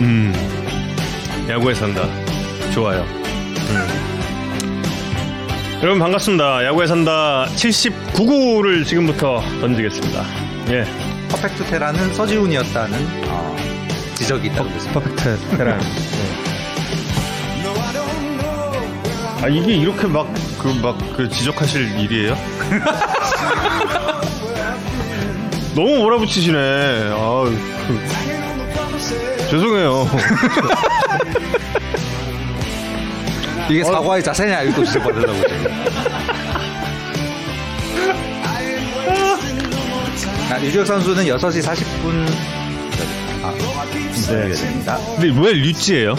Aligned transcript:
음. 0.00 0.32
야구에 1.48 1.74
산다. 1.74 2.02
좋아요. 2.72 3.02
음. 3.02 3.86
여러분 5.82 5.98
반갑습니다. 6.00 6.64
야구에 6.64 6.86
산다 6.86 7.46
79구를 7.54 8.84
지금부터 8.86 9.42
던지겠습니다. 9.60 10.24
예. 10.70 10.84
퍼펙트 11.28 11.64
테라는 11.66 12.14
서지훈이었다는 12.14 12.98
어, 13.28 13.54
지적이 14.14 14.46
있다고 14.48 14.68
그랬습니다. 14.70 15.00
퍼펙트 15.00 15.38
테란. 15.56 15.78
아 19.42 19.48
이게 19.48 19.74
이렇게 19.74 20.06
막 20.06 20.26
그 20.58 20.70
막 20.82 20.96
그 21.16 21.28
지적하실 21.28 22.00
일이에요? 22.00 22.36
너무 25.76 25.96
몰아붙이시네. 25.98 26.58
아, 27.12 27.44
그, 27.44 27.75
죄송해요. 29.50 30.08
이게 33.70 33.82
사과의 33.84 34.22
자세냐 34.22 34.62
이거 34.62 34.84
지적받으려고 34.84 35.34
지금. 35.48 35.66
아, 40.50 40.58
류지혁 40.58 40.86
선수는 40.86 41.24
6시 41.24 41.62
40분 41.62 42.26
아, 43.42 43.52
네. 44.30 44.52
됩니다. 44.52 44.98
근데 45.18 45.40
왜 45.40 45.52
류찌예요? 45.52 46.14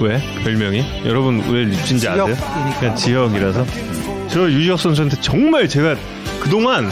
왜 0.00 0.20
별명이? 0.42 1.02
여러분 1.06 1.42
왜 1.48 1.64
류찌인지 1.64 2.08
아세요? 2.08 2.26
지역이니까. 2.26 2.80
그냥 2.80 2.96
지역이라서. 2.96 3.66
저 4.28 4.50
유지혁 4.50 4.80
선수한테 4.80 5.20
정말 5.20 5.68
제가 5.68 5.94
그동안 6.40 6.90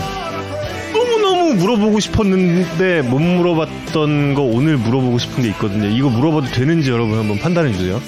너무 1.45 1.55
물어보고 1.57 2.01
싶었는데 2.01 3.03
못 3.03 3.19
물어봤던 3.21 4.35
거 4.35 4.41
오늘 4.41 4.79
물어보고 4.79 5.19
싶은 5.19 5.43
게 5.43 5.51
있거든요. 5.51 5.89
이거 5.89 6.09
물어봐도 6.09 6.47
되는지 6.53 6.91
여러분 6.91 7.19
한번 7.19 7.39
판단해 7.39 7.71
주세요. 7.71 8.01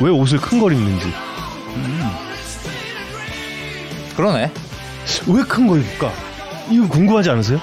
왜 0.00 0.10
옷을 0.10 0.38
큰 0.38 0.60
걸 0.60 0.72
입는지. 0.72 1.06
그러네. 4.16 4.52
왜큰거 5.26 5.76
입을까? 5.78 6.12
이거 6.70 6.86
궁금하지 6.86 7.30
않으세요? 7.30 7.60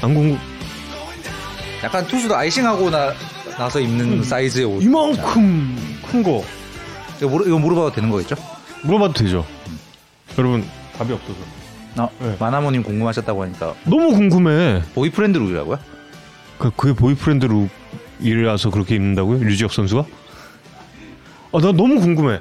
안 0.00 0.14
궁금? 0.14 0.38
약간 1.84 2.06
투수도 2.06 2.34
아이싱하고 2.34 2.88
나, 2.88 3.12
나서 3.58 3.80
입는 3.80 4.24
사이즈의 4.24 4.64
옷. 4.64 4.82
이만큼 4.82 5.76
큰 6.10 6.22
거. 6.22 6.42
이거, 7.18 7.28
물어, 7.28 7.44
이거 7.46 7.58
물어봐도 7.58 7.92
되는 7.92 8.08
거겠죠? 8.08 8.34
물어봐도 8.84 9.12
되죠. 9.12 9.44
여러분 10.38 10.66
답이 10.96 11.12
없어서. 11.12 11.61
어, 11.98 12.10
네. 12.20 12.36
마나모님 12.40 12.82
궁금하셨다고 12.82 13.42
하니까 13.42 13.74
너무 13.84 14.12
궁금해. 14.12 14.82
boyfriend 14.94 15.38
look이라고요? 15.38 15.78
그, 16.58 16.70
그게 16.70 16.94
boyfriend 16.94 17.46
look이라서 18.20 18.70
그렇게 18.70 18.94
입는다고요? 18.96 19.42
류지혁 19.42 19.72
선수가? 19.72 20.04
아, 21.54 21.58
나 21.60 21.72
너무 21.72 22.00
궁금해. 22.00 22.40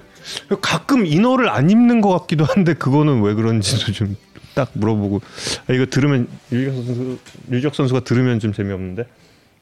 가끔 0.61 1.05
inner를 1.05 1.49
안 1.49 1.69
입는 1.69 1.99
것 2.01 2.09
같기도 2.19 2.45
한데 2.45 2.73
그거는 2.73 3.21
왜 3.21 3.33
그런지도 3.33 3.91
좀 3.91 4.15
딱 4.53 4.69
물어보고 4.73 5.21
아, 5.69 5.73
이거 5.73 5.85
들으면 5.85 6.27
류지혁 6.49 6.75
선수 6.85 7.17
류지혁 7.47 7.73
선수가 7.73 8.01
들으면 8.01 8.39
좀 8.39 8.51
재미없는데. 8.51 9.05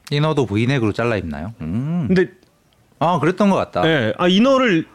이너도 0.10 0.48
브이넥으로 0.48 0.94
잘라 0.94 1.17
입나요? 1.17 1.54
음. 1.62 2.06
근데 2.08 2.32
아 2.98 3.20
그랬던 3.20 3.52
것 3.52 3.56
같다. 3.56 3.88
예, 3.88 4.14
아 4.17 4.28
이너를 4.28 4.88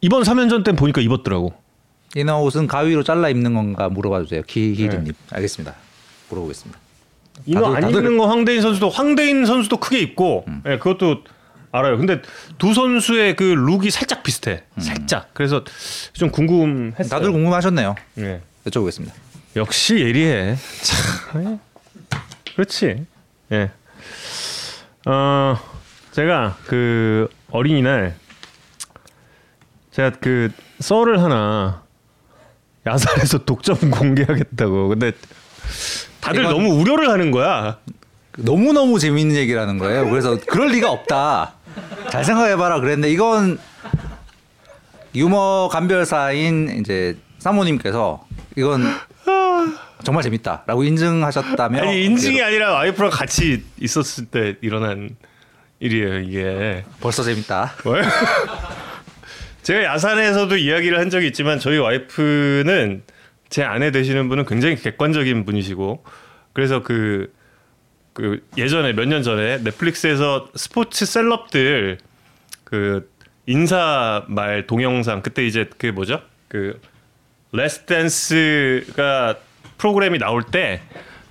이번 0.00 0.22
3연전 0.22 0.64
때 0.64 0.72
보니까 0.76 1.00
입었더라고. 1.00 1.54
이너 2.16 2.40
옷은 2.40 2.66
가위로 2.66 3.02
잘라 3.02 3.28
입는 3.28 3.52
건가 3.52 3.90
물어봐 3.90 4.22
주세요. 4.22 4.40
키히든님. 4.42 5.12
네. 5.12 5.34
알겠습니다. 5.36 5.74
물어보겠습니다. 6.30 6.78
이너 7.44 7.60
다들- 7.60 7.76
안 7.76 7.80
다들- 7.82 7.98
입는 7.98 8.16
거 8.16 8.26
황대인 8.26 8.62
선수도 8.62 8.88
황대인 8.88 9.44
선수도 9.44 9.76
크게 9.78 9.98
입고 10.00 10.46
예, 10.66 10.78
그것도 10.78 11.24
알아요. 11.72 11.98
근데 11.98 12.22
두 12.56 12.72
선수의 12.72 13.36
그 13.36 13.44
룩이 13.44 13.90
살짝 13.90 14.22
비슷해. 14.22 14.62
살짝. 14.78 15.28
그래서 15.34 15.62
좀 16.14 16.30
궁금했어요. 16.30 17.08
다들 17.10 17.30
궁금하셨네요. 17.32 17.94
예. 18.18 18.40
여쭤보겠습니다. 18.64 19.10
역시 19.56 19.96
예리해. 19.98 20.56
참. 20.82 21.44
예. 21.44 21.58
그렇지. 22.54 23.04
예. 23.52 23.70
어, 25.04 25.58
제가 26.12 26.56
그 26.66 27.28
어린이날 27.50 28.16
제가 29.92 30.12
그 30.20 30.50
썰을 30.80 31.22
하나 31.22 31.82
야산에서 32.86 33.38
독점 33.38 33.76
공개하겠다고. 33.90 34.88
근데 34.88 35.12
다들 36.20 36.42
너무 36.44 36.74
우려를 36.80 37.10
하는 37.10 37.30
거야. 37.30 37.78
너무 38.38 38.72
너무 38.72 38.98
재미있는 38.98 39.34
얘기라는 39.36 39.78
거예요. 39.78 40.08
그래서 40.08 40.38
그럴 40.46 40.68
리가 40.68 40.90
없다. 40.90 41.54
잘 42.10 42.24
생각해봐라 42.24 42.80
그랬는데 42.80 43.10
이건 43.10 43.58
유머 45.14 45.68
감별사인 45.70 46.78
이제 46.80 47.16
사모님께서 47.38 48.26
이건 48.56 48.84
정말 50.04 50.22
재밌다라고 50.22 50.84
인증하셨다며 50.84 51.82
아니 51.82 52.04
인증이 52.04 52.40
아니라 52.42 52.72
와이프랑 52.74 53.10
같이 53.10 53.64
있었을 53.80 54.26
때 54.26 54.56
일어난 54.60 55.16
일이에요 55.80 56.20
이게. 56.20 56.84
벌써 57.00 57.22
재밌다. 57.22 57.72
왜? 59.68 59.82
제가 59.82 59.84
야산에서도 59.84 60.56
이야기를 60.56 60.98
한 60.98 61.10
적이 61.10 61.28
있지만 61.28 61.58
저희 61.58 61.78
와이프는 61.78 63.02
제 63.48 63.62
아내 63.62 63.90
되시는 63.90 64.28
분은 64.28 64.46
굉장히 64.46 64.76
객관적인 64.76 65.44
분이시고 65.44 66.04
그래서 66.52 66.82
그, 66.82 67.32
그 68.12 68.42
예전에 68.56 68.92
몇 68.92 69.06
년 69.06 69.22
전에 69.22 69.58
넷플릭스에서 69.58 70.48
스포츠 70.54 71.04
셀럽들 71.04 71.98
그 72.64 73.10
인사말 73.46 74.66
동영상 74.66 75.22
그때 75.22 75.46
이제 75.46 75.68
그 75.78 75.86
뭐죠 75.86 76.20
그 76.48 76.80
Last 77.52 77.80
Dance가 77.80 79.36
프로그램이 79.78 80.18
나올 80.18 80.42
때 80.42 80.80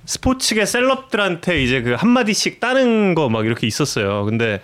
스포츠계 0.05 0.65
celeb들한테 0.65 1.61
이제 1.63 1.81
그 1.81 1.93
한마디씩 1.93 2.59
따는 2.59 3.15
거 3.15 3.27
막 3.29 3.45
이렇게 3.45 3.65
있었어요. 3.67 4.23
근데 4.25 4.61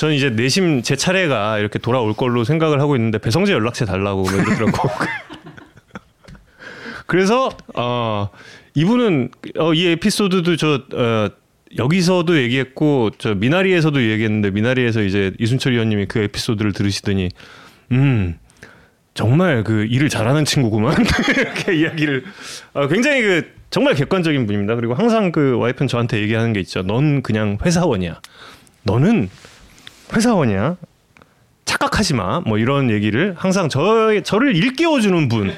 저는 0.00 0.14
이제 0.14 0.30
내심 0.30 0.80
제 0.82 0.96
차례가 0.96 1.58
이렇게 1.58 1.78
돌아올 1.78 2.14
걸로 2.14 2.42
생각을 2.42 2.80
하고 2.80 2.96
있는데 2.96 3.18
배성재 3.18 3.52
연락처 3.52 3.84
달라고 3.84 4.22
막 4.22 4.32
이러더라고. 4.32 4.88
그래서 7.04 7.50
어 7.74 8.30
이분은 8.72 9.28
어, 9.58 9.74
이 9.74 9.88
에피소드도 9.88 10.56
저 10.56 10.80
어, 10.94 11.28
여기서도 11.76 12.38
얘기했고 12.38 13.10
저 13.18 13.34
미나리에서도 13.34 14.02
얘기했는데 14.02 14.50
미나리에서 14.52 15.02
이제 15.02 15.34
이순철 15.38 15.74
의원님이 15.74 16.06
그 16.06 16.20
에피소드를 16.20 16.72
들으시더니 16.72 17.28
음 17.92 18.38
정말 19.12 19.64
그 19.64 19.84
일을 19.84 20.08
잘하는 20.08 20.46
친구구만 20.46 20.96
이렇게 21.36 21.74
이야기를 21.74 22.24
어, 22.72 22.88
굉장히 22.88 23.20
그 23.20 23.52
정말 23.68 23.92
객관적인 23.92 24.46
분입니다. 24.46 24.76
그리고 24.76 24.94
항상 24.94 25.30
그 25.30 25.58
와이프는 25.58 25.88
저한테 25.88 26.22
얘기하는 26.22 26.54
게 26.54 26.60
있죠. 26.60 26.80
넌 26.80 27.20
그냥 27.20 27.58
회사원이야. 27.62 28.22
너는 28.84 29.28
회사원이야. 30.14 30.76
착각하지 31.64 32.14
마. 32.14 32.40
뭐 32.40 32.58
이런 32.58 32.90
얘기를 32.90 33.34
항상 33.36 33.68
저 33.68 34.20
저를 34.22 34.56
일깨워주는 34.56 35.28
분. 35.28 35.52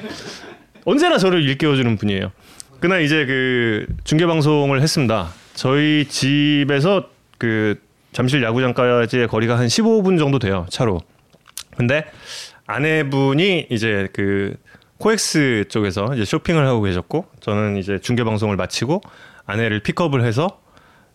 언제나 0.85 1.17
저를 1.17 1.43
일깨워주는 1.43 1.95
분이에요. 1.97 2.31
그날 2.79 3.01
이제 3.01 3.25
그 3.25 3.85
중계 4.03 4.25
방송을 4.25 4.81
했습니다. 4.81 5.29
저희 5.53 6.05
집에서 6.05 7.09
그 7.37 7.79
잠실 8.11 8.43
야구장까지의 8.43 9.27
거리가 9.27 9.57
한 9.57 9.67
15분 9.67 10.19
정도 10.19 10.39
돼요 10.39 10.65
차로. 10.69 10.99
근데 11.75 12.05
아내분이 12.67 13.67
이제 13.69 14.07
그 14.13 14.55
코엑스 14.97 15.65
쪽에서 15.69 16.13
이제 16.13 16.25
쇼핑을 16.25 16.65
하고 16.65 16.81
계셨고 16.81 17.25
저는 17.39 17.77
이제 17.77 17.99
중계 17.99 18.23
방송을 18.23 18.55
마치고 18.55 19.01
아내를 19.45 19.81
픽업을 19.81 20.23
해서 20.23 20.61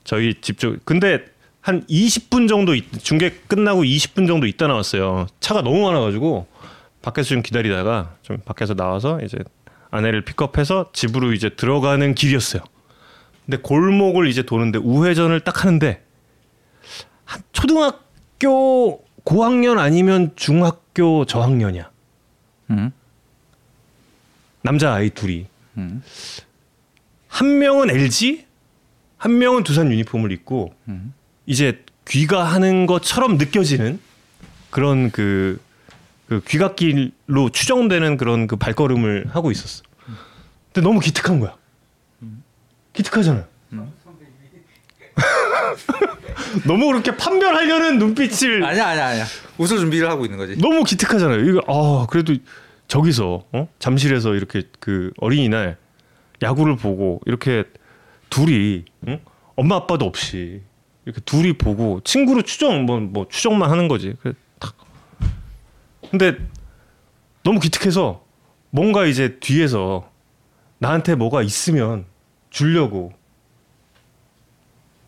저희 0.04 0.34
집 0.40 0.58
쪽. 0.58 0.84
근데 0.84 1.24
한 1.60 1.84
20분 1.86 2.48
정도 2.48 2.74
있- 2.74 3.02
중계 3.02 3.30
끝나고 3.30 3.82
20분 3.82 4.26
정도 4.26 4.46
있다 4.46 4.66
나왔어요. 4.68 5.26
차가 5.40 5.62
너무 5.62 5.82
많아가지고 5.82 6.46
밖에서 7.02 7.28
좀 7.30 7.42
기다리다가 7.42 8.16
좀 8.22 8.38
밖에서 8.44 8.74
나와서 8.74 9.20
이제 9.22 9.38
아내를 9.90 10.24
픽업해서 10.24 10.90
집으로 10.92 11.32
이제 11.32 11.50
들어가는 11.50 12.14
길이었어요. 12.14 12.62
근데 13.46 13.56
골목을 13.58 14.28
이제 14.28 14.42
도는데 14.42 14.78
우회전을 14.78 15.40
딱 15.40 15.64
하는데 15.64 16.02
한 17.24 17.42
초등학교 17.52 19.02
고학년 19.24 19.78
아니면 19.78 20.32
중학교 20.36 21.24
저학년이야. 21.24 21.90
음. 22.70 22.92
남자 24.62 24.92
아이 24.94 25.10
둘이. 25.10 25.46
음. 25.76 26.02
한 27.28 27.58
명은 27.58 27.90
LG, 27.90 28.46
한 29.16 29.38
명은 29.38 29.64
두산 29.64 29.90
유니폼을 29.90 30.32
입고 30.32 30.74
음. 30.88 31.14
이제 31.48 31.82
귀가하는 32.06 32.86
것처럼 32.86 33.38
느껴지는 33.38 33.98
그런 34.70 35.10
그, 35.10 35.58
그 36.28 36.42
귀갓길로 36.46 37.48
추정되는 37.50 38.18
그런 38.18 38.46
그 38.46 38.56
발걸음을 38.56 39.28
하고 39.30 39.50
있었어. 39.50 39.82
근데 40.72 40.86
너무 40.86 41.00
기특한 41.00 41.40
거야. 41.40 41.56
기특하잖아. 42.92 43.46
너무 46.66 46.86
그렇게 46.88 47.16
판별하려는 47.16 47.98
눈빛을 47.98 48.62
아니야 48.64 48.88
아니야 48.88 49.06
아니야. 49.06 49.24
웃을 49.56 49.78
준비를 49.78 50.10
하고 50.10 50.26
있는 50.26 50.36
거지. 50.38 50.56
너무 50.58 50.84
기특하잖아요. 50.84 51.40
이거 51.48 51.62
아 51.66 52.06
그래도 52.10 52.34
저기서 52.88 53.44
어? 53.52 53.68
잠실에서 53.78 54.34
이렇게 54.34 54.64
그 54.80 55.12
어린이날 55.18 55.78
야구를 56.42 56.76
보고 56.76 57.20
이렇게 57.26 57.64
둘이 58.30 58.84
응? 59.08 59.18
엄마 59.56 59.76
아빠도 59.76 60.04
없이 60.04 60.60
이렇게 61.08 61.22
둘이 61.22 61.54
보고 61.54 62.02
친구로 62.04 62.42
추정 62.42 62.84
뭐, 62.84 63.00
뭐 63.00 63.26
추정만 63.30 63.70
하는 63.70 63.88
거지. 63.88 64.14
그래, 64.20 64.34
탁. 64.58 64.74
근데 66.10 66.36
너무 67.42 67.60
기특해서 67.60 68.22
뭔가 68.68 69.06
이제 69.06 69.38
뒤에서 69.40 70.10
나한테 70.76 71.14
뭐가 71.14 71.42
있으면 71.42 72.04
주려고 72.50 73.14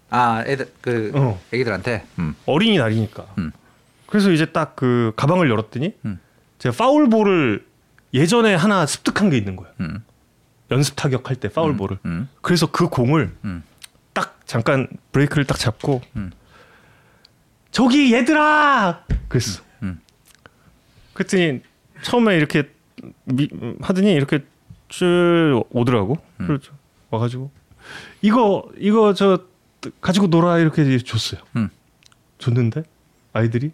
아 0.08 0.42
애들 0.46 0.72
그 0.80 1.12
어. 1.14 1.38
애기들한테. 1.52 2.06
음. 2.18 2.34
어린이 2.46 2.78
날이니까. 2.78 3.26
음. 3.36 3.52
그래서 4.06 4.30
이제 4.32 4.46
딱 4.46 4.76
그 4.76 5.12
가방을 5.16 5.50
열었더니 5.50 5.92
음. 6.06 6.18
제가 6.58 6.74
파울볼을 6.74 7.66
예전에 8.14 8.54
하나 8.54 8.86
습득한 8.86 9.28
게 9.28 9.36
있는 9.36 9.54
거예요. 9.56 9.70
음. 9.80 10.02
연습 10.70 10.96
타격할 10.96 11.36
때 11.36 11.50
파울볼을. 11.50 11.98
음. 12.06 12.26
그래서 12.40 12.70
그 12.70 12.88
공을 12.88 13.36
음. 13.44 13.62
딱 13.62 13.69
잠깐 14.50 14.88
브레이크를 15.12 15.44
딱 15.44 15.60
잡고 15.60 16.02
음. 16.16 16.32
저기 17.70 18.12
얘들아 18.12 19.04
그랬어. 19.28 19.62
음. 19.84 20.00
그랬더니 21.14 21.60
처음에 22.02 22.36
이렇게 22.36 22.68
미, 23.26 23.48
하더니 23.80 24.12
이렇게 24.12 24.44
쭉 24.88 25.62
오더라고. 25.70 26.18
음. 26.40 26.46
그렇죠. 26.48 26.72
와가지고 27.10 27.52
이거 28.22 28.68
이거 28.76 29.14
저 29.14 29.44
가지고 30.00 30.26
놀아 30.26 30.58
이렇게 30.58 30.98
줬어요. 30.98 31.42
음. 31.54 31.70
줬는데 32.38 32.82
아이들이 33.32 33.70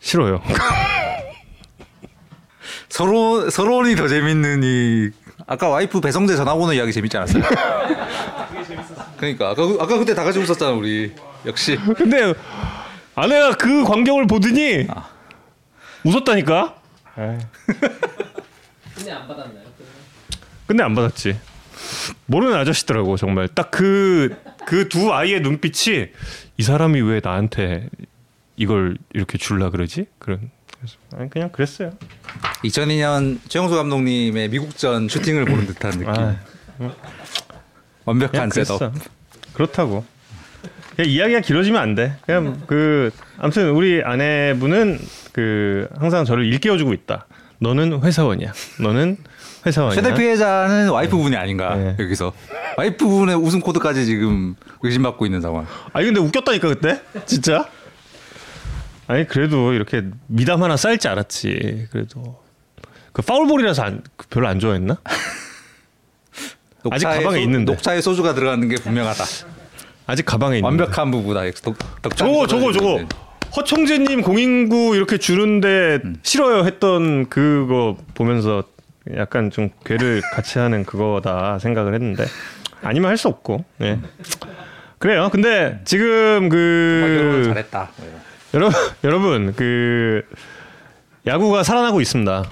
싫어요. 0.00 0.42
서로 2.90 3.50
서론이 3.50 3.94
더 3.94 4.08
재밌는 4.08 4.64
이 4.64 5.10
아까 5.46 5.68
와이프 5.68 6.00
배성재 6.00 6.34
전화번호 6.34 6.72
이야기 6.72 6.92
재밌지 6.92 7.16
않았어요? 7.18 7.44
그러니까 9.18 9.50
아까 9.50 9.66
그- 9.66 9.78
아까 9.80 9.98
그때 9.98 10.14
다 10.14 10.24
같이 10.24 10.38
웃었잖아 10.38 10.72
우리 10.72 11.12
역시 11.44 11.76
근데 11.96 12.32
아내가 13.14 13.52
그 13.56 13.84
광경을 13.84 14.26
보더니 14.26 14.86
아. 14.88 15.08
웃었다니까. 16.04 16.76
근데 18.94 19.10
안 19.12 19.26
받았나요? 19.26 19.64
근데 20.66 20.82
안 20.84 20.94
받았지. 20.94 21.38
모르는 22.26 22.54
아저씨더라고 22.56 23.16
정말 23.16 23.48
딱 23.48 23.70
그 23.70 24.34
그 24.66 24.88
두 24.88 25.12
아이의 25.14 25.40
눈빛이 25.40 26.08
이 26.58 26.62
사람이 26.62 27.00
왜 27.00 27.20
나한테 27.24 27.88
이걸 28.56 28.98
이렇게 29.14 29.38
줄라 29.38 29.70
그러지? 29.70 30.06
그런 30.18 30.50
그래서 30.78 30.96
아니 31.16 31.30
그냥 31.30 31.50
그랬어요. 31.50 31.92
2002년 32.64 33.38
최영수 33.48 33.74
감독님의 33.74 34.48
미국전 34.50 35.08
슈팅을 35.08 35.44
보는 35.46 35.66
듯한 35.66 35.90
느낌 35.92 36.08
아, 36.08 36.36
완벽한 38.08 38.50
셋업. 38.50 38.92
그렇다고. 39.52 40.04
그냥 40.96 41.10
이야기가 41.10 41.40
길어지면 41.40 41.80
안 41.80 41.94
돼. 41.94 42.16
그냥 42.24 42.62
그 42.66 43.10
아무튼 43.38 43.70
우리 43.70 44.02
아내분은 44.02 44.98
그 45.32 45.88
항상 45.96 46.24
저를 46.24 46.44
일깨워주고 46.46 46.92
있다. 46.92 47.26
너는 47.60 48.02
회사원이야. 48.02 48.52
너는 48.80 49.16
회사원이야. 49.66 50.00
최대 50.00 50.14
피해자는 50.14 50.88
와이프분이 50.90 51.36
아닌가 51.36 51.74
네. 51.76 51.96
여기서 51.98 52.32
와이프분의 52.76 53.36
우승 53.36 53.60
코드까지 53.60 54.06
지금 54.06 54.54
의심받고 54.82 55.26
있는 55.26 55.40
상황 55.40 55.66
아니 55.92 56.06
근데 56.06 56.20
웃겼다니까 56.20 56.68
그때 56.68 57.02
진짜 57.26 57.68
아니 59.08 59.26
그래도 59.26 59.72
이렇게 59.72 60.04
미담 60.28 60.62
하나 60.62 60.76
쌓일지 60.76 61.08
알았지 61.08 61.88
그래도 61.90 62.40
그 63.12 63.22
파울볼이라서 63.22 63.82
안, 63.82 64.02
별로 64.30 64.46
안 64.46 64.60
좋아했나 64.60 64.98
아직 66.90 67.04
가방에 67.06 67.36
소- 67.36 67.36
있는데. 67.38 67.72
녹차에 67.72 68.00
소주가 68.00 68.34
들어가는 68.34 68.68
게 68.68 68.76
분명하다. 68.76 69.24
아직 70.06 70.24
가방에 70.24 70.60
완벽한 70.62 71.10
부부다. 71.10 71.42
덕, 71.62 71.76
덕, 72.02 72.16
저거 72.16 72.46
저거 72.46 72.72
저거. 72.72 73.00
허청재님 73.56 74.22
공인구 74.22 74.94
이렇게 74.94 75.16
주는데 75.18 76.00
싫어요 76.22 76.64
했던 76.64 77.28
그거 77.28 77.96
보면서 78.14 78.62
약간 79.16 79.50
좀 79.50 79.70
괴를 79.84 80.20
같이 80.34 80.58
하는 80.58 80.84
그거다 80.84 81.58
생각을 81.58 81.94
했는데 81.94 82.26
아니면 82.82 83.10
할 83.10 83.16
수 83.16 83.28
없고. 83.28 83.64
예 83.82 83.98
그래요. 84.98 85.28
근데 85.30 85.80
지금 85.84 86.48
그. 86.48 87.52
여러분, 88.54 88.74
여러분, 89.04 89.54
그 89.54 90.22
야구가 91.26 91.62
살아나고 91.62 92.00
있습니다. 92.00 92.44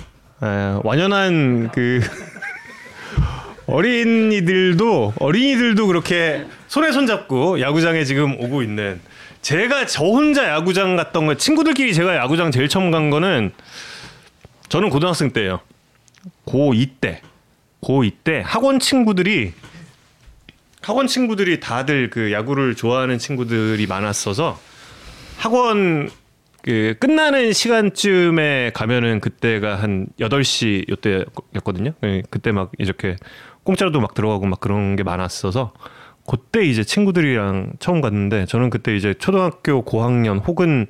에, 0.43 0.81
완연한 0.85 1.71
그 1.73 2.01
어린이들도 3.67 5.15
어린이들도 5.19 5.87
그렇게 5.87 6.47
손에 6.69 6.93
손 6.93 7.07
잡고 7.07 7.61
야구장에 7.61 8.05
지금 8.05 8.41
오고 8.41 8.63
있는 8.63 9.01
제가 9.43 9.87
저 9.87 10.05
혼자 10.05 10.49
야구장 10.49 10.97
갔던 10.97 11.27
거 11.27 11.35
친구들끼리 11.35 11.95
제가 11.95 12.17
야구장 12.17 12.51
제일 12.51 12.69
처음 12.69 12.91
간 12.91 13.11
거는 13.11 13.53
저는 14.69 14.91
고등학생 14.91 15.31
때예요. 15.31 15.61
고2 16.47 16.91
때. 17.01 17.23
고2 17.83 18.13
때 18.25 18.43
학원 18.45 18.81
친구들이 18.81 19.53
학원 20.83 21.07
친구들이 21.07 21.61
다들 21.61 22.11
그 22.11 22.33
야구를 22.33 22.75
좋아하는 22.75 23.19
친구들이 23.19 23.87
많았어서 23.87 24.59
학원 25.37 26.11
그 26.63 26.95
끝나는 26.99 27.53
시간쯤에 27.53 28.73
가면은 28.75 29.21
그때가 29.21 29.77
한 29.77 30.09
8시 30.19 30.89
요때였거든요. 30.91 31.93
예, 32.03 32.23
그때 32.29 32.51
막 32.51 32.73
이렇게 32.79 33.17
공짜로도 33.67 34.01
막 34.01 34.15
들어가고 34.15 34.47
막 34.47 34.61
그런 34.61 34.97
게 34.97 35.03
많았어서 35.03 35.73
그때 36.27 36.65
이제 36.65 36.83
친구들이랑 36.85 37.73
처음 37.79 38.01
갔는데 38.01 38.47
저는 38.47 38.71
그때 38.71 38.97
이제 38.97 39.15
초등학교 39.15 39.83
고학년 39.83 40.39
혹은 40.39 40.87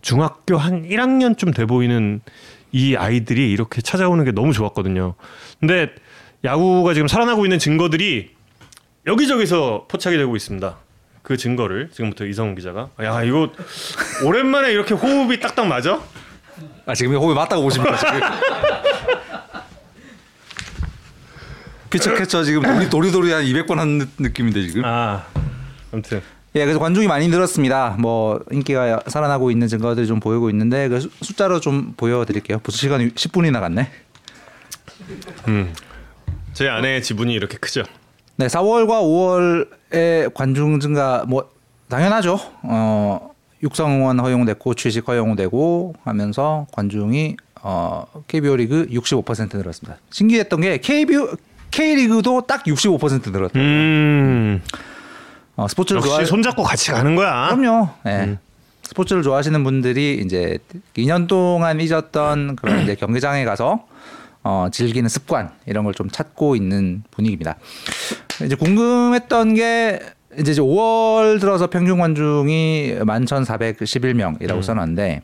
중학교 0.00 0.56
한 0.56 0.88
1학년쯤 0.88 1.54
돼 1.54 1.66
보이는 1.66 2.20
이 2.72 2.96
아이들이 2.96 3.50
이렇게 3.50 3.82
찾아오는 3.82 4.24
게 4.24 4.32
너무 4.32 4.52
좋았거든요. 4.52 5.14
근데 5.58 5.90
야구가 6.44 6.94
지금 6.94 7.08
살아나고 7.08 7.44
있는 7.44 7.58
증거들이 7.58 8.30
여기저기서 9.06 9.86
포착이 9.88 10.16
되고 10.16 10.34
있습니다. 10.34 10.76
그 11.22 11.36
증거를 11.36 11.90
지금부터 11.92 12.24
이성훈 12.24 12.54
기자가 12.54 12.88
야 13.02 13.22
이거 13.22 13.50
오랜만에 14.24 14.72
이렇게 14.72 14.94
호흡이 14.94 15.38
딱딱 15.40 15.66
맞아? 15.66 16.00
아 16.86 16.94
지금 16.94 17.14
호흡이 17.16 17.34
맞다고 17.34 17.62
보십니까 17.62 17.96
지금 17.96 18.20
캐쳐 21.90 22.44
지금 22.44 22.62
도리, 22.62 22.88
도리 22.90 23.10
도리 23.12 23.32
한 23.32 23.44
200번 23.44 23.76
한 23.76 23.98
느- 23.98 24.06
느낌인데 24.18 24.66
지금 24.68 24.82
아 24.84 25.24
아무튼 25.92 26.20
예, 26.54 26.60
그래서 26.64 26.78
관중이 26.80 27.06
많이 27.06 27.28
늘었습니다. 27.28 27.96
뭐 28.00 28.40
인기가 28.50 29.00
살아나고 29.06 29.50
있는 29.52 29.68
증거들이 29.68 30.06
좀 30.06 30.18
보이고 30.20 30.50
있는데 30.50 30.88
그 30.88 31.00
수- 31.00 31.10
숫자로 31.22 31.60
좀 31.60 31.94
보여드릴게요. 31.96 32.58
벌써 32.60 32.76
시간이 32.78 33.10
10분이 33.10 33.50
나 33.52 33.60
갔네. 33.60 33.88
제 36.52 36.68
아내의 36.68 37.02
지분이 37.02 37.32
이렇게 37.34 37.56
크죠. 37.56 37.82
네, 38.36 38.46
4월과 38.46 39.00
5월에 39.02 40.34
관중 40.34 40.80
증가 40.80 41.24
뭐 41.26 41.48
당연하죠. 41.88 42.38
어, 42.62 43.30
육성 43.62 43.92
응원 43.92 44.18
허용됐고 44.18 44.74
취식 44.74 45.06
허용되고 45.06 45.94
하면서 46.04 46.66
관중이 46.72 47.36
어, 47.62 48.06
KBO 48.26 48.56
리그 48.56 48.86
65% 48.90 49.56
늘었습니다. 49.56 49.98
신기했던 50.10 50.60
게 50.62 50.78
KBO 50.78 51.28
K 51.70 51.94
리그도 51.96 52.42
딱 52.42 52.64
65% 52.64 53.30
늘었다. 53.32 53.58
음 53.58 54.60
어, 55.56 55.68
스포츠를 55.68 55.98
역시 56.00 56.10
좋아 56.10 56.24
손잡고 56.24 56.62
같이 56.62 56.90
가는 56.90 57.14
거야. 57.14 57.54
그럼요. 57.54 57.88
예. 58.06 58.38
스포츠를 58.82 59.22
좋아하시는 59.22 59.62
분들이 59.62 60.20
이제 60.24 60.58
2년 60.96 61.28
동안 61.28 61.80
잊었던 61.80 62.56
그런 62.56 62.82
이제 62.82 62.94
경기장에 62.96 63.44
가서 63.44 63.84
어, 64.42 64.68
즐기는 64.72 65.08
습관 65.08 65.50
이런 65.66 65.84
걸 65.84 65.92
좀 65.94 66.08
찾고 66.10 66.56
있는 66.56 67.02
분위기입니다. 67.10 67.56
이제 68.44 68.54
궁금했던 68.56 69.54
게 69.54 70.00
이제 70.38 70.52
5월 70.54 71.40
들어서 71.40 71.68
평균 71.68 71.98
관중이 71.98 72.94
11,411명이라고 73.00 74.62
써놨는데 74.62 75.22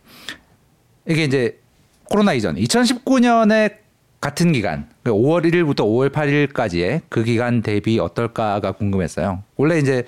이게 1.08 1.24
이제 1.24 1.58
코로나 2.04 2.34
이전 2.34 2.56
2019년에 2.56 3.85
같은 4.26 4.50
기간 4.50 4.88
5월 5.04 5.44
1일부터 5.44 5.82
5월 5.82 6.10
8일까지의 6.10 7.02
그 7.08 7.22
기간 7.22 7.62
대비 7.62 8.00
어떨까가 8.00 8.72
궁금했어요. 8.72 9.44
원래 9.56 9.78
이제 9.78 10.02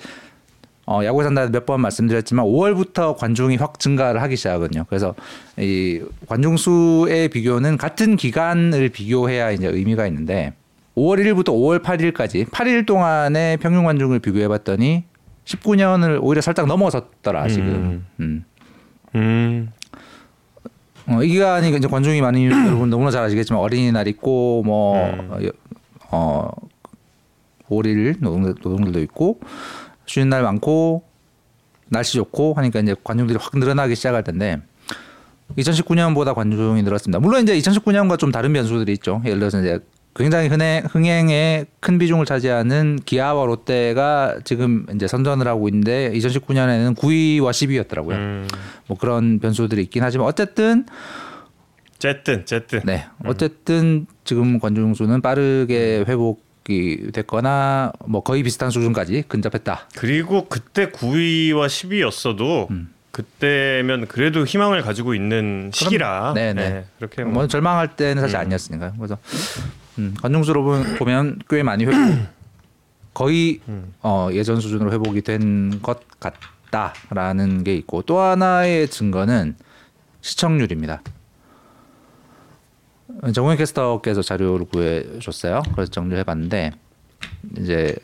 어, 0.85 0.99
야구 1.05 1.23
산다 1.23 1.47
몇 1.47 1.65
번 1.65 1.79
말씀드렸지만 1.79 2.45
5월부터 2.45 3.15
관중이 3.15 3.55
확 3.55 3.79
증가를 3.79 4.21
하기 4.23 4.35
시작하거든요. 4.35 4.83
그래서 4.89 5.15
이 5.57 6.01
관중 6.27 6.57
수의 6.57 7.29
비교는 7.29 7.77
같은 7.77 8.17
기간을 8.17 8.89
비교해야 8.89 9.51
이제 9.51 9.67
의미가 9.67 10.05
있는데 10.07 10.51
5월 10.97 11.19
1일부터 11.23 11.53
5월 11.53 11.81
8일까지 11.81 12.45
8일 12.49 12.85
동안의 12.85 13.55
평균 13.57 13.85
관중을 13.85 14.19
비교해 14.19 14.49
봤더니 14.49 15.05
19년을 15.45 16.19
오히려 16.21 16.41
살짝 16.41 16.65
넘어섰더라 16.67 17.47
지금. 17.47 18.05
음. 18.19 18.43
음. 19.15 19.71
어, 21.09 21.23
이 21.23 21.29
기간이 21.29 21.69
이제 21.75 21.87
관중이 21.87 22.21
많이 22.21 22.45
여러분 22.47 22.89
너무나 22.89 23.11
잘 23.11 23.23
아시겠지만 23.23 23.61
어린이날 23.61 24.07
있고 24.07 24.63
뭐 24.63 24.97
음. 25.05 25.49
어, 26.11 26.49
5일 27.69 28.17
노동들, 28.19 28.55
노동들도 28.61 28.99
있고 29.01 29.39
쉬는 30.05 30.29
날 30.29 30.43
많고 30.43 31.03
날씨 31.87 32.13
좋고 32.13 32.53
하니까 32.53 32.79
이제 32.79 32.95
관중들이 33.03 33.37
확 33.41 33.57
늘어나기 33.57 33.95
시작할 33.95 34.23
텐데 34.23 34.59
2019년보다 35.57 36.35
관중이 36.35 36.83
늘었습니다. 36.83 37.19
물론 37.19 37.41
이제 37.43 37.57
2019년과 37.57 38.19
좀 38.19 38.31
다른 38.31 38.53
변수들이 38.53 38.93
있죠. 38.93 39.21
예를 39.25 39.39
들어서 39.39 39.59
이제 39.59 39.79
굉장히 40.15 40.47
흥행, 40.49 40.83
흥행에 40.85 41.65
큰 41.79 41.97
비중을 41.97 42.25
차지하는 42.25 42.99
기아와 43.05 43.45
롯데가 43.45 44.37
지금 44.43 44.85
이제 44.93 45.07
선전을 45.07 45.47
하고 45.47 45.67
있는데 45.69 46.11
2019년에는 46.13 46.95
9위와 46.95 47.51
10위였더라고요. 47.51 48.13
음. 48.13 48.47
뭐 48.87 48.97
그런 48.97 49.39
변수들이 49.39 49.83
있긴 49.83 50.03
하지만 50.03 50.27
어쨌든 50.27 50.85
쨌든 51.99 52.45
쨌든. 52.45 52.81
네 52.85 53.05
어쨌든 53.25 54.07
지금 54.23 54.59
관중 54.59 54.93
수는 54.93 55.21
빠르게 55.21 56.03
회복이 56.07 57.11
됐거나 57.13 57.91
뭐 58.05 58.21
거의 58.21 58.43
비슷한 58.43 58.71
수준까지 58.71 59.25
근접했다. 59.27 59.89
그리고 59.95 60.47
그때 60.47 60.89
9위와 60.89 61.67
10위였어도 61.67 62.71
음. 62.71 62.93
그때면 63.11 64.07
그래도 64.07 64.45
희망을 64.45 64.81
가지고 64.81 65.13
있는 65.13 65.71
시기라. 65.73 66.33
네, 66.35 66.53
네. 66.53 66.69
네, 66.69 66.85
그렇게 66.97 67.23
뭐 67.23 67.33
뭐. 67.33 67.47
절망할 67.47 67.95
때는 67.95 68.21
사실 68.21 68.37
음. 68.37 68.41
아니었으니까요. 68.41 68.93
그래서 68.97 69.17
음, 69.99 70.15
관중 70.21 70.43
수로 70.43 70.63
보- 70.63 70.83
보면 70.97 71.39
꽤 71.49 71.61
많이 71.63 71.85
회복 71.85 71.95
거의 73.13 73.59
음. 73.67 73.93
어, 74.01 74.29
예전 74.31 74.59
수준으로 74.61 74.91
회복이 74.91 75.21
된 75.21 75.79
것 75.81 75.99
같다라는 76.19 77.63
게 77.63 77.75
있고 77.75 78.01
또 78.03 78.19
하나의 78.19 78.87
증거는 78.87 79.55
시청률입니다. 80.21 81.01
정우영 83.33 83.57
캐스터께서 83.57 84.21
자료를 84.21 84.65
구해줬어요. 84.67 85.63
그래서 85.73 85.91
정리를 85.91 86.17
해봤는데 86.19 86.71
이제 87.57 87.95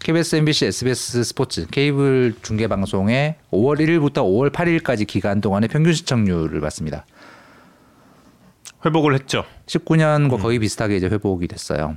KBS, 0.00 0.36
MBC, 0.36 0.66
SBS 0.66 1.24
스포츠 1.24 1.66
케이블 1.68 2.34
중계 2.42 2.66
방송의 2.68 3.36
5월 3.52 3.78
1일부터 3.80 4.16
5월 4.18 4.50
8일까지 4.52 5.06
기간 5.06 5.40
동안의 5.40 5.68
평균 5.68 5.92
시청률을 5.94 6.60
봤습니다. 6.60 7.06
회복을 8.84 9.14
했죠. 9.14 9.44
19년과 9.66 10.40
거의 10.40 10.58
비슷하게 10.58 10.96
이제 10.96 11.06
회복이 11.06 11.48
됐어요. 11.48 11.96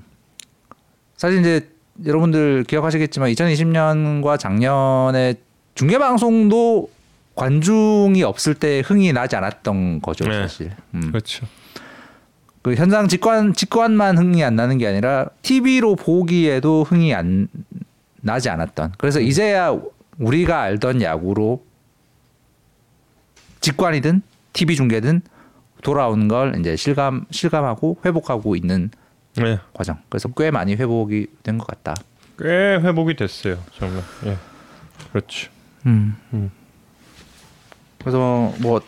사실 1.18 1.39
이제 1.39 1.70
여러분들 2.06 2.65
기억하시겠지만 2.65 3.32
2020년과 3.32 4.38
작년에 4.38 5.36
중계 5.75 5.98
방송도 5.98 6.89
관중이 7.36 8.24
없을 8.24 8.54
때 8.54 8.82
흥이 8.86 9.13
나지 9.13 9.36
않았던 9.36 10.01
거죠, 10.01 10.25
네. 10.25 10.42
사실. 10.42 10.72
음. 10.94 11.12
그렇죠. 11.12 11.46
그 12.62 12.74
현장 12.75 13.08
직관 13.08 13.54
직관만 13.54 14.18
흥이 14.18 14.44
안 14.44 14.56
나는 14.56 14.77
게 14.77 14.88
아니라 14.88 15.27
TV로 15.42 15.96
보기에도 15.96 16.84
흥이 16.84 17.13
안 17.13 17.48
나지 18.22 18.50
않았던. 18.50 18.94
그래서 18.98 19.20
이제야 19.20 19.77
우리가 20.18 20.62
알던 20.62 21.01
야구로 21.01 21.63
직관이든 23.62 24.22
TV 24.54 24.75
중계든 24.75 25.22
돌아오는 25.86 26.27
걸 26.27 26.60
이제 26.60 26.75
실감 26.75 27.25
실감하고 27.30 28.00
회복하고 28.04 28.56
있는 28.56 28.89
네. 29.38 29.60
과정. 29.74 29.98
그래서 30.10 30.30
꽤 30.30 30.50
많이 30.50 30.74
회복이 30.75 31.27
된 31.44 31.58
것 31.60 31.68
같다. 31.68 31.94
꽤 32.39 32.48
회복이 32.48 33.15
됐어요. 33.15 33.58
정말. 33.77 34.01
예. 34.25 34.38
그렇죠. 35.12 35.50
음. 35.86 36.18
음. 36.34 36.51
그래서 38.00 38.51
뭐. 38.60 38.82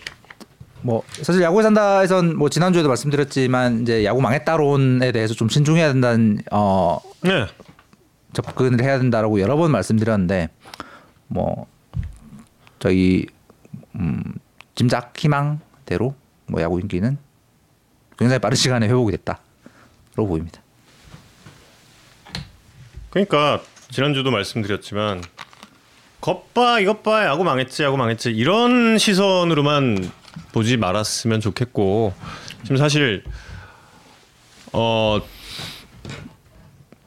뭐 0.84 1.01
사실 1.12 1.42
야구에 1.42 1.63
산다에선 1.63 2.38
뭐 2.38 2.50
지난주에도 2.50 2.88
말씀드렸지만 2.88 3.82
이제 3.82 4.06
야구 4.06 4.22
망했다론에 4.22 5.12
대해서 5.12 5.34
좀 5.34 5.50
신중해야 5.50 5.92
된다는 5.92 6.38
어 6.51 7.00
네. 7.24 7.48
접근을 8.34 8.84
해야 8.84 9.00
된다라고 9.00 9.42
여러 9.42 9.58
번 9.58 9.72
말씀드렸는데 9.72 10.50
뭐 11.27 11.66
저희 12.77 13.25
음 13.96 14.22
짐작 14.75 15.13
희망대로 15.18 16.13
뭐 16.48 16.62
야구 16.62 16.80
인기는 16.80 17.18
굉장히 18.18 18.39
빠른 18.39 18.56
시간에 18.56 18.88
회복이 18.88 19.12
됐다로 19.12 19.38
보입니다. 20.16 20.62
그러니까 23.10 23.62
지난주도 23.89 24.32
말씀드렸지만 24.32 25.22
겉봐 26.22 26.80
이것 26.80 27.04
봐 27.04 27.25
야구 27.25 27.44
망했지 27.44 27.84
야구 27.84 27.98
망했지 27.98 28.32
이런 28.32 28.98
시선으로만 28.98 30.12
보지 30.51 30.77
말았으면 30.77 31.39
좋겠고 31.39 32.13
지금 32.63 32.77
사실 32.77 33.24
어 34.74 35.20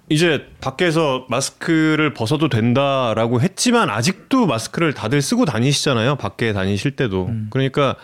이제 0.09 0.49
밖에서 0.61 1.27
마스크를 1.29 2.15
벗어도 2.15 2.49
된다라고 2.49 3.41
했지만 3.41 3.91
아직도 3.91 4.47
마스크를 4.47 4.95
다들 4.95 5.23
쓰고 5.23 5.45
다니시잖아요 5.45 6.17
밖에 6.17 6.53
다니실 6.53 6.97
때도 6.97 7.31
그러니까 7.51 7.97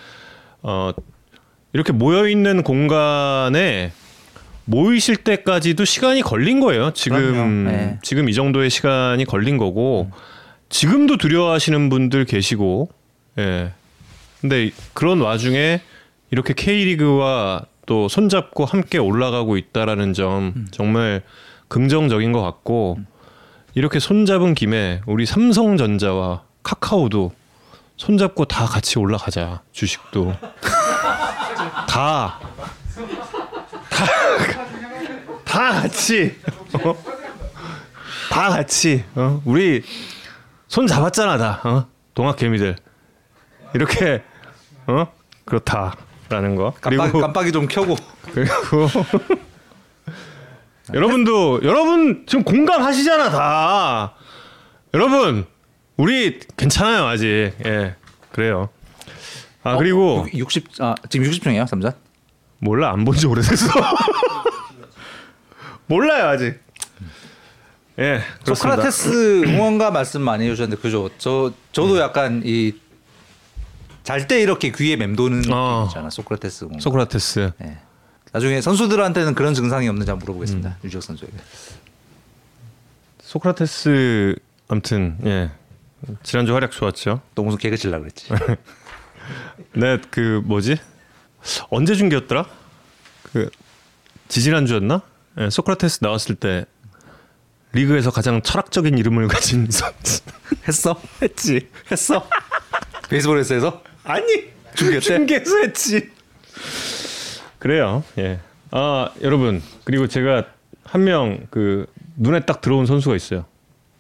어 0.62 0.92
이렇게 1.76 1.92
모여 1.92 2.26
있는 2.26 2.62
공간에 2.62 3.92
모이실 4.64 5.16
때까지도 5.16 5.84
시간이 5.84 6.22
걸린 6.22 6.58
거예요. 6.60 6.94
지금. 6.94 7.64
네. 7.66 7.98
지금 8.02 8.30
이 8.30 8.32
정도의 8.32 8.70
시간이 8.70 9.26
걸린 9.26 9.58
거고 9.58 10.10
지금도 10.70 11.18
두려워하시는 11.18 11.90
분들 11.90 12.24
계시고 12.24 12.88
예. 13.36 13.72
근데 14.40 14.70
그런 14.94 15.20
와중에 15.20 15.82
이렇게 16.30 16.54
K리그와 16.54 17.66
또 17.84 18.08
손잡고 18.08 18.64
함께 18.64 18.96
올라가고 18.96 19.58
있다라는 19.58 20.14
점 20.14 20.64
정말 20.70 21.20
긍정적인 21.68 22.32
것 22.32 22.40
같고 22.40 23.00
이렇게 23.74 23.98
손잡은 23.98 24.54
김에 24.54 25.02
우리 25.06 25.26
삼성전자와 25.26 26.42
카카오도 26.62 27.32
손잡고 27.98 28.46
다 28.46 28.64
같이 28.64 28.98
올라가자 28.98 29.60
주식도 29.72 30.32
다. 31.96 32.38
다 35.46 35.72
같이. 35.80 36.38
어? 36.74 36.94
다 38.30 38.50
같이. 38.50 39.02
어? 39.14 39.40
우리 39.46 39.82
손 40.68 40.86
잡았잖아 40.86 41.38
다. 41.38 41.60
어? 41.64 41.86
동학개미들. 42.12 42.76
이렇게 43.74 44.22
어? 44.86 45.10
그렇다라는 45.46 46.56
거. 46.56 46.74
깜빡, 46.82 47.12
깜빡이 47.12 47.50
좀 47.50 47.66
켜고. 47.66 47.96
그리고 48.34 48.52
여러분도 50.92 51.60
여러분 51.62 52.24
지금 52.26 52.44
공감하시잖아 52.44 53.30
다. 53.30 54.12
여러분 54.92 55.46
우리 55.96 56.40
괜찮아요 56.58 57.06
아직. 57.06 57.54
예 57.64 57.96
그래요 58.32 58.68
아 59.66 59.76
그리고 59.76 60.26
60 60.32 60.80
아, 60.80 60.94
지금 61.08 61.26
60중이에요 61.30 61.66
삼전? 61.66 61.92
몰라 62.58 62.92
안 62.92 63.04
본 63.04 63.16
지 63.16 63.26
오래됐어 63.26 63.66
몰라요 65.86 66.28
아직 66.28 66.60
예 67.98 68.20
그렇습니다 68.44 68.54
소크라테스 68.54 69.44
응원가 69.46 69.90
말씀 69.90 70.20
많이 70.22 70.44
해주셨는데 70.46 70.80
그죠? 70.82 71.08
저 71.18 71.52
저도 71.72 71.98
약간 71.98 72.42
이 72.44 72.72
잘 74.02 74.28
때 74.28 74.40
이렇게 74.40 74.70
귀에 74.70 74.94
맴도는 74.94 75.52
어. 75.52 75.86
있잖아 75.88 76.10
소크라테스 76.10 76.66
응원가. 76.66 76.80
소크라테스 76.80 77.50
네. 77.58 77.76
나중에 78.30 78.60
선수들한테는 78.60 79.34
그런 79.34 79.52
증상이 79.52 79.88
없는지 79.88 80.08
한번 80.12 80.24
물어보겠습니다. 80.26 80.76
유지혁 80.84 81.02
선수에게. 81.02 81.34
소크라테스 83.20 84.36
아무튼 84.68 85.18
예 85.24 85.50
지난주 86.22 86.54
활약 86.54 86.70
좋았죠 86.70 87.20
또 87.34 87.42
무슨 87.42 87.58
개그 87.58 87.76
칠라 87.76 87.98
그랬지. 87.98 88.28
네, 89.76 89.98
그 90.10 90.40
뭐지? 90.44 90.76
언제 91.70 91.94
중계였더라? 91.94 92.46
그 93.32 93.50
지지난주였나? 94.28 95.02
예, 95.38 95.50
소크라테스 95.50 95.98
나왔을 96.02 96.34
때 96.34 96.64
리그에서 97.72 98.10
가장 98.10 98.40
철학적인 98.40 98.96
이름을 98.96 99.28
가진 99.28 99.68
선수 99.70 100.22
했어? 100.66 101.00
했지. 101.22 101.68
했어? 101.90 102.26
베이스볼에서 103.10 103.82
아니 104.04 104.24
중계 104.74 104.94
때? 104.94 105.00
중계에서 105.00 105.58
했지. 105.58 106.10
그래요. 107.58 108.02
예. 108.18 108.40
아 108.70 109.10
여러분 109.22 109.62
그리고 109.84 110.08
제가 110.08 110.44
한 110.84 111.02
명 111.02 111.46
그 111.50 111.86
눈에 112.16 112.40
딱 112.40 112.60
들어온 112.62 112.86
선수가 112.86 113.14
있어요. 113.16 113.44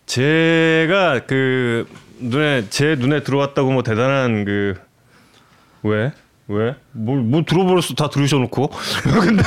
제가 0.06 1.26
그 1.26 1.86
눈에 2.18 2.66
제 2.70 2.94
눈에 2.94 3.22
들어왔다고 3.22 3.70
뭐 3.72 3.82
대단한 3.82 4.44
그 4.46 4.74
왜? 5.86 6.12
왜? 6.48 6.76
뭘, 6.92 7.20
뭐 7.20 7.42
들어버렸어 7.44 7.94
다 7.96 8.08
들으셔놓고 8.08 8.70
근데 9.20 9.42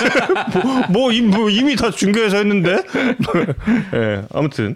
뭐, 0.53 0.83
뭐, 0.89 1.11
이, 1.11 1.21
뭐 1.21 1.49
이미 1.49 1.75
다 1.75 1.91
중계해서 1.91 2.37
했는데 2.37 2.83
예 3.93 4.23
아무튼 4.33 4.75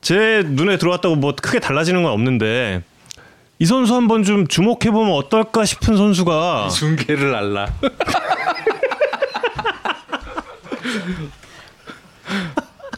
제 0.00 0.42
눈에 0.44 0.78
들어왔다고 0.78 1.16
뭐 1.16 1.34
크게 1.34 1.58
달라지는 1.60 2.02
건 2.02 2.12
없는데 2.12 2.82
이 3.58 3.66
선수 3.66 3.94
한번 3.94 4.24
좀 4.24 4.48
주목해 4.48 4.90
보면 4.90 5.12
어떨까 5.12 5.64
싶은 5.64 5.96
선수가 5.96 6.70
중계를 6.70 7.32
알라. 7.32 7.68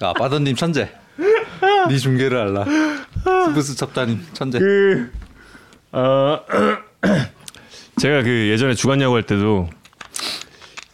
아 0.00 0.12
빠던님 0.14 0.56
천재. 0.56 0.90
네 1.88 1.96
중계를 1.98 2.38
알라. 2.38 2.64
스브스 3.46 3.76
첩자님 3.76 4.24
천재. 4.32 4.58
그 4.58 5.12
어, 5.92 6.40
제가 8.00 8.22
그 8.22 8.48
예전에 8.48 8.74
주간 8.74 9.00
야구 9.00 9.14
할 9.14 9.22
때도 9.22 9.68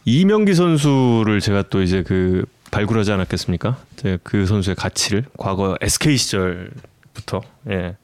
이명기 0.05 0.53
선수를 0.53 1.39
제가 1.39 1.63
또 1.69 1.81
이제 1.81 2.03
그 2.03 2.45
발굴하지 2.71 3.11
않았겠습니까? 3.11 3.77
제가 3.97 4.17
그 4.23 4.45
선수의 4.45 4.75
가치를 4.75 5.25
과거 5.37 5.77
SK 5.81 6.17
시절부터 6.17 7.41
예. 7.69 7.97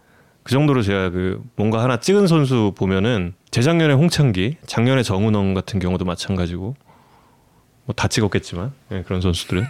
그 0.43 0.51
정도로 0.51 0.81
제가 0.81 1.09
그 1.09 1.41
뭔가 1.55 1.83
하나 1.83 1.97
찍은 1.99 2.27
선수 2.27 2.73
보면은 2.77 3.33
재작년에 3.51 3.93
홍창기, 3.93 4.57
작년에 4.65 5.03
정은원 5.03 5.53
같은 5.53 5.79
경우도 5.79 6.05
마찬가지고 6.05 6.75
뭐 7.85 7.93
다 7.95 8.07
찍었겠지만 8.07 8.73
예, 8.91 9.03
그런 9.03 9.21
선수들은 9.21 9.65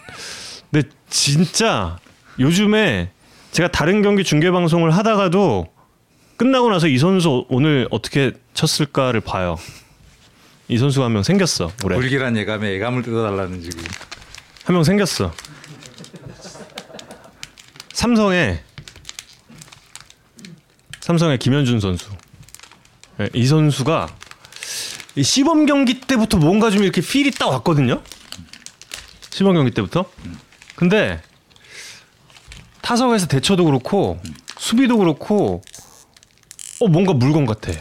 근데 0.72 0.89
진짜 1.10 1.98
요즘에 2.39 3.12
제가 3.51 3.70
다른 3.70 4.01
경기 4.01 4.24
중계 4.24 4.51
방송을 4.51 4.91
하다가도 4.91 5.67
끝나고 6.38 6.70
나서 6.70 6.88
이 6.88 6.98
선수 6.98 7.46
오늘 7.50 7.88
어떻게 7.91 8.32
쳤을까를 8.53 9.22
봐요. 9.22 9.58
이 10.67 10.77
선수가 10.77 11.06
한 11.06 11.13
명 11.13 11.24
생겼어 11.24 11.72
올해 11.84 11.96
불길한 11.98 12.36
예감에 12.38 12.72
예감을 12.74 13.01
뜯어달라는 13.03 13.62
지금. 13.63 13.84
한 14.65 14.75
명 14.75 14.84
생겼어. 14.84 15.34
삼성에 17.94 18.60
삼성의 21.00 21.39
김현준 21.39 21.79
선수. 21.79 22.10
예, 23.22 23.29
이 23.34 23.48
선수가 23.48 24.08
이 25.15 25.24
시범 25.24 25.65
경기 25.65 26.00
때부터 26.01 26.38
뭔가 26.38 26.70
좀 26.70 26.84
이렇게 26.84 27.01
필이 27.01 27.32
딱 27.32 27.48
왔거든요. 27.48 28.01
시범 29.32 29.53
경기 29.56 29.72
때부터. 29.72 30.06
근데 30.75 31.20
타석에서 32.82 33.27
대처도 33.27 33.65
그렇고 33.65 34.20
수비도 34.60 34.98
그렇고 34.98 35.63
어 36.79 36.88
뭔가 36.88 37.13
물건 37.13 37.46
같아. 37.46 37.72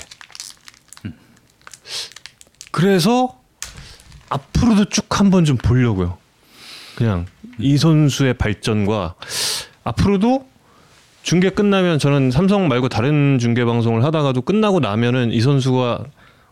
그래서 2.71 3.39
앞으로도 4.29 4.87
쭉 4.87 5.07
한번 5.19 5.45
좀 5.45 5.57
보려고요. 5.57 6.19
그냥 6.97 7.27
이 7.59 7.77
선수의 7.79 8.35
발전과 8.35 9.15
앞으로도 9.85 10.47
중계 11.23 11.51
끝나면 11.51 11.99
저는 11.99 12.31
삼성 12.31 12.69
말고 12.69 12.89
다른 12.89 13.39
중계 13.39 13.65
방송을 13.65 14.05
하다가도 14.05 14.43
끝나고 14.43 14.81
나면은 14.81 15.33
이 15.33 15.41
선수가 15.41 16.05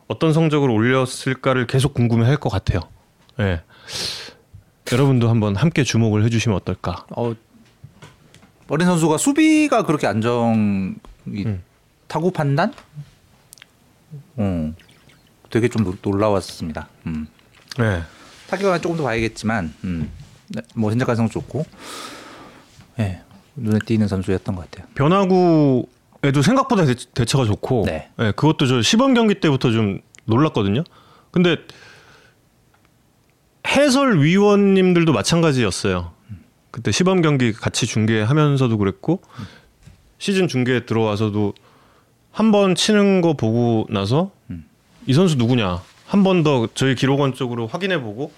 어떤 0.09 0.33
성적을 0.33 0.71
올렸을까를 0.71 1.67
계속 1.67 1.95
궁금해할 1.95 2.37
것 2.37 2.49
같아요. 2.51 2.81
예. 3.41 3.63
여러분도 4.93 5.29
한번 5.29 5.57
함께 5.57 5.83
주목을 5.83 6.25
해주시면 6.25 6.57
어떨까? 6.57 7.07
어 7.17 7.35
어린 8.69 8.87
선수가 8.87 9.19
수비가 9.19 9.85
그렇게 9.85 10.07
안정 10.07 10.97
이 11.27 11.45
음. 11.45 11.63
타구 12.15 12.31
판단? 12.31 12.73
어 14.37 14.73
되게 15.51 15.67
좀 15.69 15.83
놀- 15.83 15.99
놀라웠습니다. 16.01 16.87
음. 17.07 17.27
네. 17.77 18.03
타격은 18.47 18.81
조금 18.83 18.97
더 18.97 19.03
봐야겠지만, 19.03 19.75
음. 19.83 20.13
네, 20.47 20.63
뭐 20.77 20.93
현재 20.93 21.05
가성 21.05 21.29
좋고, 21.29 21.67
예 23.01 23.21
눈에 23.57 23.81
띄는 23.85 24.07
선수였던 24.07 24.55
것 24.55 24.71
같아요. 24.71 24.87
변화구에도 24.95 26.41
생각보다 26.45 26.85
대, 26.85 26.95
대처가 27.15 27.47
좋고, 27.47 27.83
네. 27.87 28.09
예, 28.21 28.31
그것도 28.31 28.69
저 28.69 28.81
시범 28.81 29.15
경기 29.15 29.41
때부터 29.41 29.73
좀 29.73 29.99
놀랐거든요. 30.27 30.85
근데 31.33 31.57
해설위원님들도 33.67 35.13
마찬가지였어요. 35.13 36.13
그때 36.71 36.93
시범 36.93 37.23
경기 37.23 37.53
같이 37.53 37.87
중계하면서도 37.87 38.79
그랬고 38.79 39.21
시즌 40.19 40.47
중계에 40.47 40.87
들어와서도 40.87 41.55
한 42.35 42.51
번 42.53 42.75
치는 42.75 43.21
거 43.21 43.33
보고 43.35 43.87
나서 43.89 44.31
이 45.07 45.13
선수 45.15 45.37
누구냐 45.37 45.81
한 46.07 46.23
번 46.23 46.43
더 46.43 46.69
저희 46.75 46.95
기록원 46.95 47.33
쪽으로 47.35 47.67
확인해 47.67 48.01
보고 48.01 48.31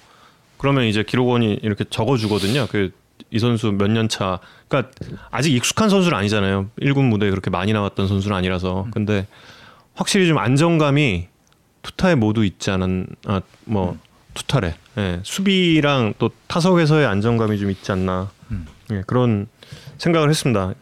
그러면 0.58 0.84
이제 0.84 1.02
기록원이 1.02 1.60
이렇게 1.62 1.84
적어 1.90 2.16
주거든요. 2.16 2.66
그 2.68 2.92
이 3.30 3.38
선수 3.38 3.72
몇 3.72 3.88
년 3.90 4.08
차. 4.10 4.38
그러니까 4.68 4.92
아직 5.30 5.52
익숙한 5.54 5.88
선수는 5.88 6.16
아니잖아요. 6.16 6.68
1군 6.80 7.08
무대에 7.08 7.30
그렇게 7.30 7.48
많이 7.50 7.72
나왔던 7.72 8.06
선수는 8.08 8.36
아니라서. 8.36 8.86
근데 8.92 9.26
확실히 9.94 10.28
좀 10.28 10.36
안정감이 10.38 11.26
투타에 11.82 12.14
모두 12.14 12.44
있지 12.44 12.70
않은 12.70 13.06
아뭐 13.26 13.96
투타래. 14.34 14.74
예. 14.98 15.20
수비랑 15.24 16.14
또 16.18 16.30
타석에서의 16.46 17.06
안정감이 17.06 17.58
좀 17.58 17.70
있지 17.70 17.90
않나. 17.90 18.30
예, 18.92 19.02
그런 19.06 19.48
생각을 19.98 20.28
했습니다. 20.28 20.74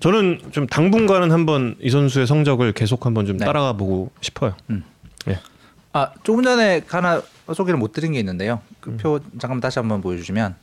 저는 0.00 0.40
좀 0.50 0.66
당분간은 0.66 1.30
한번 1.30 1.76
이 1.80 1.90
선수의 1.90 2.26
성적을 2.26 2.72
계속 2.72 3.06
한번 3.06 3.26
좀 3.26 3.36
네. 3.36 3.44
따라가 3.44 3.72
보고 3.74 4.10
싶어요. 4.20 4.54
음. 4.70 4.82
예. 5.28 5.38
아 5.92 6.10
조금 6.24 6.42
전에 6.42 6.82
하나 6.88 7.22
소개를 7.52 7.78
못 7.78 7.92
드린 7.92 8.12
게 8.12 8.18
있는데요. 8.18 8.60
그 8.80 8.96
표 8.96 9.20
잠깐 9.38 9.60
다시 9.60 9.78
한번 9.78 10.00
보여주시면 10.00 10.54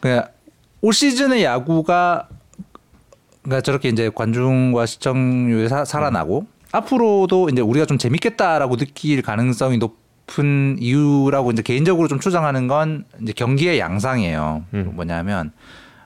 그올 0.00 0.92
시즌의 0.92 1.44
야구가 1.44 2.28
그러니까 3.42 3.62
저렇게 3.62 3.88
이제 3.88 4.10
관중과 4.14 4.86
시청률이 4.86 5.68
사, 5.68 5.84
살아나고 5.84 6.46
앞으로도 6.72 7.48
이제 7.50 7.62
우리가 7.62 7.86
좀 7.86 7.96
재밌겠다라고 7.98 8.76
느낄 8.76 9.22
가능성이 9.22 9.78
높은 9.78 10.76
이유라고 10.80 11.52
이제 11.52 11.62
개인적으로 11.62 12.08
좀 12.08 12.20
추정하는 12.20 12.68
건 12.68 13.04
이제 13.22 13.32
경기의 13.32 13.78
양상이에요. 13.78 14.64
음. 14.74 14.90
뭐냐면 14.94 15.52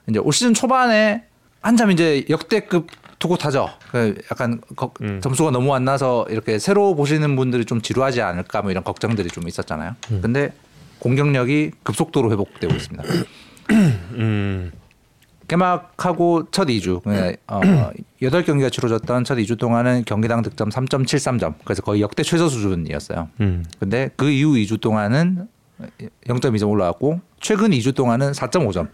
이제 0.07 0.19
올 0.19 0.31
시즌 0.31 0.53
초반에 0.53 1.25
한참 1.63 1.89
이제 1.91 2.23
역대급 2.29 2.87
투고 3.19 3.37
타죠. 3.37 3.69
그 3.89 4.15
약간 4.31 4.59
거- 4.75 4.91
음. 5.01 5.21
점수가 5.21 5.51
너무 5.51 5.73
안 5.73 5.85
나서 5.85 6.25
이렇게 6.29 6.59
새로 6.59 6.93
보시는 6.95 7.35
분들이 7.35 7.63
좀 7.65 7.81
지루하지 7.81 8.21
않을까 8.21 8.61
뭐 8.61 8.69
이런 8.71 8.83
걱정들이 8.83 9.29
좀 9.29 9.47
있었잖아요. 9.47 9.95
근데 10.21 10.53
공격력이 10.99 11.71
급속도로 11.83 12.31
회복되고 12.31 12.73
있습니다. 12.73 13.03
음. 14.15 14.71
개막하고 15.47 16.47
첫 16.51 16.67
2주, 16.67 17.01
어, 17.47 17.61
8경기가 18.21 18.71
치러졌던 18.71 19.23
첫 19.25 19.35
2주 19.35 19.59
동안은 19.59 20.03
경기당 20.05 20.41
득점 20.41 20.69
3.73점. 20.69 21.55
그래서 21.65 21.81
거의 21.81 22.01
역대 22.01 22.23
최저 22.23 22.47
수준이었어요. 22.49 23.29
음. 23.41 23.65
근데 23.79 24.09
그 24.15 24.29
이후 24.29 24.53
2주 24.53 24.79
동안은 24.79 25.47
0.2점 26.27 26.69
올라왔고 26.69 27.19
최근 27.41 27.71
2주 27.71 27.93
동안은 27.93 28.31
4.5점. 28.31 28.87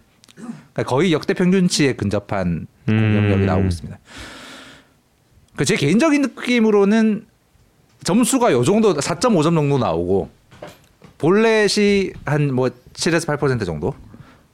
그러니까 0.73 0.83
거의 0.83 1.11
역대 1.13 1.33
평균치에 1.33 1.93
근접한 1.93 2.67
공격력이 2.85 3.41
음. 3.41 3.45
나오고 3.45 3.67
있습니다. 3.67 3.99
그 5.55 5.65
제 5.65 5.75
개인적인 5.75 6.21
느낌으로는 6.21 7.25
점수가 8.03 8.53
요 8.53 8.63
정도 8.63 8.93
4.5점 8.95 9.55
정도 9.55 9.77
나오고 9.77 10.29
볼넷이 11.17 12.11
한 12.25 12.51
뭐 12.53 12.69
7에서 12.93 13.37
8% 13.37 13.65
정도. 13.65 13.93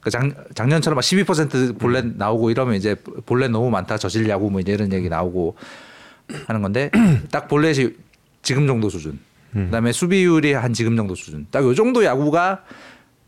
그 0.01 0.09
작, 0.09 0.23
작년처럼 0.55 0.95
막 0.95 1.01
12% 1.01 1.79
볼넷 1.79 2.05
나오고 2.17 2.51
이러면 2.51 2.75
이제 2.75 2.95
볼넷 3.25 3.49
너무 3.51 3.69
많다 3.71 3.97
저질 3.97 4.27
야구 4.29 4.49
뭐 4.51 4.61
이런 4.61 4.91
얘기 4.93 5.09
나오고 5.09 5.55
하는 6.47 6.61
건데 6.61 6.91
딱 7.31 7.47
볼넷이 7.47 7.89
지금 8.41 8.67
정도 8.67 8.89
수준. 8.89 9.19
그다음에 9.53 9.91
수비율이 9.91 10.53
한 10.53 10.73
지금 10.73 10.95
정도 10.97 11.15
수준. 11.15 11.47
딱 11.49 11.63
요 11.63 11.73
정도 11.73 12.03
야구가 12.03 12.63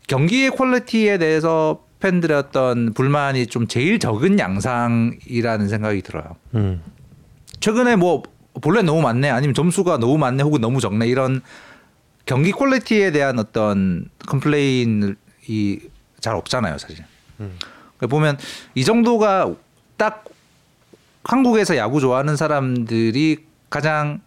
경기의 0.08 0.50
quality에 0.50 1.18
대해서 1.18 1.84
팬들의 2.00 2.36
어떤 2.36 2.92
불만이 2.94 3.46
좀 3.46 3.66
제일 3.66 3.98
적은 3.98 4.38
양상이라는 4.38 5.68
생각이 5.68 6.02
들어요. 6.02 6.36
음. 6.54 6.82
최근에 7.60 7.96
뭐 7.96 8.22
볼넷 8.60 8.84
너무 8.84 9.02
많네 9.02 9.30
아니면 9.30 9.54
점수가 9.54 9.98
너무 9.98 10.18
많네 10.18 10.42
혹은 10.42 10.60
너무 10.60 10.80
적네 10.80 11.06
이런 11.06 11.42
경기 12.24 12.52
quality에 12.52 13.10
대한 13.10 13.38
어떤 13.38 14.08
complain이 14.26 15.14
잘 16.20 16.34
없잖아요 16.34 16.78
사실. 16.78 17.04
그러니까 17.36 18.06
보면 18.08 18.38
이 18.74 18.84
정도가 18.84 19.54
딱 19.96 20.24
한국에서 21.24 21.76
야구 21.76 22.00
좋아하는 22.00 22.36
사람들이 22.36 23.44
가장 23.70 24.20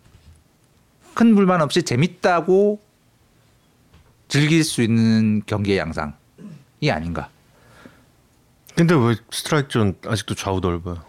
큰 1.13 1.35
불만 1.35 1.61
없이 1.61 1.83
재밌다고 1.83 2.79
즐길 4.27 4.63
수 4.63 4.81
있는 4.81 5.41
경기의 5.45 5.77
양상이 5.77 6.89
아닌가. 6.89 7.29
근데 8.75 8.95
왜 8.95 9.15
스트라이크 9.31 9.67
존 9.69 9.95
아직도 10.05 10.35
좌우 10.35 10.59
넓어요? 10.59 11.03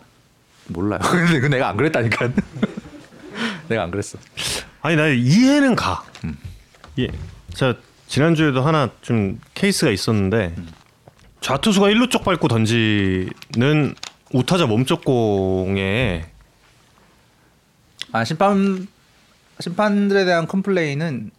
몰라요. 0.66 1.00
근데 1.10 1.40
그 1.40 1.46
내가 1.46 1.68
안 1.68 1.76
그랬다니까. 1.76 2.30
내가 3.68 3.84
안 3.84 3.90
그랬어. 3.90 4.18
아니 4.80 4.96
나 4.96 5.08
이해는 5.08 5.74
가. 5.76 6.04
음. 6.24 6.36
예. 6.98 7.08
자 7.54 7.74
지난 8.06 8.34
주에도 8.34 8.62
하나 8.62 8.90
좀 9.00 9.40
케이스가 9.54 9.90
있었는데 9.90 10.54
좌투수가 11.40 11.90
일루 11.90 12.08
쪽 12.08 12.24
밟고 12.24 12.48
던지는 12.48 13.94
우타자 14.32 14.66
몸쪽 14.66 15.04
공에 15.04 16.26
아 18.12 18.24
심판 18.24 18.86
심판들에 19.60 20.24
대한 20.24 20.46
complain은 20.46 21.30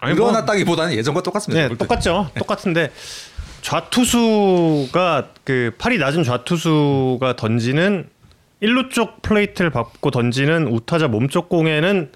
아니, 0.00 0.14
뭐- 0.14 0.28
일어났다기보다는 0.30 0.94
예전과 0.94 1.22
똑같습니다. 1.22 1.68
네. 1.68 1.74
똑같죠. 1.76 2.30
똑같은데 2.36 2.90
좌투수가 3.62 5.28
그 5.44 5.74
팔이 5.78 5.98
낮은 5.98 6.24
좌투수가 6.24 7.36
던지는 7.36 8.08
일루 8.60 8.90
쪽 8.90 9.22
플레이트를 9.22 9.70
밟고 9.70 10.10
던지는 10.10 10.66
우타자 10.68 11.08
몸쪽 11.08 11.48
공에는 11.48 12.12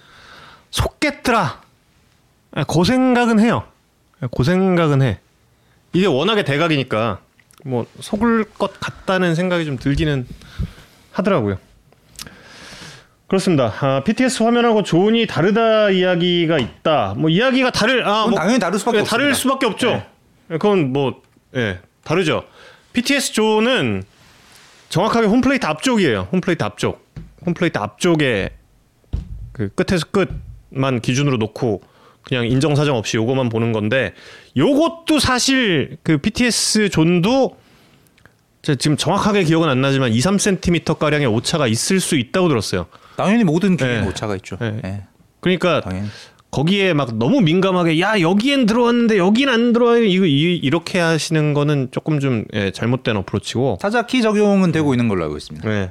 속겠더라. 0.70 1.62
아, 2.52 2.64
그 2.64 2.84
생각은 2.84 3.40
해요. 3.40 3.64
그 4.36 4.44
생각은 4.44 5.02
해. 5.02 5.20
이게 5.92 6.06
워낙에 6.06 6.44
대각이니까 6.44 7.20
뭐 7.64 7.86
속을 8.00 8.44
것 8.58 8.78
같다는 8.80 9.34
생각이 9.34 9.64
좀 9.64 9.78
들기는 9.78 10.26
하더라고요. 11.12 11.58
그렇습니다. 13.26 13.72
아, 13.80 14.02
PTS 14.04 14.42
화면하고 14.42 14.82
조은이 14.82 15.26
다르다 15.26 15.90
이야기가 15.90 16.58
있다. 16.58 17.14
뭐 17.16 17.30
이야기가 17.30 17.70
다를 17.70 18.06
아, 18.06 18.26
뭐 18.26 18.38
당연히 18.38 18.58
다를 18.58 18.78
수밖에 18.78 18.98
네, 18.98 19.04
다를 19.04 19.30
없습니다. 19.30 19.38
수밖에 19.38 19.66
없죠. 19.66 19.90
네. 19.90 20.06
그건 20.48 20.92
뭐 20.92 21.22
예, 21.56 21.80
다르죠. 22.02 22.44
PTS 22.92 23.32
조는 23.32 24.04
정확하게 24.88 25.26
홈플레이트 25.26 25.66
앞쪽이에요. 25.66 26.28
홈플레이트 26.32 26.62
앞쪽. 26.62 27.04
홈플레이트 27.46 27.78
앞쪽에 27.78 28.50
그 29.52 29.68
끝에서 29.70 30.06
끝만 30.10 31.00
기준으로 31.00 31.36
놓고 31.36 31.82
그냥 32.22 32.46
인정 32.46 32.74
사정 32.74 32.96
없이 32.96 33.16
요거만 33.16 33.48
보는 33.48 33.72
건데 33.72 34.14
요것도 34.56 35.18
사실 35.18 35.98
그 36.02 36.18
PTS 36.18 36.88
존도 36.88 37.56
지금 38.62 38.96
정확하게 38.96 39.44
기억은 39.44 39.68
안 39.68 39.82
나지만 39.82 40.12
2, 40.12 40.18
3cm 40.18 40.98
가량의 40.98 41.26
오차가 41.26 41.66
있을 41.66 42.00
수 42.00 42.16
있다고 42.16 42.48
들었어요. 42.48 42.86
당연히 43.16 43.44
모든 43.44 43.76
기회에 43.76 44.00
네. 44.00 44.06
오차가 44.08 44.36
있죠. 44.36 44.56
네. 44.58 44.80
네. 44.82 45.04
그러니까 45.40 45.82
당연히. 45.82 46.08
거기에 46.54 46.94
막 46.94 47.16
너무 47.16 47.40
민감하게 47.40 48.00
야 48.00 48.20
여기엔 48.20 48.66
들어왔는데 48.66 49.18
여긴 49.18 49.48
안 49.48 49.72
들어와요 49.72 50.04
이거 50.04 50.24
이, 50.24 50.54
이렇게 50.54 51.00
하시는 51.00 51.52
거는 51.52 51.88
조금 51.90 52.20
좀 52.20 52.44
예, 52.52 52.70
잘못된 52.70 53.16
어프로치고 53.16 53.78
타자 53.80 54.06
키 54.06 54.22
적용은 54.22 54.70
되고 54.70 54.94
있는 54.94 55.08
걸로 55.08 55.24
알고 55.24 55.36
있습니다. 55.36 55.68
예. 55.68 55.90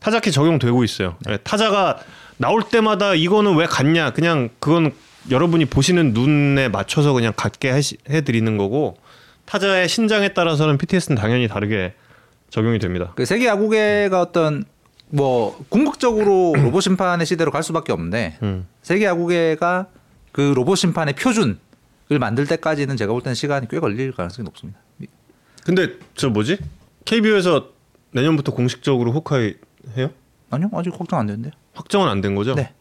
타자키 0.00 0.32
적용되고 0.32 0.82
있어요. 0.82 1.16
예, 1.28 1.36
타자가 1.36 2.00
나올 2.38 2.64
때마다 2.64 3.14
이거는 3.14 3.54
왜 3.54 3.66
갔냐 3.66 4.10
그냥 4.10 4.48
그건 4.58 4.92
여러분이 5.30 5.66
보시는 5.66 6.12
눈에 6.12 6.68
맞춰서 6.68 7.12
그냥 7.12 7.32
갖게 7.36 7.80
해드리는 8.10 8.56
거고 8.56 8.96
타자의 9.44 9.88
신장에 9.88 10.34
따라서는 10.34 10.76
PTS는 10.78 11.16
당연히 11.16 11.46
다르게 11.46 11.94
적용이 12.50 12.80
됩니다. 12.80 13.12
그 13.14 13.24
세계 13.24 13.46
야구계가 13.46 14.20
어떤 14.20 14.64
뭐 15.10 15.58
궁극적으로 15.68 16.54
로봇 16.62 16.82
심판의 16.82 17.26
시대로 17.26 17.50
갈 17.50 17.62
수밖에 17.62 17.92
없는데 17.92 18.38
음. 18.42 18.66
세계 18.82 19.04
야구계가 19.06 19.86
그 20.32 20.40
로봇 20.54 20.78
심판의 20.78 21.14
표준을 21.14 21.56
만들 22.20 22.46
때까지는 22.46 22.96
제가 22.96 23.12
볼 23.12 23.22
때는 23.22 23.34
시간이 23.34 23.68
꽤 23.68 23.80
걸릴 23.80 24.12
가능성이 24.12 24.44
높습니다. 24.44 24.80
근데 25.64 25.94
저 26.14 26.30
뭐지 26.30 26.58
KBO에서 27.04 27.68
내년부터 28.12 28.52
공식적으로 28.52 29.12
호카이 29.12 29.54
해요? 29.96 30.10
아니요, 30.50 30.70
아직 30.72 30.90
걱정 30.90 31.18
안 31.18 31.26
되는데요. 31.26 31.52
확정은 31.74 32.08
안 32.08 32.20
된 32.22 32.34
거죠? 32.34 32.54
네. 32.54 32.72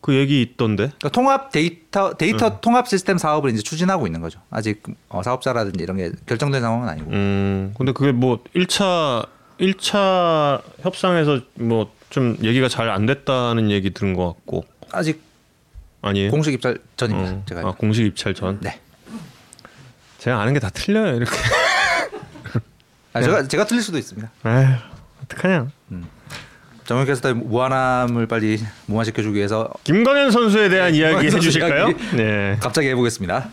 그 0.00 0.14
얘기 0.14 0.42
있던데. 0.42 0.84
그러니까 0.98 1.08
통합 1.10 1.50
데이터 1.52 2.14
데이터 2.14 2.60
통합 2.60 2.88
시스템 2.88 3.16
사업을 3.18 3.50
이제 3.50 3.62
추진하고 3.62 4.06
있는 4.06 4.20
거죠. 4.20 4.40
아직 4.50 4.82
어, 5.08 5.22
사업자라든지 5.22 5.82
이런 5.82 5.96
게 5.96 6.12
결정된 6.26 6.60
상황은 6.60 6.88
아니고. 6.88 7.10
음, 7.10 7.74
근데 7.76 7.92
그게 7.92 8.12
뭐 8.12 8.42
1차 8.54 9.26
1차 9.60 10.62
협상에서 10.82 11.40
뭐 11.54 11.90
좀 12.10 12.36
얘기가 12.44 12.68
잘 12.68 12.90
안 12.90 13.06
됐다는 13.06 13.72
얘기 13.72 13.90
들은 13.90 14.14
것 14.14 14.26
같고 14.28 14.64
아직 14.92 15.20
아니에요? 16.00 16.30
공식 16.30 16.54
입찰 16.54 16.78
전입니다. 16.96 17.32
어, 17.32 17.42
제가 17.48 17.60
아, 17.62 17.72
공식 17.72 18.06
입찰 18.06 18.32
전. 18.34 18.60
네. 18.60 18.78
제가 20.18 20.40
아는 20.40 20.54
게 20.54 20.60
다 20.60 20.70
틀려요 20.70 21.16
이렇게. 21.16 21.32
아, 23.14 23.20
제가 23.20 23.48
제가 23.48 23.64
틀릴 23.66 23.82
수도 23.82 23.98
있습니다. 23.98 24.30
에휴, 24.46 24.66
어떡하냐. 25.24 25.66
정혁 26.84 27.06
캐스터의 27.06 27.34
무한함을 27.34 28.28
빨리 28.28 28.60
무한시켜주기 28.86 29.38
위해서 29.38 29.68
김광현 29.82 30.30
선수에 30.30 30.68
대한 30.68 30.92
네, 30.92 30.98
이야기 30.98 31.26
해주실까요? 31.26 31.88
네. 32.16 32.58
갑자기 32.60 32.86
해보겠습니다. 32.90 33.48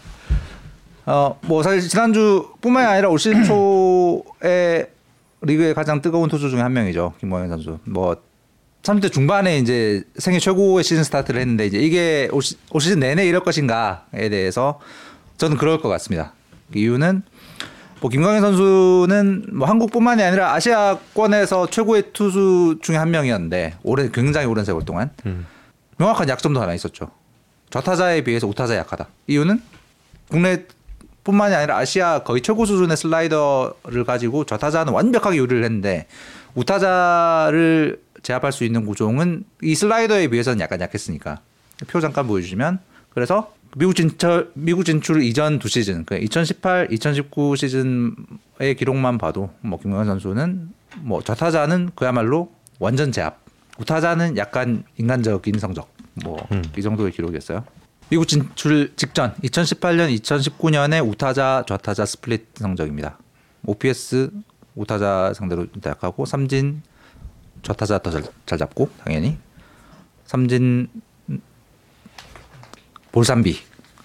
어, 1.08 1.40
뭐 1.46 1.64
사실 1.64 1.90
지난주뿐만이 1.90 2.86
아니라 2.86 3.10
올 3.10 3.18
시즌 3.18 3.44
초에 3.44 4.91
리그의 5.42 5.74
가장 5.74 6.02
뜨거운 6.02 6.30
투수 6.30 6.50
중에 6.50 6.62
한 6.62 6.74
명이죠 6.74 7.14
김광현 7.20 7.50
선수. 7.50 7.80
뭐 7.84 8.16
30대 8.84 9.12
중반에 9.12 9.58
이제 9.60 10.04
생애 10.18 10.40
최고의 10.40 10.84
시즌 10.84 11.04
스타트를 11.04 11.40
했는데 11.42 11.66
이제 11.66 11.78
이게 11.78 12.30
올, 12.32 12.42
시, 12.42 12.58
올 12.72 12.82
시즌 12.82 13.00
내내 13.00 13.28
이럴 13.28 13.44
것인가에 13.44 14.30
대해서 14.30 14.80
저는 15.38 15.58
그럴 15.58 15.82
것 15.82 15.90
같습니다. 15.90 16.34
그 16.72 16.80
이유는 16.80 17.22
뭐 18.00 18.10
김광현 18.10 18.42
선수는 18.42 19.46
뭐 19.54 19.68
한국뿐만이 19.68 20.24
아니라 20.24 20.54
아시아권에서 20.54 21.68
최고의 21.70 22.14
투수 22.14 22.80
중에 22.82 22.98
한 22.98 23.12
명이었는데 23.12 23.76
오래 23.84 24.10
굉장히 24.12 24.48
오랜 24.48 24.66
세월 24.66 24.84
동안 24.84 25.12
음. 25.28 25.46
명확한 25.98 26.28
약점도 26.28 26.60
하나 26.60 26.74
있었죠. 26.74 27.12
좌타자에 27.70 28.24
비해서 28.24 28.48
우타자 28.48 28.76
약하다. 28.76 29.08
이유는 29.28 29.62
국내 30.30 30.66
뿐만이 31.24 31.54
아니라 31.54 31.78
아시아 31.78 32.20
거의 32.20 32.42
최고 32.42 32.66
수준의 32.66 32.98
슬라이더를 32.98 34.04
가지고 34.06 34.46
좌타자는 34.46 34.94
완벽하게 34.94 35.38
요리를 35.38 35.64
했는데 35.64 36.08
우타자를 36.56 38.02
제압할 38.24 38.52
수 38.52 38.64
있는 38.64 38.86
구종은 38.86 39.44
이 39.62 39.76
슬라이더에 39.76 40.28
비해서는 40.28 40.60
약간 40.60 40.82
약했으니까. 40.82 41.40
표 41.88 42.00
잠깐 42.00 42.28
보여주시면. 42.28 42.80
그래서 43.14 43.54
미국 43.76 43.96
진출 43.96 44.52
미국 44.54 44.84
진출 44.84 45.24
이전 45.24 45.60
두 45.60 45.68
시즌 45.68 46.06
그 46.06 46.16
2018, 46.18 46.90
2019 46.92 47.56
시즌의 47.56 48.76
기록만 48.78 49.18
봐도 49.18 49.50
뭐 49.62 49.80
김광현 49.80 50.06
선수는 50.08 50.70
뭐 50.98 51.22
좌타자는 51.22 51.92
그야말로 51.96 52.52
완전 52.80 53.12
제압, 53.12 53.40
우타자는 53.80 54.38
약간 54.38 54.84
인간적인 54.98 55.60
성적. 55.60 55.90
뭐이 56.24 56.82
정도의 56.82 57.12
기록이었어요. 57.12 57.64
미국 58.12 58.28
진출 58.28 58.94
직전 58.98 59.34
2018년, 59.36 60.14
2019년에 60.20 61.08
우타자 61.08 61.64
좌타자 61.66 62.06
split 62.06 62.46
성적입니다. 62.56 63.18
OPS 63.66 64.32
우타자 64.76 65.32
상대로 65.34 65.66
약하고 65.86 66.26
삼진 66.26 66.84
좌타자 67.64 68.00
더잘 68.00 68.58
잡고 68.60 68.90
당연히 69.02 69.38
삼진 70.26 70.90
볼삼비 73.14 73.58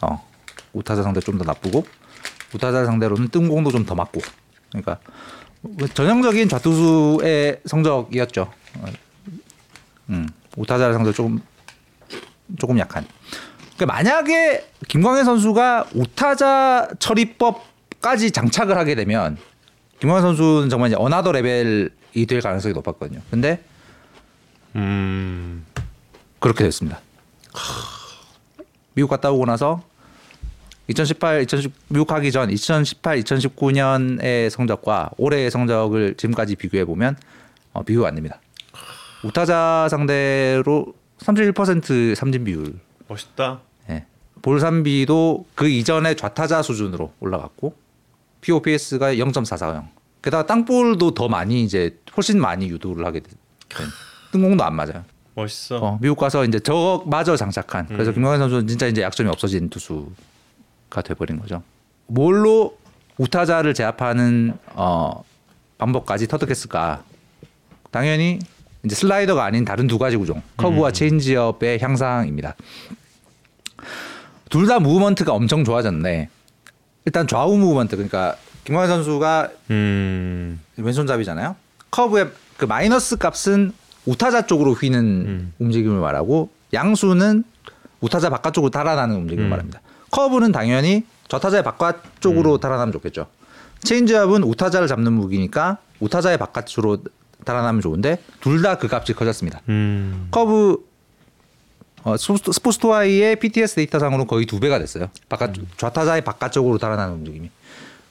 어 0.03 0.25
우타자 0.73 1.03
상대 1.03 1.19
좀 1.21 1.37
더 1.37 1.43
나쁘고 1.45 1.85
우타자 2.55 2.85
상대로는 2.85 3.31
뜬공도 3.31 3.73
좀 3.73 3.87
더 3.87 3.97
맞고 3.97 4.21
그러니까 4.71 5.01
전형적인 5.95 6.49
좌투수의 6.49 7.63
성적이었죠. 7.65 8.53
어, 8.79 8.87
음 10.11 10.29
우타자 10.57 10.93
상대 10.93 11.11
조금 11.13 11.41
조금 12.57 12.79
약한. 12.79 13.05
그러니까 13.77 13.87
만약에 13.87 14.67
김광현 14.89 15.25
선수가 15.25 15.89
우타자 15.95 16.89
처리법까지 16.99 18.31
장착을 18.31 18.77
하게 18.77 18.95
되면 18.95 19.37
김광현 20.01 20.23
선수는 20.23 20.71
정말 20.71 20.89
이제 20.89 20.97
another 20.99 21.33
level이 21.33 22.27
될 22.27 22.41
가능성이 22.41 22.75
높았거든요. 22.75 23.21
근데 23.31 23.63
음. 24.75 25.65
그렇게 26.39 26.65
됐습니다. 26.65 27.01
미국 28.95 29.09
갔다 29.09 29.31
오고 29.31 29.45
나서 29.47 29.83
2018, 30.89 31.43
2010 31.43 31.73
미국 31.89 32.07
가기 32.07 32.33
전 32.33 32.51
2018, 32.51 33.21
2019년의 33.23 34.51
성적과 34.51 35.11
올해의 35.17 35.51
성적을 35.51 36.15
지금까지 36.17 36.57
비교해 36.57 36.85
보면 36.85 37.17
어, 37.73 37.83
비교가 37.83 38.09
안 38.09 38.15
됩니다. 38.15 38.41
우타자 39.25 39.89
상대로 39.91 40.95
31% 41.19 42.15
삼진 42.15 42.45
비율, 42.45 42.75
멋있다. 43.09 43.61
예. 43.91 44.05
볼삼비도 44.43 45.47
그 45.55 45.69
이전의 45.69 46.17
좌타자 46.17 46.63
수준으로 46.63 47.13
올라갔고 47.21 47.77
POPS가 48.41 49.15
0.440. 49.15 49.87
게다가 50.23 50.47
땅볼도 50.47 51.15
더 51.15 51.29
많이 51.29 51.63
이제 51.63 51.99
훨씬 52.17 52.41
많이 52.41 52.69
유도를 52.69 53.05
하게 53.05 53.21
된. 53.21 53.35
뜬공도 54.33 54.65
안 54.65 54.75
맞아요. 54.75 55.05
멋있어. 55.35 55.77
어, 55.79 55.99
미국 56.01 56.17
가서 56.17 56.45
이제 56.45 56.59
저마저 56.59 57.37
장착한. 57.37 57.87
그래서 57.89 58.13
김광현 58.13 58.39
선수는 58.39 58.67
진짜 58.67 58.87
이제 58.87 59.03
약점이 59.03 59.29
없어진 59.29 59.69
투수가 59.69 61.03
돼버린 61.05 61.39
거죠. 61.39 61.63
뭘로 62.07 62.79
우타자를 63.19 63.75
제압하는 63.75 64.57
어, 64.75 65.23
방법까지 65.79 66.27
터득했을까? 66.29 67.03
당연히 67.91 68.39
이제 68.87 68.95
슬라이더가 68.95 69.45
아닌 69.45 69.65
다른 69.65 69.87
두 69.87 69.99
가지 69.99 70.17
구종, 70.17 70.41
커브와 70.57 70.93
체인지업의 70.93 71.81
향상입니다. 71.81 72.55
둘 74.49 74.67
다 74.67 74.79
무브먼트가 74.79 75.33
엄청 75.33 75.65
좋아졌는데 75.65 76.29
일단 77.05 77.27
좌우 77.27 77.57
movement 77.59 77.97
그러니까 77.97 78.37
김광현 78.65 78.89
선수가 78.89 79.51
음. 79.71 80.61
왼손잡이잖아요. 80.77 81.57
커브의 81.91 82.31
그 82.57 82.65
마이너스 82.65 83.17
값은 83.17 83.73
우타자 84.07 84.47
쪽으로 84.47 84.73
휘는 84.73 85.01
음. 85.05 85.53
움직임을 85.59 86.01
말하고 86.01 86.51
양수는 86.73 87.45
우타자 88.01 88.31
바깥쪽으로 88.31 88.71
달아나는 88.71 89.17
움직임을 89.17 89.49
음. 89.49 89.51
말합니다. 89.51 89.81
커브는 90.13 90.53
당연히 90.53 91.05
좌타자의 91.29 91.65
바깥쪽으로 91.65 92.55
음. 92.55 92.61
달아나면 92.61 92.93
좋겠죠. 92.93 93.27
체인지업은 93.83 94.45
우타자를 94.45 94.87
잡는 94.87 95.13
무기니까 95.13 95.79
우타자의 96.01 96.39
바깥으로 96.39 96.99
달아나면 97.47 97.81
좋은데 97.81 98.19
둘 98.43 98.61
다 98.61 98.77
그 98.77 98.89
값이 98.91 99.15
커졌습니다. 99.15 99.63
음. 99.71 100.29
커브 100.31 100.85
어, 102.05 102.17
스포츠- 102.19 102.53
스포츠투아이의 102.53 103.37
PTS 103.37 103.75
데이터상으로 103.77 104.27
거의 104.27 104.45
두 104.47 104.61
배가 104.61 104.79
됐어요. 104.79 105.09
바깥 105.29 105.55
좌타자의 105.79 106.23
바깥쪽으로 106.23 106.77
달아나는 106.79 107.15
움직임이. 107.15 107.51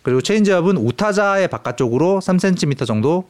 그리고 0.02 0.22
체인지업은 0.22 0.78
우타자의 0.78 1.48
바깥쪽으로 1.48 2.20
3cm 2.20 2.86
정도 2.86 3.30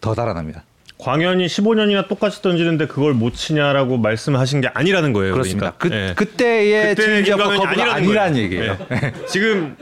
더 0.00 0.14
달아납니다. 0.14 0.64
광현이 0.98 1.46
15년이나 1.46 2.08
똑같이 2.08 2.40
던지는데 2.40 2.86
그걸 2.86 3.12
못 3.12 3.34
치냐라고 3.34 3.98
말씀하신 3.98 4.62
게 4.62 4.68
아니라는 4.68 5.12
거예요. 5.12 5.34
그렇습니다. 5.34 5.72
그, 5.76 5.88
그러니까. 5.90 6.10
예. 6.10 6.14
그때의 6.14 6.88
그때의 6.94 6.96
체인지업과 6.96 7.44
김광현이 7.44 7.58
커브가 7.66 7.94
아니라는 7.94 8.02
아니라는. 8.02 8.36
얘기예요. 8.38 8.78
예. 8.92 9.12
지금 9.28 9.76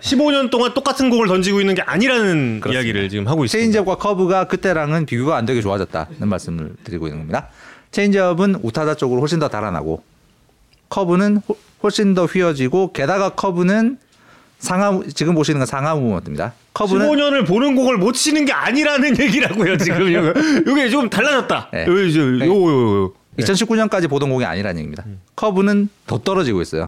15년 0.00 0.50
동안 0.50 0.72
똑같은 0.72 1.10
공을 1.10 1.28
던지고 1.28 1.60
있는 1.60 1.74
게 1.74 1.82
아니라는 1.82 2.60
그렇습니다. 2.60 2.72
이야기를 2.72 3.08
지금 3.10 3.28
하고 3.28 3.44
있습니다. 3.44 3.60
체인지업과 3.62 3.96
커브가 3.96 4.44
그때랑은 4.44 5.04
비교가 5.04 5.36
안 5.36 5.44
되게 5.44 5.60
좋아졌다는 5.60 6.26
말씀을 6.28 6.72
드리고 6.82 7.06
있는 7.08 7.20
겁니다. 7.20 7.48
체인지업은 7.90 8.56
우타자 8.62 8.94
쪽으로 8.94 9.20
훨씬 9.20 9.38
더 9.38 9.48
달아나고 9.48 10.02
커브는 10.88 11.42
호- 11.46 11.56
훨씬 11.82 12.14
더 12.14 12.24
휘어지고 12.24 12.92
게다가 12.92 13.30
커브는 13.30 13.98
상하 14.62 15.00
지금 15.12 15.34
보시는 15.34 15.58
건 15.58 15.66
상하 15.66 15.94
무브먼트입니다. 15.96 16.52
커브는 16.72 17.04
15년을 17.10 17.46
보는 17.46 17.74
공을 17.74 17.98
못 17.98 18.12
치는 18.12 18.44
게 18.44 18.52
아니라는 18.52 19.18
얘기라고요. 19.20 19.76
지금. 19.76 20.32
이게 20.68 20.88
좀 20.88 21.10
달라졌다. 21.10 21.68
네. 21.72 21.84
요, 21.86 21.90
요, 21.90 22.06
요, 22.06 22.46
요, 22.46 23.02
요. 23.04 23.12
2019년까지 23.40 24.08
보던 24.08 24.30
공이 24.30 24.44
아니라는 24.44 24.78
얘기입니다. 24.78 25.04
커브는 25.34 25.88
더 26.06 26.18
떨어지고 26.18 26.62
있어요. 26.62 26.86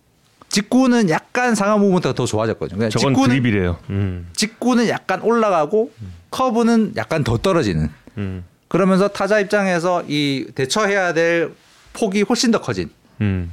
직구는 0.50 1.10
약간 1.10 1.56
상하 1.56 1.76
무브먼트가 1.76 2.14
더 2.14 2.26
좋아졌거든요. 2.26 2.76
그러니까 2.78 2.96
저건 2.96 3.12
직구는, 3.14 3.28
드립이래요. 3.42 3.76
음. 3.90 4.28
직구는 4.34 4.86
약간 4.88 5.20
올라가고 5.22 5.90
커브는 6.30 6.92
약간 6.96 7.24
더 7.24 7.36
떨어지는. 7.38 7.90
음. 8.18 8.44
그러면서 8.68 9.08
타자 9.08 9.40
입장에서 9.40 10.04
이 10.06 10.46
대처해야 10.54 11.12
될 11.12 11.52
폭이 11.92 12.22
훨씬 12.22 12.52
더 12.52 12.60
커진 12.60 12.90
음. 13.20 13.50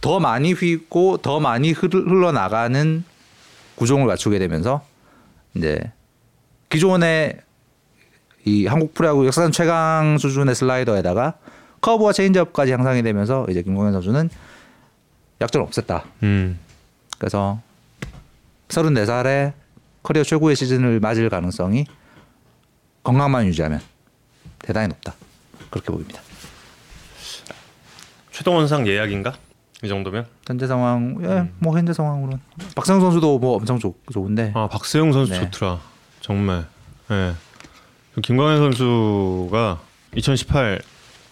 더 0.00 0.20
많이 0.20 0.52
휘고 0.54 1.18
더 1.18 1.38
많이 1.40 1.72
흘- 1.72 1.90
흘러나가는 1.92 3.04
구종을 3.76 4.06
갖추게 4.06 4.38
되면서 4.38 4.84
이제 5.54 5.80
기존의 6.68 7.38
이 8.44 8.66
한국 8.66 8.94
프로야구 8.94 9.26
역사상 9.26 9.52
최강 9.52 10.18
수준의 10.18 10.54
슬라이더에다가 10.54 11.34
커브와 11.80 12.12
체인지업까지 12.12 12.72
향상이 12.72 13.02
되면서 13.02 13.46
이제 13.48 13.62
김광현 13.62 13.92
선수는 13.92 14.30
약점을 15.40 15.66
없앴다. 15.66 16.02
음. 16.22 16.58
그래서 17.18 17.60
34살에 18.68 19.52
커리어 20.02 20.22
최고의 20.22 20.56
시즌을 20.56 21.00
맞을 21.00 21.28
가능성이 21.28 21.86
건강만 23.02 23.46
유지하면 23.46 23.80
대단히 24.58 24.88
높다. 24.88 25.14
그렇게 25.70 25.92
보입니다. 25.92 26.20
최동원상 28.32 28.86
예약인가? 28.86 29.34
이 29.82 29.88
정도면? 29.88 30.26
현재 30.46 30.66
상황, 30.66 31.18
예, 31.22 31.50
뭐 31.58 31.76
현재 31.76 31.92
상황으로는 31.92 32.40
박상 32.74 33.00
선수도 33.00 33.38
뭐 33.38 33.56
엄청 33.56 33.78
좋, 33.78 33.94
좋은데 34.12 34.52
아 34.54 34.68
박세용 34.68 35.12
선수 35.12 35.32
네. 35.32 35.50
좋더라. 35.50 35.80
정말. 36.20 36.66
예. 37.10 37.34
그 38.14 38.20
김광현 38.22 38.58
선수가 38.58 39.80
2018 40.16 40.80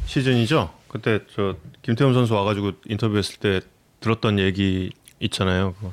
시즌이죠. 0.04 0.70
그때 0.88 1.20
저 1.34 1.56
김태훈 1.82 2.12
선수 2.12 2.34
와가지고 2.34 2.72
인터뷰했을 2.86 3.36
때 3.36 3.60
들었던 4.00 4.38
얘기 4.38 4.92
있잖아요. 5.20 5.74
그거. 5.74 5.92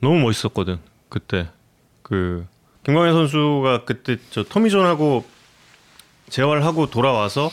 너무 0.00 0.18
멋있었거든. 0.20 0.78
그때 1.10 1.48
그 2.02 2.46
김광현 2.84 3.12
선수가 3.12 3.84
그때 3.84 4.16
저 4.30 4.42
토미존하고 4.42 5.24
재활하고 6.30 6.88
돌아와서 6.90 7.50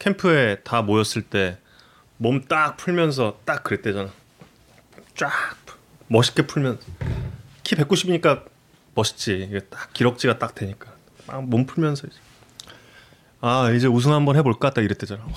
캠프에 0.00 0.56
다 0.64 0.82
모였을 0.82 1.22
때 1.22 1.58
몸 2.22 2.40
딱 2.46 2.76
풀면서 2.76 3.40
딱 3.44 3.64
그랬대잖아. 3.64 4.08
쫙 5.16 5.30
멋있게 6.06 6.46
풀면 6.46 6.78
키 7.64 7.74
190이니까 7.74 8.44
멋있지. 8.94 9.48
이게 9.48 9.58
딱 9.60 9.92
기럭지가 9.92 10.38
딱 10.38 10.54
되니까 10.54 10.92
막 11.26 11.42
몸 11.42 11.66
풀면서 11.66 12.06
이제 12.06 12.16
아 13.40 13.70
이제 13.72 13.88
우승 13.88 14.12
한번 14.12 14.36
해볼까 14.36 14.70
딱 14.70 14.82
이랬대잖아. 14.84 15.20
와, 15.24 15.32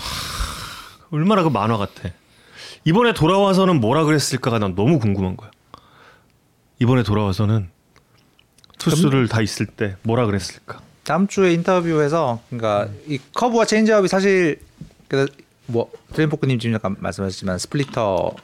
얼마나 1.09 1.41
그 1.41 1.49
만화 1.49 1.77
같아. 1.77 2.09
이번에 2.83 3.13
돌아와서는 3.13 3.79
뭐라 3.81 4.03
그랬을까가 4.03 4.59
난 4.59 4.75
너무 4.75 4.99
궁금한 4.99 5.35
거야. 5.37 5.49
이번에 6.79 7.01
돌아와서는 7.01 7.69
투수를 8.77 9.27
다 9.27 9.41
있을 9.41 9.65
때 9.65 9.95
뭐라 10.03 10.27
그랬을까? 10.27 10.81
다음 11.03 11.25
주에 11.27 11.51
인터뷰에서 11.53 12.43
그러니까 12.49 12.89
이 13.07 13.19
커브와 13.33 13.65
체인지업이 13.65 14.07
사실 14.07 14.59
그 15.07 15.25
뭐 15.67 15.91
드림포크님 16.13 16.59
지금 16.59 16.73
잠깐 16.73 16.95
말씀하셨지만 16.99 17.57
splitter까지. 17.59 18.35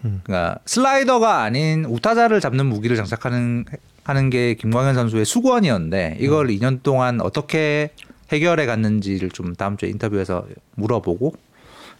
그러니까 0.00 0.58
슬라이더가 0.64 1.42
아닌 1.42 1.84
우타자를 1.84 2.40
잡는 2.40 2.66
무기를 2.66 2.96
장착하는 2.96 3.64
하는 4.04 4.30
게 4.30 4.54
김광현 4.54 4.94
선수의 4.94 5.26
숙원이었는데 5.26 6.16
이걸 6.20 6.46
2년 6.48 6.82
동안 6.82 7.20
어떻게 7.20 7.90
해결해 8.32 8.64
갔는지를 8.64 9.30
좀 9.30 9.54
다음 9.54 9.76
주에 9.76 9.88
인터뷰에서 9.90 10.46
물어보고 10.76 11.34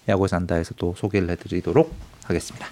야구에서 0.08 0.36
한다에서 0.36 0.74
또 0.76 0.94
소개를 0.96 1.28
해드리도록 1.30 1.94
하겠습니다. 2.24 2.66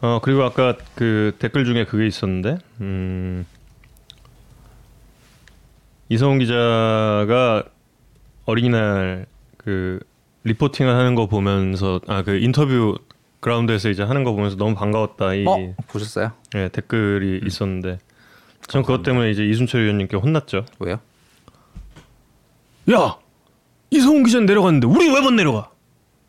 어 0.00 0.20
그리고 0.22 0.42
아까 0.42 0.76
그 0.94 1.36
댓글 1.38 1.64
중에 1.64 1.84
그게 1.84 2.06
있었는데 2.06 2.58
음, 2.80 3.46
이성훈 6.08 6.38
기자가 6.38 7.64
어린이날 8.48 9.26
그 9.58 10.00
리포팅을 10.44 10.94
하는 10.94 11.14
거 11.14 11.26
보면서 11.26 12.00
아 12.08 12.22
그 12.22 12.38
인터뷰 12.38 12.96
그라운드에서 13.40 13.90
이제 13.90 14.02
하는 14.02 14.24
거 14.24 14.32
보면서 14.32 14.56
너무 14.56 14.74
반가웠다 14.74 15.34
이 15.34 15.44
어 15.46 15.74
보셨어요? 15.86 16.32
예, 16.56 16.68
댓글이 16.72 17.42
있었는데 17.46 17.98
전 18.66 18.82
그것 18.82 19.02
때문에 19.02 19.30
이제 19.30 19.44
이순철 19.44 19.82
위원님께 19.84 20.16
혼났죠. 20.16 20.64
왜요? 20.78 20.98
야 22.90 23.18
이성훈 23.90 24.24
기자 24.24 24.38
는 24.38 24.46
내려갔는데 24.46 24.86
우리 24.86 25.12
왜 25.12 25.20
못 25.20 25.30
내려가? 25.30 25.70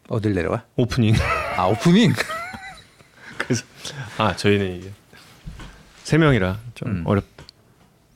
어딜 0.10 0.34
내려가? 0.34 0.66
오프닝. 0.76 1.14
아 1.56 1.68
오프닝. 1.68 2.12
그래서 3.40 3.64
아 4.18 4.36
저희는 4.36 4.76
이게 4.76 4.92
세 6.04 6.18
명이라 6.18 6.60
좀 6.76 6.90
음. 6.90 7.04
어렵다. 7.08 7.46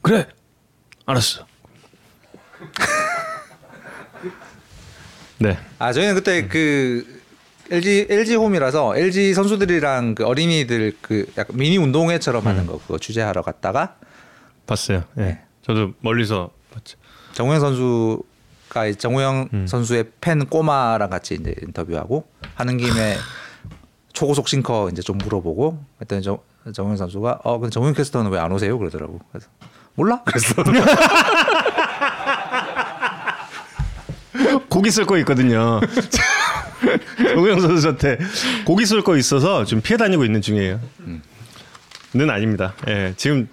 그래, 0.02 0.28
알았어. 1.06 1.46
네, 5.40 5.58
아 5.80 5.92
저희는 5.94 6.16
그때 6.16 6.48
그 6.48 7.22
LG 7.72 8.08
LG 8.10 8.36
홈이라서 8.36 8.96
LG 8.98 9.34
선수들이랑 9.34 10.16
그 10.16 10.26
어린이들 10.26 10.98
그 11.02 11.26
약간 11.38 11.58
미니 11.58 11.78
운동회처럼 11.78 12.46
하는 12.46 12.66
거 12.68 12.78
그거 12.80 12.98
취재하러 12.98 13.42
갔다가 13.42 13.96
봤어요. 14.68 15.04
예, 15.18 15.22
네. 15.22 15.42
저도 15.64 15.94
멀리서 16.02 16.52
봤죠. 16.74 16.98
정우영 17.34 17.60
선수가 17.60 18.92
정우영 18.98 19.50
음. 19.54 19.68
선수의 19.68 20.06
팬 20.22 20.46
꼬마랑 20.46 21.10
같이 21.10 21.36
이제 21.40 21.56
인터뷰하고 21.64 22.28
하는 22.56 22.78
김에 22.78 23.18
초고속 24.14 24.48
싱커 24.48 24.90
이제 24.92 25.02
좀 25.02 25.18
물어보고 25.18 25.84
그랬더니 25.98 26.22
정, 26.22 26.38
정우영 26.74 26.98
선수가 26.98 27.40
어 27.44 27.58
근데 27.60 27.72
정우영 27.74 27.94
캐스터는 27.96 28.30
왜 28.32 28.40
안 28.40 28.52
오세요? 28.52 28.78
그러더라고. 28.78 29.20
그래서 29.32 29.48
몰라? 29.96 30.22
그래서 30.26 30.54
고기 34.74 34.90
쓸 34.90 35.06
거 35.06 35.20
있거든요. 35.20 35.80
정우영 37.36 37.62
선수한테 37.62 38.18
고기 38.66 38.88
쏠거 38.88 39.18
있어서 39.18 39.66
좀 39.66 39.82
피해 39.82 39.98
다니고 39.98 40.26
있는 40.26 40.42
중이에요. 40.42 40.80
는 42.16 42.30
아닙니다. 42.32 42.74
예, 42.88 43.14
지금 43.16 43.48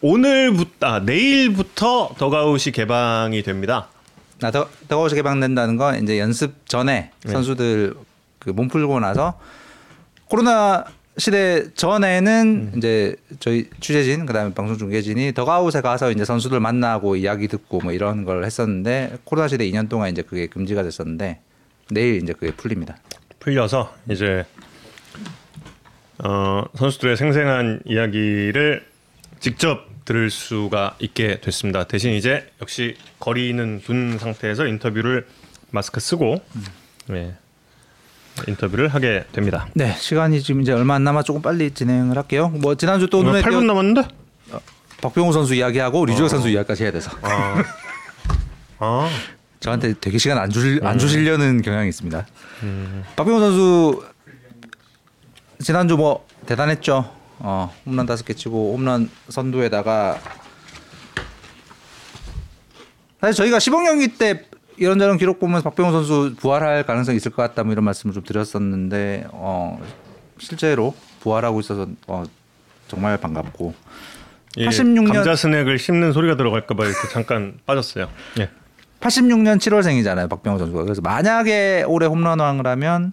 오늘부터 0.00 0.86
아, 0.86 1.00
내일부터 1.00 2.14
더가웃이 2.16 2.72
개방이 2.72 3.42
됩니다. 3.42 3.88
나 4.40 4.50
더, 4.50 4.68
더가웃이 4.88 5.16
개방된다는 5.16 5.76
건 5.76 6.02
이제 6.02 6.18
연습 6.18 6.66
전에 6.66 7.10
네. 7.22 7.32
선수들 7.32 7.94
그몸 8.38 8.68
풀고 8.68 9.00
나서 9.00 9.38
코로나 10.28 10.84
시대 11.18 11.72
전에는 11.74 12.70
음. 12.74 12.78
이제 12.78 13.16
저희 13.40 13.70
취재진 13.80 14.26
그다음에 14.26 14.52
방송 14.52 14.76
중계진이 14.76 15.32
더가웃에 15.32 15.80
가서 15.80 16.10
이제 16.10 16.24
선수들 16.24 16.60
만나고 16.60 17.16
이야기 17.16 17.48
듣고 17.48 17.80
뭐 17.80 17.92
이런 17.92 18.24
걸 18.24 18.44
했었는데 18.44 19.18
코로나 19.24 19.48
시대 19.48 19.68
2년 19.70 19.88
동안 19.88 20.10
이제 20.10 20.22
그게 20.22 20.46
금지가 20.46 20.82
됐었는데 20.82 21.40
내일 21.90 22.22
이제 22.22 22.32
그게 22.34 22.52
풀립니다. 22.52 22.98
풀려서 23.38 23.94
이제 24.10 24.44
어, 26.18 26.64
선수들의 26.74 27.16
생생한 27.16 27.80
이야기를 27.86 28.86
직접 29.40 29.86
들을 30.04 30.30
수가 30.30 30.96
있게 30.98 31.40
됐습니다. 31.40 31.84
대신 31.84 32.12
이제 32.12 32.48
역시 32.60 32.96
거리는 33.18 33.80
둔 33.84 34.18
상태에서 34.18 34.66
인터뷰를 34.66 35.26
마스크 35.70 36.00
쓰고 36.00 36.40
네, 37.08 37.36
인터뷰를 38.46 38.88
하게 38.88 39.24
됩니다. 39.32 39.66
네, 39.74 39.94
시간이 39.98 40.42
지금 40.42 40.60
이제 40.60 40.72
얼마 40.72 40.94
안 40.94 41.04
남아 41.04 41.22
조금 41.22 41.42
빨리 41.42 41.70
진행을 41.70 42.16
할게요. 42.16 42.48
뭐 42.48 42.74
지난주 42.74 43.08
또 43.08 43.22
눈에 43.22 43.42
8분 43.42 43.50
띄어 43.50 43.60
남았는데? 43.62 44.08
박병호 45.00 45.32
선수 45.32 45.54
이야기하고 45.54 46.06
류지혁 46.06 46.28
선수 46.28 46.48
이야기까지 46.48 46.84
해야 46.84 46.90
돼서 46.90 47.10
아, 47.20 47.62
아 48.78 49.10
저한테 49.60 49.94
되게 50.00 50.16
시간 50.18 50.38
안 50.38 50.50
주실 50.50 50.84
안 50.84 50.98
주시려는 50.98 51.62
경향이 51.62 51.88
있습니다. 51.88 52.26
박병호 53.16 53.40
선수 53.40 54.04
지난주 55.62 55.96
뭐 55.96 56.26
대단했죠. 56.46 57.10
어, 57.38 57.74
홈런 57.84 58.06
다섯 58.06 58.24
개 58.24 58.34
치고 58.34 58.74
홈런 58.74 59.10
선두에다가 59.28 60.18
사실 63.20 63.34
저희가 63.34 63.58
시범 63.58 63.84
경기 63.84 64.08
때 64.08 64.46
이런저런 64.76 65.16
기록 65.18 65.38
보면서 65.38 65.64
박병호 65.64 65.92
선수 65.92 66.34
부활할 66.38 66.84
가능성이 66.84 67.16
있을 67.16 67.30
것 67.32 67.42
같다 67.42 67.62
뭐 67.64 67.72
이런 67.72 67.84
말씀을 67.84 68.14
좀 68.14 68.22
드렸었는데 68.22 69.26
어, 69.32 69.80
실제로 70.38 70.94
부활하고 71.20 71.60
있어서 71.60 71.86
어, 72.06 72.24
정말 72.88 73.16
반갑고 73.18 73.74
예, 74.58 74.66
86년 74.66 75.12
감자 75.12 75.36
스낵을 75.36 75.78
씹는 75.78 76.12
소리가 76.12 76.36
들어갈까 76.36 76.74
봐 76.74 76.84
이렇게 76.84 77.08
잠깐 77.08 77.54
빠졌어요. 77.66 78.08
예. 78.38 78.50
86년 79.00 79.58
7월생이잖아요 79.58 80.28
박병호 80.30 80.58
선수가 80.58 80.82
그래서 80.84 81.02
만약에 81.02 81.84
올해 81.86 82.06
홈런왕을 82.06 82.66
하면 82.66 83.12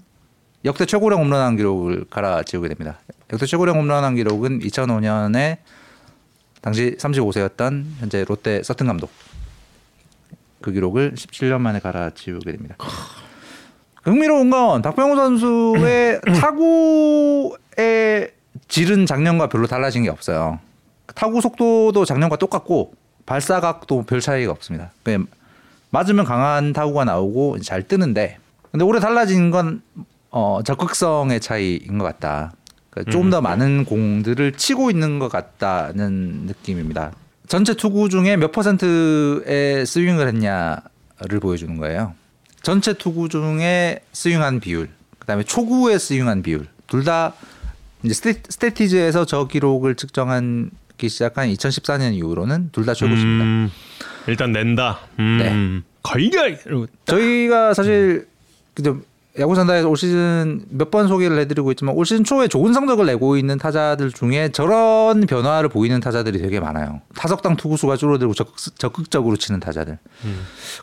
역대 0.66 0.86
최고령 0.86 1.20
홈런왕 1.20 1.58
기록을 1.58 2.06
갈아치우게 2.10 2.70
됩니다. 2.70 3.00
역대 3.32 3.46
최고령 3.46 3.78
홈런왕 3.78 4.16
기록은 4.16 4.60
2005년에 4.60 5.58
당시 6.62 6.96
35세였던 6.98 7.84
현재 8.00 8.24
롯데 8.24 8.64
서튼 8.64 8.88
감독 8.88 9.10
그 10.64 10.72
기록을 10.72 11.14
17년 11.16 11.60
만에 11.60 11.80
갈아치우게 11.80 12.54
됩니다. 12.54 12.78
흥미로운 14.04 14.50
건 14.50 14.82
박병호 14.82 15.16
선수의 15.16 16.22
타구의 16.40 18.32
질은 18.70 19.06
작년과 19.06 19.50
별로 19.50 19.68
달라진 19.68 20.04
게 20.04 20.10
없어요. 20.10 20.60
타구 21.16 21.42
속도도 21.42 22.06
작년과 22.06 22.38
똑같고 22.38 22.94
발사각도 23.26 24.04
별 24.04 24.22
차이가 24.22 24.54
없습니다. 24.54 24.92
그냥 25.04 25.28
맞으면 25.90 26.24
강한 26.24 26.72
타구가 26.72 27.04
나오고 27.04 27.60
잘 27.60 27.84
뜨는데 27.84 28.38
근데 28.72 28.86
올해 28.86 29.02
달라진 29.02 29.52
건 29.52 29.82
어, 30.32 30.62
적극성의 30.64 31.42
차이인 31.42 31.98
것 31.98 32.06
같다. 32.06 32.54
그러니까 32.90 33.12
조금 33.12 33.30
더 33.30 33.42
많은 33.42 33.84
공들을 33.84 34.54
치고 34.54 34.92
있는 34.92 35.20
것 35.20 35.28
같다는 35.28 36.46
느낌입니다. 36.46 37.12
전체 37.54 37.76
투구 37.76 38.10
중에 38.10 38.36
몇 38.36 38.52
퍼센트의 38.52 39.86
스윙을 39.86 40.28
했냐를 40.28 41.40
보여주는 41.40 41.78
거예요. 41.78 42.16
전체 42.64 42.94
투구 42.94 43.30
중에 43.30 44.00
스윙한 44.12 44.60
비율, 44.60 44.90
그다음에 45.20 45.44
초구에 45.44 46.00
스윙한 46.00 46.42
비율, 46.42 46.66
둘 46.88 47.04
다 47.04 47.36
이제 48.02 48.16
스태티즈에서 48.16 49.26
저 49.26 49.46
기록을 49.46 49.94
측정하기 49.94 50.72
시작한 51.10 51.48
2014년 51.50 52.16
이후로는 52.16 52.70
둘 52.72 52.88
다 52.88 52.96
최고십니다. 52.96 53.44
음, 53.46 53.70
일단 54.26 54.52
낸다. 54.52 55.02
음, 55.20 55.38
네. 55.38 55.84
걸려. 56.02 56.58
저희가 57.06 57.76
사실 57.76 58.28
그저 58.74 58.98
야구 59.40 59.56
산다에서 59.56 59.90
올 59.90 59.98
시즌 59.98 60.64
몇 60.70 60.92
번 60.92 61.08
소개를 61.08 61.40
해드리고 61.40 61.72
있지만 61.72 61.96
올 61.96 62.06
시즌 62.06 62.24
초에 62.24 62.48
좋은 62.48 62.72
성적을 62.72 63.08
내고 63.08 63.36
있는 63.36 63.58
타자들 63.58 64.12
중에 64.12 64.50
저런 64.52 65.22
변화를 65.22 65.70
보이는 65.70 66.00
타자들이 66.00 66.40
되게 66.40 66.60
많아요. 66.60 67.02
타석당 67.16 67.56
투구수가 67.56 67.98
줄어들고 67.98 68.36
적극, 68.36 68.56
적극적으로 68.78 69.36
치는 69.36 69.60
타자들. 69.60 69.98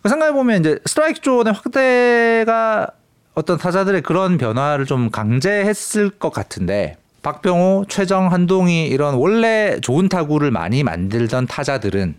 그 0.02 0.08
생각해 0.08 0.32
보면 0.32 0.60
이제 0.60 0.80
스트라이크 0.84 1.20
존의 1.20 1.52
확대가 1.52 2.88
어떤 3.34 3.56
타자들의 3.56 4.02
그런 4.02 4.36
변화를 4.36 4.84
좀 4.84 5.10
강제했을 5.12 6.10
것 6.10 6.32
같은데 6.32 6.96
박병호, 7.22 7.84
최정, 7.88 8.32
한동희 8.32 8.86
이런 8.88 9.14
원래 9.14 9.78
좋은 9.80 10.08
타구를 10.08 10.50
많이 10.50 10.82
만들던 10.82 11.46
타자들은 11.46 12.16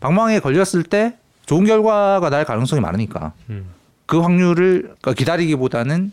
방망이에 0.00 0.40
걸렸을 0.40 0.82
때 0.82 1.16
좋은 1.46 1.64
결과가 1.64 2.28
날 2.28 2.44
가능성이 2.44 2.82
많으니까 2.82 3.32
음. 3.48 3.70
그 4.06 4.20
확률을 4.20 4.82
그러니까 4.82 5.12
기다리기보다는 5.14 6.12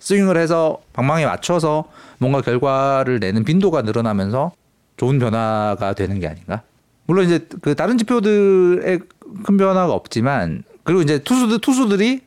스윙을 0.00 0.36
해서 0.36 0.78
방망이에 0.92 1.26
맞춰서 1.26 1.84
뭔가 2.18 2.40
결과를 2.42 3.18
내는 3.20 3.44
빈도가 3.44 3.82
늘어나면서 3.82 4.52
좋은 4.96 5.18
변화가 5.18 5.94
되는 5.94 6.20
게 6.20 6.28
아닌가. 6.28 6.62
물론 7.06 7.24
이제 7.26 7.46
그 7.62 7.74
다른 7.74 7.98
지표들의 7.98 9.00
큰 9.44 9.56
변화가 9.56 9.92
없지만 9.92 10.62
그리고 10.84 11.02
이제 11.02 11.18
투수들 11.18 11.58
투수들이 11.60 12.20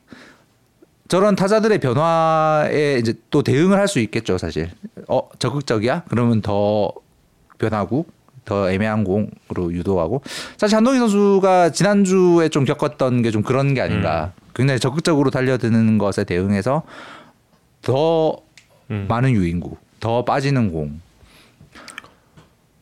저런 1.08 1.36
타자들의 1.36 1.78
변화에 1.80 2.98
이제 2.98 3.14
또 3.30 3.42
대응을 3.42 3.78
할 3.78 3.88
수 3.88 3.98
있겠죠, 4.00 4.36
사실. 4.36 4.70
어, 5.08 5.26
적극적이야? 5.38 6.02
그러면 6.08 6.42
더 6.42 6.92
변하고 7.58 8.04
더 8.44 8.70
애매한 8.70 9.04
공으로 9.04 9.72
유도하고 9.72 10.22
사실 10.58 10.76
한동희 10.76 10.98
선수가 10.98 11.70
지난주에 11.72 12.48
좀 12.50 12.64
겪었던 12.64 13.22
게 13.22 13.30
좀 13.30 13.42
그런 13.42 13.72
게 13.74 13.80
아닌가. 13.80 14.32
굉장히 14.58 14.80
적극적으로 14.80 15.30
달려드는 15.30 15.96
것에 15.98 16.24
대응해서 16.24 16.82
더 17.80 18.36
음. 18.90 19.06
많은 19.08 19.30
유인구, 19.30 19.76
더 20.00 20.24
빠지는 20.24 20.72
공. 20.72 21.00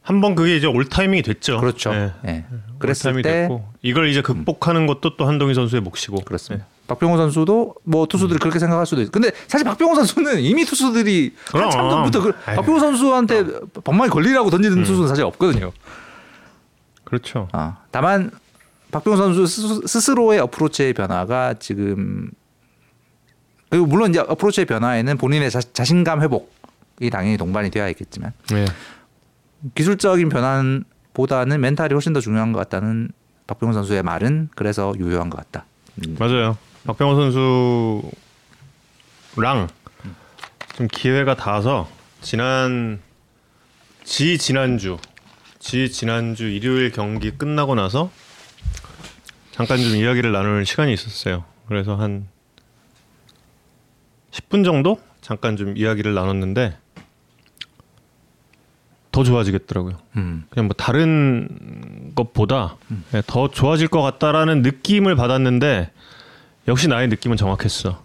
한 0.03 0.21
번 0.21 0.35
그게 0.37 0.57
이제 0.57 0.67
올 0.69 0.89
타이밍이 0.89 1.23
됐죠. 1.23 1.59
그렇죠. 1.61 1.93
네. 1.93 2.13
예. 2.27 2.45
올 2.51 2.79
그랬을 2.79 3.21
때 3.23 3.23
됐고 3.23 3.69
이걸 3.83 4.09
이제 4.09 4.23
극복하는 4.23 4.87
것도 4.87 5.17
또 5.17 5.27
한동희 5.27 5.53
선수의 5.53 5.83
몫이고. 5.83 6.21
그렇습니다. 6.21 6.65
박병호 6.87 7.17
선수도 7.17 7.75
뭐 7.83 8.07
투수들이 8.07 8.39
그렇게 8.39 8.61
생각할 8.61 8.87
수도 8.87 9.03
있고. 9.03 9.11
근데 9.11 9.33
사실 9.49 9.65
박병호 9.65 9.97
선수는 9.97 10.41
이미 10.41 10.65
투수들이 10.65 11.35
그럼. 11.49 11.65
한참 11.65 11.91
전부터 11.91 12.23
그. 12.23 12.33
박병호 12.33 12.79
선수한테 12.79 13.45
방망이 13.85 14.09
걸리라고 14.09 14.49
던지는 14.49 14.85
투수는 14.85 15.09
사실 15.09 15.25
없거든요. 15.25 15.73
그렇죠. 17.03 17.49
아, 17.53 17.79
다만 17.91 18.31
박병호 18.97 19.17
선수 19.19 19.47
스스- 19.47 19.87
스스로의 19.87 20.41
어프로치의 20.41 20.95
변화가 20.95 21.55
지금 21.59 22.31
그리고 23.69 23.85
물론 23.85 24.09
이제 24.11 24.21
어프로치의 24.21 24.65
변화에는 24.65 25.19
본인의 25.19 25.51
자, 25.51 25.61
자신감 25.61 26.23
회복이 26.23 27.11
당연히 27.11 27.37
동반이 27.37 27.71
되어야 27.71 27.91
있겠지만 27.91 28.33
네. 28.51 28.65
기술적인 29.75 30.31
변화보다는 30.31 31.61
멘탈이 31.61 31.93
훨씬 31.93 32.15
더 32.15 32.21
중요한 32.21 32.53
것 32.53 32.59
같다는 32.61 33.11
박병호 33.47 33.75
선수의 33.75 34.03
말은 34.03 34.49
그래서 34.55 34.95
유효한 34.99 35.29
것 35.29 35.37
같다. 35.37 35.67
음. 36.07 36.17
맞아요. 36.19 36.57
박병호 36.87 37.31
선수랑 39.35 39.69
좀 40.77 40.89
기회가 40.91 41.35
닿아서 41.37 41.87
지난 42.23 43.01
지 44.05 44.39
지난주 44.39 44.97
지 45.59 45.91
지난주 45.93 46.45
일요일 46.49 46.93
경기 46.93 47.31
끝나고 47.31 47.75
나서 47.75 48.11
잠깐 49.57 49.79
좀 49.79 49.97
이야기를 49.97 50.33
나눌 50.33 50.67
시간이 50.67 50.93
있었어요. 50.93 51.45
그래서 51.67 51.97
한 51.97 52.29
10분 54.31 54.65
정도 54.65 55.01
잠깐 55.23 55.57
좀 55.57 55.77
이야기를 55.77 56.13
나눴는데 56.13 56.77
더 59.13 59.25
좋아지겠더라고요. 59.25 59.97
음. 60.17 60.45
그냥 60.51 60.67
뭐 60.67 60.75
다른 60.75 62.13
것보다 62.15 62.77
예, 63.15 63.23
더 63.27 63.49
좋아질 63.49 63.89
것 63.89 64.03
같다라는 64.03 64.61
느낌을 64.61 65.17
받았는데 65.17 65.91
역시 66.69 66.87
나의 66.87 67.09
느낌은 67.09 67.39
정확했어. 67.39 68.05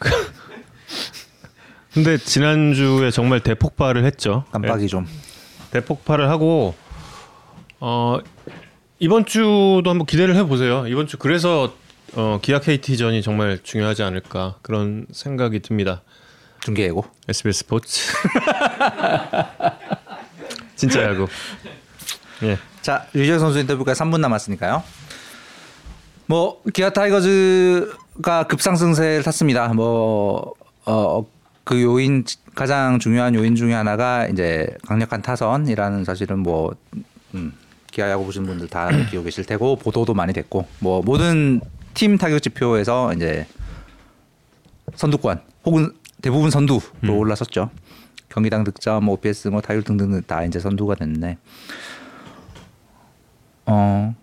근데 1.92 2.16
지난주에 2.16 3.10
정말 3.10 3.40
대폭발을 3.40 4.06
했죠. 4.06 4.44
깜빡이 4.52 4.88
좀. 4.88 5.04
예, 5.04 5.70
대폭발을 5.72 6.30
하고 6.30 6.74
어 7.78 8.18
이번 8.98 9.26
주도 9.26 9.82
한번 9.86 10.06
기대를 10.06 10.36
해보세요. 10.36 10.86
이번 10.86 11.06
주 11.06 11.18
그래서 11.18 11.74
어, 12.14 12.38
기아 12.40 12.60
KT전이 12.60 13.20
정말 13.22 13.58
중요하지 13.62 14.02
않을까 14.02 14.56
그런 14.62 15.06
생각이 15.12 15.60
듭니다. 15.60 16.02
중계 16.60 16.84
예고. 16.84 17.04
SBS 17.28 17.58
스포츠 17.60 18.00
진짜 20.76 21.02
야구. 21.02 21.26
예. 22.42 22.58
자, 22.82 23.06
유지혁 23.14 23.40
선수 23.40 23.58
인터뷰가 23.58 23.92
3분 23.92 24.20
남았으니까요. 24.20 24.82
뭐 26.26 26.62
기아 26.72 26.90
타이거즈가 26.90 28.44
급상승세를 28.48 29.22
탔습니다. 29.22 29.68
뭐 29.74 30.54
어 30.86 31.36
그 31.66 31.82
요인 31.82 32.24
가장 32.54 33.00
중요한 33.00 33.34
요인 33.34 33.56
중에 33.56 33.74
하나가 33.74 34.28
이제 34.28 34.68
강력한 34.86 35.20
타선이라는 35.20 36.04
사실은 36.04 36.38
뭐 36.38 36.72
음, 37.34 37.52
기아 37.96 38.10
야구 38.10 38.26
보신 38.26 38.44
분들 38.44 38.68
다 38.68 38.90
느끼고 38.92 39.22
계실 39.22 39.46
테고 39.46 39.76
보도도 39.76 40.12
많이 40.12 40.34
됐고 40.34 40.66
뭐 40.80 41.00
모든 41.02 41.62
팀 41.94 42.18
타격 42.18 42.42
지표에서 42.42 43.14
이제 43.14 43.46
선두권 44.94 45.40
혹은 45.64 45.92
대부분 46.20 46.50
선두로 46.50 46.80
올라섰죠. 47.06 47.70
경기당 48.28 48.64
득점, 48.64 49.08
OPS, 49.08 49.48
뭐 49.48 49.62
타율 49.62 49.82
등등 49.82 50.20
다 50.26 50.44
이제 50.44 50.60
선두가 50.60 50.96
됐네. 50.96 51.38
어 53.64 54.14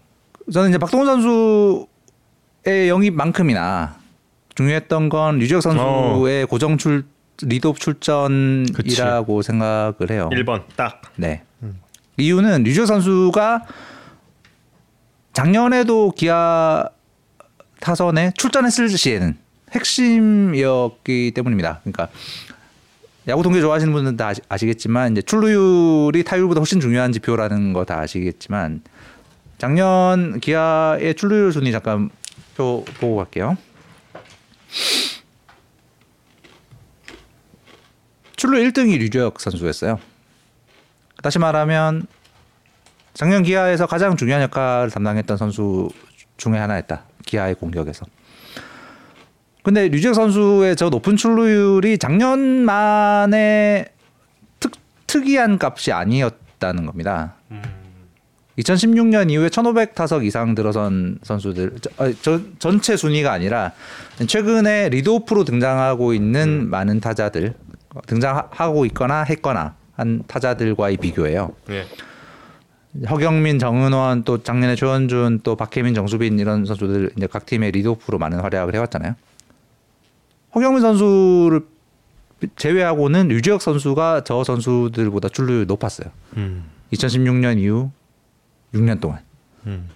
저는 0.52 0.70
이제 0.70 0.78
박동원 0.78 1.08
선수의 1.08 2.90
영입만큼이나 2.90 3.96
중요했던 4.54 5.10
건 5.10 5.40
류지혁 5.40 5.64
선수의 5.64 6.46
고정 6.46 6.78
출 6.78 7.06
리드오프 7.42 7.80
출전이라고 7.80 9.42
생각을 9.42 10.12
해요. 10.12 10.30
1번 10.32 10.62
딱. 10.76 11.02
네. 11.16 11.42
이유는 12.18 12.64
류지혁 12.64 12.88
선수가 12.88 13.66
작년에도 15.34 16.12
기아 16.12 16.88
타선에 17.80 18.32
출전했을 18.38 18.90
시에는 18.90 19.38
핵심이었기 19.72 21.32
때문입니다. 21.36 21.80
그러니까 21.84 22.10
야구 23.28 23.42
통계 23.42 23.62
좋아하시는 23.62 23.92
분들은 23.94 24.18
다 24.18 24.32
아시, 24.50 24.66
겠지만 24.66 25.14
이제 25.14 25.22
출루율이 25.22 26.24
타율보다 26.24 26.60
훨씬 26.60 26.80
중요한 26.80 27.12
지표라는 27.12 27.74
거 27.74 27.86
다 27.86 28.00
아시겠지만 28.02 28.82
작년 29.58 30.40
기아의 30.40 31.16
출루율 31.16 31.52
순위 31.54 31.72
잠깐 31.72 32.10
표 32.56 32.84
보고 33.00 33.16
갈게요. 33.18 33.58
출루 38.36 38.58
1등이 38.60 38.98
류지혁 39.00 39.40
선수였어요. 39.40 40.00
다시 41.24 41.40
말하면 41.40 42.06
작년 43.14 43.44
기아에서 43.44 43.88
가장 43.88 44.18
중요한 44.18 44.44
역할을 44.44 44.92
담당했던 44.92 45.38
선수 45.38 45.90
중에 46.38 46.58
하나였다. 46.58 47.06
기아의 47.26 47.56
공격에서. 47.56 48.06
근데 49.64 49.88
류지혁 49.88 50.16
선수의 50.16 50.76
저 50.76 50.90
높은 50.90 51.16
출루율이 51.16 51.98
작년만의 51.98 53.88
특, 54.60 54.74
특이한 55.08 55.58
값이 55.62 55.94
아니었다는 55.94 56.86
겁니다. 56.86 57.36
2016년 58.60 59.32
이후에 59.32 59.46
1,500 59.46 59.96
타석 59.96 60.26
이상 60.26 60.54
들어선 60.56 61.20
선수들 61.24 61.78
저, 61.82 61.90
아, 62.04 62.14
저, 62.22 62.42
전체 62.60 62.98
순위가 62.98 63.32
아니라 63.32 63.72
최근에 64.28 64.90
리드오프로 64.90 65.46
등장하고 65.46 66.14
있는 66.14 66.70
많은 66.70 67.00
타자들 67.00 67.54
등장하고 68.08 68.86
있거나 68.88 69.24
했거나 69.24 69.76
한 69.96 70.24
타자들과의 70.28 70.98
비교예요. 70.98 71.52
예. 71.70 71.86
허경민, 73.10 73.58
정은원 73.58 74.24
또 74.24 74.44
작년에 74.44 74.76
조현준 74.76 75.42
또 75.44 75.56
박혜민, 75.56 75.94
정수빈 75.94 76.38
이런 76.38 76.66
선수들 76.66 77.12
이제 77.18 77.28
각 77.28 77.46
팀의 77.46 77.72
리드오프로 77.72 78.20
많은 78.20 78.40
활약을 78.40 78.76
해왔잖아요. 78.76 79.16
허경민 80.54 80.82
선수를 80.82 81.62
제외하고는 82.56 83.30
류지혁 83.30 83.62
선수가 83.62 84.24
저 84.26 84.44
선수들보다 84.44 85.30
출루율 85.30 85.66
높았어요. 85.66 86.12
음. 86.38 86.66
2016년 86.92 87.58
이후 87.58 87.90
6년 88.74 89.00
동안. 89.00 89.20
음. 89.66 89.90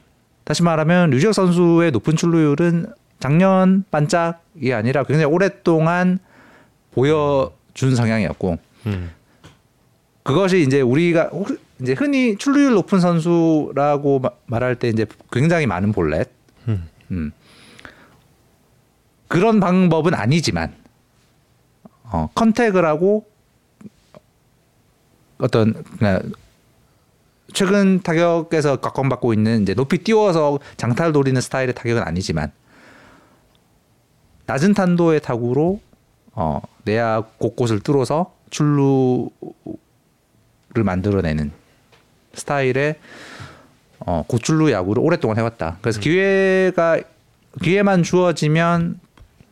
다시 0.44 0.64
말하면 0.64 1.12
류지혁 1.12 1.34
선수의 1.34 1.92
높은 1.92 2.16
출루율은 2.16 2.88
작년 3.20 3.84
반짝이 3.92 4.74
아니라 4.74 5.04
굉장히 5.04 5.26
오랫동안 5.26 6.20
보여준 6.92 7.96
성향이었고 7.96 8.58
음. 8.88 9.12
그것이 10.28 10.62
이제 10.62 10.82
우리가 10.82 11.30
혹- 11.32 11.58
이제 11.82 11.94
흔히 11.94 12.36
출루율 12.38 12.74
높은 12.74 13.00
선수라고 13.00 14.20
마- 14.20 14.32
말할 14.46 14.76
때 14.76 14.90
이제 14.90 15.06
굉장히 15.32 15.66
많은 15.66 15.94
볼넷 15.94 16.30
음. 16.68 16.90
음. 17.12 17.32
그런 19.30 19.62
방법은 19.62 20.14
아니지만 20.14 20.76
어, 22.04 22.30
컨택을 22.36 22.84
하고 22.86 23.26
어떤 25.38 25.82
최근 27.54 28.02
타격에서 28.02 28.82
각광받고 28.82 29.32
있는 29.34 29.62
이제 29.62 29.74
높이 29.74 29.98
띄워서 30.00 30.60
장타를 30.76 31.14
노리는 31.14 31.40
스타일의 31.40 31.74
타격은 31.74 32.04
아니지만 32.04 32.52
낮은 34.46 34.74
탄도의 34.74 35.22
타구로 35.22 35.80
어, 36.34 36.62
내야 36.84 37.22
곳곳을 37.38 37.80
뚫어서 37.80 38.34
출루 38.50 39.30
를 40.74 40.84
만들어내는 40.84 41.52
스타일의 42.34 42.96
어, 44.00 44.24
고출루 44.28 44.72
야구를 44.72 45.02
오랫동안 45.02 45.38
해왔다. 45.38 45.78
그래서 45.82 46.00
기회가 46.00 47.00
기회만 47.64 48.04
주어지면 48.04 49.00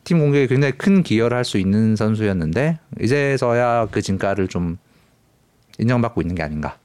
팀 0.04 0.20
공격에 0.20 0.46
굉장히 0.48 0.74
큰 0.74 1.02
기여를 1.02 1.36
할 1.36 1.46
수 1.46 1.58
있는 1.58 1.96
선수였는데 1.96 2.78
이제서야 3.02 3.88
그 3.92 4.02
진가를 4.02 4.48
좀 4.50 4.78
인정받고 5.80 6.22
있는 6.22 6.36
게 6.36 6.44
아닌가. 6.44 6.78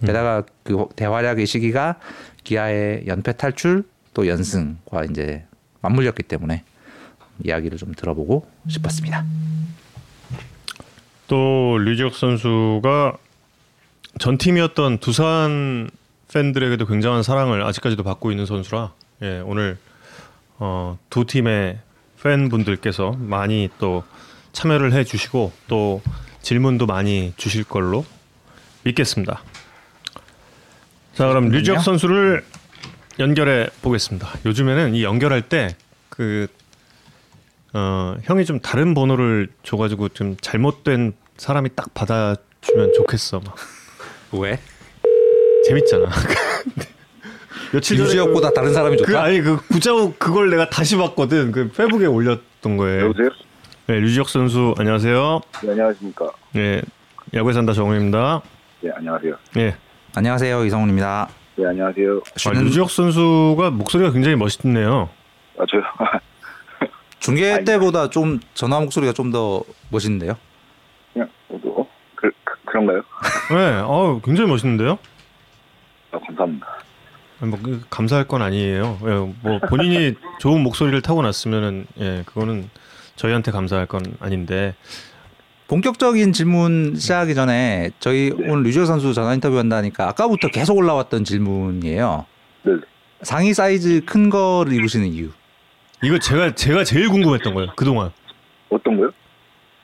게다가 0.00 0.44
그 0.62 0.86
대활약의 0.94 1.46
시기가 1.46 1.96
기아의 2.44 3.04
연패 3.08 3.32
탈출 3.32 3.82
또 4.14 4.28
연승과 4.28 5.04
이제 5.10 5.44
맞물렸기 5.80 6.22
때문에 6.22 6.62
이야기를 7.42 7.78
좀 7.78 7.94
들어보고 7.94 8.48
싶었습니다. 8.68 9.24
또 11.26 11.78
류지혁 11.78 12.14
선수가 12.14 13.16
전 14.18 14.38
팀이었던 14.38 14.98
두산 14.98 15.90
팬들에게도 16.32 16.86
굉장한 16.86 17.22
사랑을 17.22 17.62
아직까지도 17.62 18.02
받고 18.02 18.30
있는 18.30 18.46
선수라 18.46 18.92
예, 19.22 19.40
오늘 19.44 19.78
어, 20.58 20.98
두 21.10 21.24
팀의 21.24 21.78
팬분들께서 22.22 23.12
많이 23.18 23.68
또 23.78 24.04
참여를 24.52 24.92
해주시고 24.92 25.52
또 25.68 26.02
질문도 26.42 26.86
많이 26.86 27.32
주실 27.36 27.64
걸로 27.64 28.04
믿겠습니다. 28.84 29.42
자 31.14 31.28
그럼 31.28 31.48
류지혁 31.48 31.82
선수를 31.82 32.44
연결해 33.18 33.68
보겠습니다. 33.82 34.28
요즘에는 34.46 34.94
이 34.94 35.04
연결할 35.04 35.42
때그 35.42 36.48
어, 37.74 38.16
형이 38.22 38.44
좀 38.44 38.60
다른 38.60 38.94
번호를 38.94 39.48
줘가지고 39.62 40.10
좀 40.10 40.36
잘못된 40.40 41.12
사람이 41.36 41.70
딱 41.76 41.92
받아주면 41.94 42.92
좋겠어. 42.94 43.40
막 43.40 43.56
왜? 44.32 44.58
재밌잖아. 45.66 46.06
며칠 47.72 47.98
유지혁보다 47.98 48.50
다른 48.52 48.72
사람이 48.72 48.96
그, 48.96 49.04
좋다. 49.04 49.12
그 49.12 49.18
아니 49.18 49.40
그 49.40 49.56
구자욱 49.68 50.18
그걸 50.18 50.50
내가 50.50 50.68
다시 50.70 50.96
봤거든. 50.96 51.52
그 51.52 51.70
페북에 51.70 52.06
올렸던 52.06 52.76
거예요. 52.76 53.06
여보세요? 53.06 53.28
네, 53.86 54.00
류지혁 54.00 54.28
선수 54.28 54.74
안녕하세요. 54.78 55.40
네, 55.62 55.70
안녕하십니까. 55.70 56.30
네, 56.52 56.82
야구에 57.34 57.52
산다 57.52 57.72
정우입니다. 57.72 58.42
네, 58.80 58.90
안녕하세요. 58.96 59.34
네, 59.54 59.76
안녕하세요 60.14 60.64
이성훈입니다. 60.64 61.28
네, 61.56 61.66
안녕하세요. 61.66 62.18
아, 62.18 62.20
쉬는 62.36 62.64
류지혁 62.64 62.90
선수가 62.90 63.70
목소리가 63.70 64.12
굉장히 64.12 64.36
멋있네요. 64.36 65.08
아, 65.58 65.64
저요? 65.68 65.82
중계 67.18 67.52
아니. 67.52 67.64
때보다 67.64 68.08
좀 68.10 68.40
전화 68.54 68.80
목소리가 68.80 69.12
좀 69.12 69.32
더 69.32 69.62
멋있는데요. 69.90 70.34
그런가요? 72.78 73.02
네, 73.50 73.80
어, 73.84 74.20
굉장히 74.24 74.48
멋있는데요. 74.48 74.98
아, 76.12 76.18
감사합니다. 76.18 76.66
뭐 77.40 77.58
그, 77.62 77.84
감사할 77.90 78.26
건 78.26 78.42
아니에요. 78.42 78.98
예, 79.02 79.08
뭐 79.42 79.58
본인이 79.68 80.14
좋은 80.40 80.62
목소리를 80.62 81.00
타고 81.02 81.22
났으면은 81.22 81.86
예, 82.00 82.22
그거는 82.26 82.68
저희한테 83.16 83.50
감사할 83.50 83.86
건 83.86 84.02
아닌데 84.20 84.74
본격적인 85.68 86.32
질문 86.32 86.94
시작하기 86.96 87.34
전에 87.34 87.90
저희 88.00 88.30
네. 88.30 88.50
오늘 88.50 88.62
류지혁 88.64 88.86
선수 88.86 89.12
전화 89.12 89.34
인터뷰 89.34 89.58
한다니까 89.58 90.08
아까부터 90.08 90.48
계속 90.48 90.76
올라왔던 90.76 91.24
질문이에요. 91.24 92.26
네. 92.62 92.72
상의 93.22 93.54
사이즈 93.54 94.02
큰 94.04 94.30
거를 94.30 94.72
입으시는 94.72 95.06
이유. 95.08 95.30
이거 96.02 96.18
제가 96.18 96.54
제가 96.54 96.84
제일 96.84 97.08
궁금했던 97.08 97.54
거예요. 97.54 97.72
그동안 97.76 98.10
어떤 98.70 98.96
거요? 98.96 99.10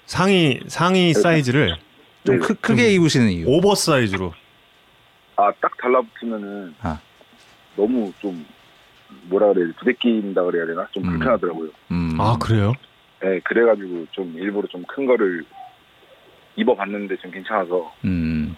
상의 0.07 0.61
상의 0.69 1.13
사이즈를 1.13 1.77
좀 2.25 2.39
네. 2.39 2.47
크, 2.47 2.55
크게 2.55 2.93
입으시는 2.95 3.31
이유. 3.31 3.45
oversize로 3.49 4.33
아, 5.37 5.53
딱 5.61 5.77
달라붙으면은 5.79 6.75
아. 6.81 7.01
너무 7.77 8.13
좀, 8.21 8.45
뭐라 9.25 9.53
그래야 9.53 9.67
지 9.69 9.73
부대낀다 9.79 10.43
그래야 10.45 10.67
되나? 10.67 10.87
좀 10.93 11.05
음. 11.05 11.11
불편하더라고요. 11.11 11.71
음. 11.91 12.17
아 12.21 12.37
그래요? 12.41 12.73
네, 13.21 13.41
그래가지고 13.41 14.07
좀 14.13 14.35
일부러 14.39 14.67
좀 14.69 14.85
큰 14.87 15.07
거를 15.07 15.45
입어봤는데 16.57 17.17
좀 17.19 17.31
괜찮아서. 17.31 17.93
음. 18.05 18.57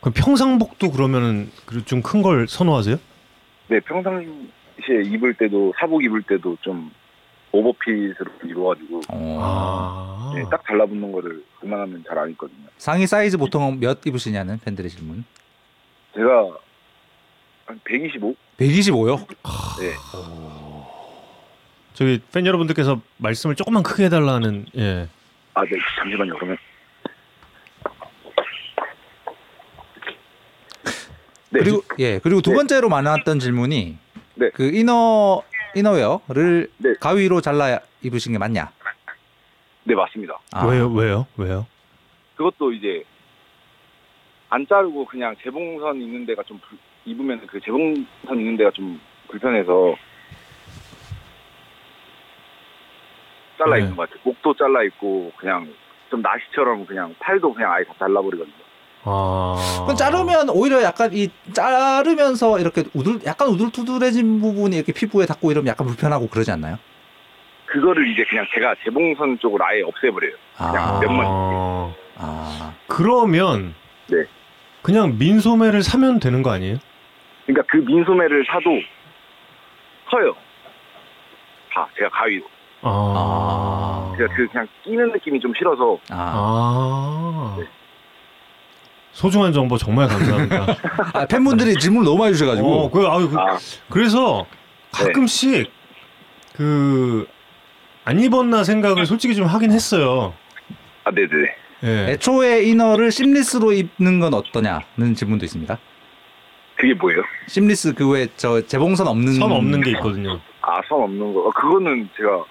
그럼 0.00 0.14
평상복도 0.16 0.90
그러면은 0.90 1.48
좀 1.86 2.02
큰 2.02 2.22
걸 2.22 2.48
선호하세요? 2.48 2.96
네, 3.68 3.78
평상시에 3.80 5.02
입을 5.06 5.34
때도, 5.34 5.72
사복 5.78 6.02
입을 6.02 6.22
때도 6.22 6.56
좀 6.60 6.90
오버핏으로. 7.52 9.02
아, 9.40 10.32
네, 10.34 10.42
딱 10.50 10.62
달라붙는 10.64 11.12
거를 11.12 11.44
그만하면 11.60 12.02
잘 12.08 12.18
안 12.18 12.30
입거든요. 12.30 12.66
상의 12.78 13.06
사이즈 13.06 13.36
보통 13.36 13.78
몇 13.78 14.04
입으시냐는 14.06 14.58
팬들의 14.58 14.90
질문. 14.90 15.24
제가 16.14 16.56
한 17.66 17.80
125? 17.84 18.34
125요? 18.58 19.26
네. 19.80 19.92
저기 21.94 22.20
팬 22.32 22.46
여러분들께서 22.46 23.00
말씀을 23.18 23.54
조금만 23.54 23.82
크게 23.82 24.04
해달라는 24.06 24.66
예 24.76 25.08
아, 25.54 25.62
네, 25.64 25.70
잠시만요. 25.98 26.34
그러면. 26.36 26.56
네, 31.50 31.58
그리고 31.60 31.82
예 31.98 32.18
그리고 32.18 32.40
두 32.40 32.50
네. 32.50 32.56
번째로 32.56 32.88
많았던 32.88 33.38
질문이 33.38 33.98
네. 34.36 34.50
그 34.54 34.64
이너 34.74 35.42
이너웨어를 35.74 36.70
네. 36.78 36.94
가위로 37.00 37.40
잘라 37.40 37.80
입으신 38.02 38.32
게 38.32 38.38
맞냐? 38.38 38.70
네, 39.84 39.94
맞습니다. 39.94 40.38
아, 40.52 40.66
왜요? 40.66 40.88
왜요? 40.92 41.26
왜요? 41.36 41.66
그것도 42.36 42.72
이제 42.72 43.04
안 44.50 44.66
자르고 44.66 45.06
그냥 45.06 45.34
재봉선 45.42 46.00
있는 46.00 46.26
데가 46.26 46.42
좀 46.44 46.58
불- 46.68 46.78
입으면 47.04 47.44
그 47.46 47.60
재봉선 47.60 48.38
있는 48.38 48.56
데가 48.56 48.70
좀 48.70 49.00
불편해서 49.28 49.96
잘라 53.58 53.76
네. 53.76 53.82
입는 53.82 53.96
것 53.96 54.08
같아요. 54.08 54.20
목도 54.24 54.54
잘라 54.54 54.82
입고 54.84 55.32
그냥 55.36 55.72
좀 56.10 56.20
나시처럼 56.22 56.84
그냥 56.86 57.14
팔도 57.18 57.54
그냥 57.54 57.72
아예 57.72 57.84
다 57.84 57.94
잘라버리거든요. 57.98 58.61
아. 59.04 59.82
그럼 59.84 59.96
자르면 59.96 60.50
오히려 60.50 60.82
약간 60.82 61.10
이 61.12 61.28
자르면서 61.52 62.58
이렇게 62.60 62.84
우둘 62.94 63.20
약간 63.26 63.48
우둘투둘해진 63.48 64.40
부분이 64.40 64.76
이렇게 64.76 64.92
피부에 64.92 65.26
닿고 65.26 65.50
이러면 65.50 65.68
약간 65.68 65.86
불편하고 65.86 66.28
그러지 66.28 66.50
않나요? 66.52 66.78
그거를 67.66 68.10
이제 68.12 68.24
그냥 68.28 68.46
제가 68.54 68.74
재봉선 68.84 69.38
쪽으로 69.40 69.64
아예 69.64 69.82
없애버려요. 69.82 70.32
그냥 70.56 70.76
아, 70.76 71.00
몇만 71.00 71.26
아. 71.26 71.94
아, 72.16 72.74
그러면 72.86 73.74
네. 74.08 74.24
그냥 74.82 75.16
민소매를 75.18 75.82
사면 75.82 76.20
되는 76.20 76.42
거 76.42 76.50
아니에요? 76.50 76.76
그러니까 77.46 77.66
그 77.70 77.78
민소매를 77.78 78.44
사도 78.46 78.70
커요. 80.10 80.34
다 81.72 81.88
제가 81.96 82.10
가위로. 82.10 82.44
아. 82.82 84.14
제가 84.18 84.34
그 84.34 84.46
그냥 84.48 84.68
끼는 84.84 85.12
느낌이 85.12 85.40
좀 85.40 85.52
싫어서 85.56 85.98
아, 86.10 86.16
아. 86.34 87.56
네. 87.58 87.66
소중한 89.12 89.52
정보 89.52 89.76
정말 89.76 90.08
감사합니다. 90.08 90.66
아, 91.14 91.26
팬분들이 91.26 91.74
질문 91.74 92.04
너무 92.04 92.18
많이 92.18 92.32
주셔가지고 92.34 92.84
어, 92.84 92.90
그, 92.90 93.06
아유, 93.06 93.28
그, 93.28 93.36
아 93.38 93.58
그래서 93.88 94.46
가끔씩 94.90 95.70
그, 96.54 97.26
안 98.04 98.18
입었나 98.20 98.64
생각을 98.64 99.06
솔직히 99.06 99.34
좀 99.34 99.46
하긴 99.46 99.70
했어요. 99.72 100.34
아, 101.04 101.10
네네네. 101.10 101.54
예. 101.84 102.12
애초에 102.12 102.62
이너를 102.64 103.10
심리스로 103.10 103.72
입는 103.72 104.20
건 104.20 104.34
어떠냐는 104.34 105.14
질문도 105.14 105.44
있습니다. 105.44 105.78
그게 106.76 106.94
뭐예요? 106.94 107.22
심리스 107.48 107.92
그 107.94 108.08
외 108.10 108.26
저 108.36 108.60
재봉선 108.66 109.06
없는 109.06 109.34
선 109.34 109.52
없는 109.52 109.80
게 109.82 109.90
있거든요. 109.92 110.40
아, 110.62 110.80
선 110.88 111.02
없는 111.02 111.34
거. 111.34 111.40
어, 111.40 111.50
그거는 111.50 112.08
제가 112.16 112.44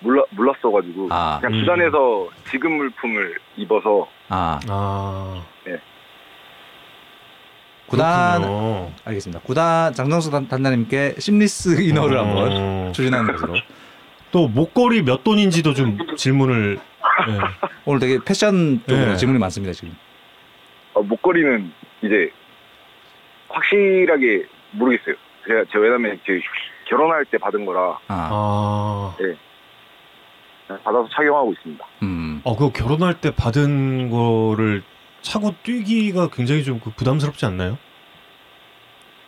몰라, 0.00 0.22
몰랐어가지고. 0.30 1.08
아, 1.10 1.38
그냥 1.40 1.54
음. 1.58 1.60
구단에서 1.60 2.28
지금 2.50 2.76
물품을 2.78 3.38
입어서. 3.56 4.06
아 4.28 4.58
아. 4.68 5.42
구단 7.96 8.40
그렇군요. 8.40 8.90
알겠습니다. 9.04 9.40
구단 9.44 9.92
장정수 9.92 10.30
단- 10.30 10.48
단장님께 10.48 11.16
심리스 11.18 11.80
이너를 11.82 12.16
어. 12.16 12.24
한번 12.24 12.92
추진하는 12.94 13.30
것으로 13.32 13.54
또 14.30 14.48
목걸이 14.48 15.02
몇 15.02 15.22
돈인지도 15.22 15.74
좀 15.74 15.98
질문을. 16.16 16.78
예. 17.28 17.38
오늘 17.84 18.00
되게 18.00 18.18
패션 18.24 18.82
쪽으로 18.88 19.08
네. 19.08 19.16
질문이 19.16 19.38
많습니다 19.38 19.74
지금. 19.74 19.94
어, 20.94 21.02
목걸이는 21.02 21.70
이제 22.02 22.30
확실하게 23.50 24.46
모르겠어요. 24.70 25.14
제가, 25.46 25.64
제가 25.70 25.78
왜냐면 25.80 26.18
그 26.24 26.40
결혼할 26.88 27.26
때 27.26 27.36
받은 27.36 27.66
거라 27.66 27.98
아, 28.08 28.28
아. 28.32 29.14
그냥 29.18 29.36
받아서 30.82 31.06
착용하고 31.14 31.52
있습니다. 31.52 31.84
음, 32.02 32.40
어, 32.44 32.56
그거 32.56 32.72
결혼할 32.72 33.20
때 33.20 33.34
받은 33.34 34.08
거를 34.10 34.82
차고 35.22 35.54
뛰기가 35.62 36.28
굉장히 36.30 36.62
좀그 36.64 36.90
부담스럽지 36.96 37.46
않나요? 37.46 37.78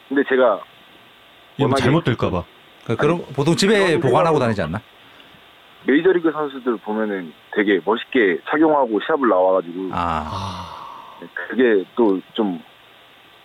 근데 0.08 0.22
제가 0.28 0.60
이게 1.54 1.64
뭐 1.64 1.66
워낙에 1.68 1.82
잘못될까봐. 1.82 2.44
그, 2.84 2.96
그럼 2.96 3.24
보통 3.34 3.56
집에 3.56 3.98
보관하고 3.98 4.38
다니지 4.38 4.60
않나? 4.62 4.80
메이저리그 5.86 6.30
선수들 6.32 6.76
보면은 6.78 7.32
되게 7.54 7.80
멋있게 7.84 8.38
착용하고 8.50 9.00
시합을 9.06 9.28
나와가지고 9.28 9.90
아, 9.92 10.28
아. 10.30 11.26
그게 11.34 11.84
또 11.94 12.20
좀 12.34 12.60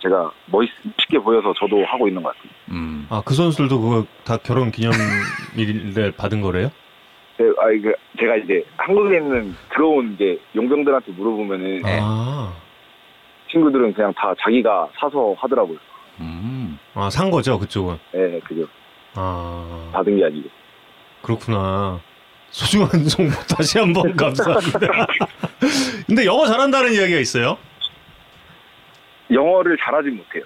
제가 0.02 0.32
멋있게 0.46 1.20
보여서 1.20 1.54
저도 1.60 1.84
하고 1.86 2.08
있는 2.08 2.24
것 2.24 2.34
같아요. 2.36 2.52
음, 2.72 3.06
아, 3.10 3.22
그 3.26 3.34
선수들도 3.34 3.82
그거 3.82 4.06
다 4.24 4.38
결혼 4.38 4.72
기념일에 4.72 6.12
받은 6.18 6.42
거래요? 6.42 6.72
제- 7.40 7.46
아, 7.58 7.94
제가 8.20 8.36
이제 8.36 8.66
한국에 8.76 9.16
있는 9.18 9.56
들어온 9.74 10.14
이제 10.14 10.38
용병들한테 10.56 11.14
물어보면은 11.14 11.82
네. 11.84 12.00
아. 12.02 12.54
친구들은 13.50 13.94
그냥 13.94 14.14
다 14.14 14.34
자기가 14.44 14.90
사서 15.00 15.34
하더라고요. 15.40 15.78
음. 16.20 16.78
아, 16.96 17.10
산 17.10 17.32
거죠, 17.32 17.58
그쪽은. 17.58 17.98
예, 18.14 18.40
그죠. 18.42 18.68
아, 19.16 19.90
받은 19.94 20.18
게 20.18 20.26
아니고. 20.26 20.50
그렇구나. 21.22 22.00
소중한 22.50 22.90
정보 23.08 23.34
다시 23.56 23.80
한번 23.80 24.14
감사합니다. 24.18 24.80
근데 26.08 26.26
영어 26.26 26.46
잘한다는 26.46 26.92
이야기가 26.94 27.20
있어요? 27.20 27.58
영어를 29.32 29.78
잘하진 29.78 30.18
못해요. 30.18 30.44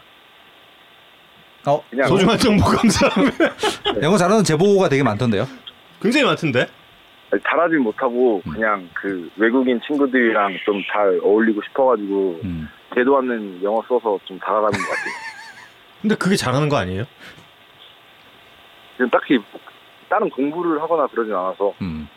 어, 1.65 1.81
그냥 1.89 2.07
소중한 2.07 2.37
정보 2.37 2.65
감사합니다. 2.65 3.45
영어 4.03 4.17
잘하는 4.17 4.43
제보가 4.43 4.89
되게 4.89 5.01
많던데요. 5.01 5.47
굉장히 6.01 6.25
많던데? 6.25 6.67
잘하진 7.39 7.81
못하고 7.81 8.41
음. 8.45 8.51
그냥 8.53 8.89
그 8.93 9.29
외국인 9.37 9.79
친구들이랑 9.85 10.57
좀 10.65 10.83
잘 10.91 11.19
어울리고 11.23 11.61
싶어가지고 11.63 12.41
음. 12.43 12.67
되도 12.93 13.17
않는 13.17 13.63
영어 13.63 13.81
써서 13.87 14.19
좀 14.25 14.37
다가가는 14.39 14.71
것 14.71 14.77
같아요. 14.89 15.13
근데 16.01 16.15
그게 16.15 16.35
잘하는 16.35 16.69
거 16.69 16.77
아니에요? 16.77 17.05
지금 18.93 19.09
딱히 19.09 19.39
다른 20.09 20.29
공부를 20.29 20.81
하거나 20.81 21.07
그러진 21.07 21.33
않아서 21.33 21.73
음. 21.81 22.07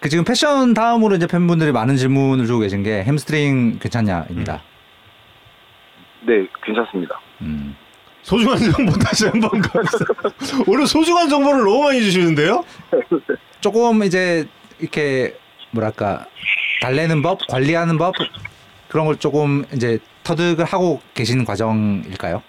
그 0.00 0.08
지금 0.08 0.24
패션 0.24 0.74
다음으로 0.74 1.16
이제 1.16 1.26
팬분들이 1.26 1.72
많은 1.72 1.96
질문을 1.96 2.46
주고 2.46 2.60
계신 2.60 2.82
게 2.82 3.02
햄스트링 3.02 3.78
괜찮냐입니다. 3.80 4.62
네 6.20 6.46
괜찮습니다. 6.62 7.18
음. 7.40 7.74
소중한 8.26 8.58
정보 8.58 8.92
다시 8.98 9.26
한 9.28 9.40
번 9.40 9.50
감사합니다. 9.60 10.64
오늘 10.66 10.86
소중한 10.86 11.28
정보를 11.28 11.60
너무 11.64 11.84
많이 11.84 12.00
주시는데요? 12.00 12.64
조금 13.60 14.02
이제 14.02 14.44
이렇게 14.80 15.36
뭐랄까 15.70 16.26
달래는 16.82 17.22
법, 17.22 17.38
관리하는 17.48 17.96
법 17.98 18.14
그런 18.88 19.06
걸 19.06 19.16
조금 19.16 19.64
이제 19.72 20.00
터득을 20.24 20.64
하고 20.64 21.00
계신 21.14 21.44
과정일까요? 21.44 22.42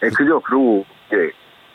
네 0.00 0.08
그죠. 0.10 0.40
그리고 0.40 0.84
이제 1.08 1.16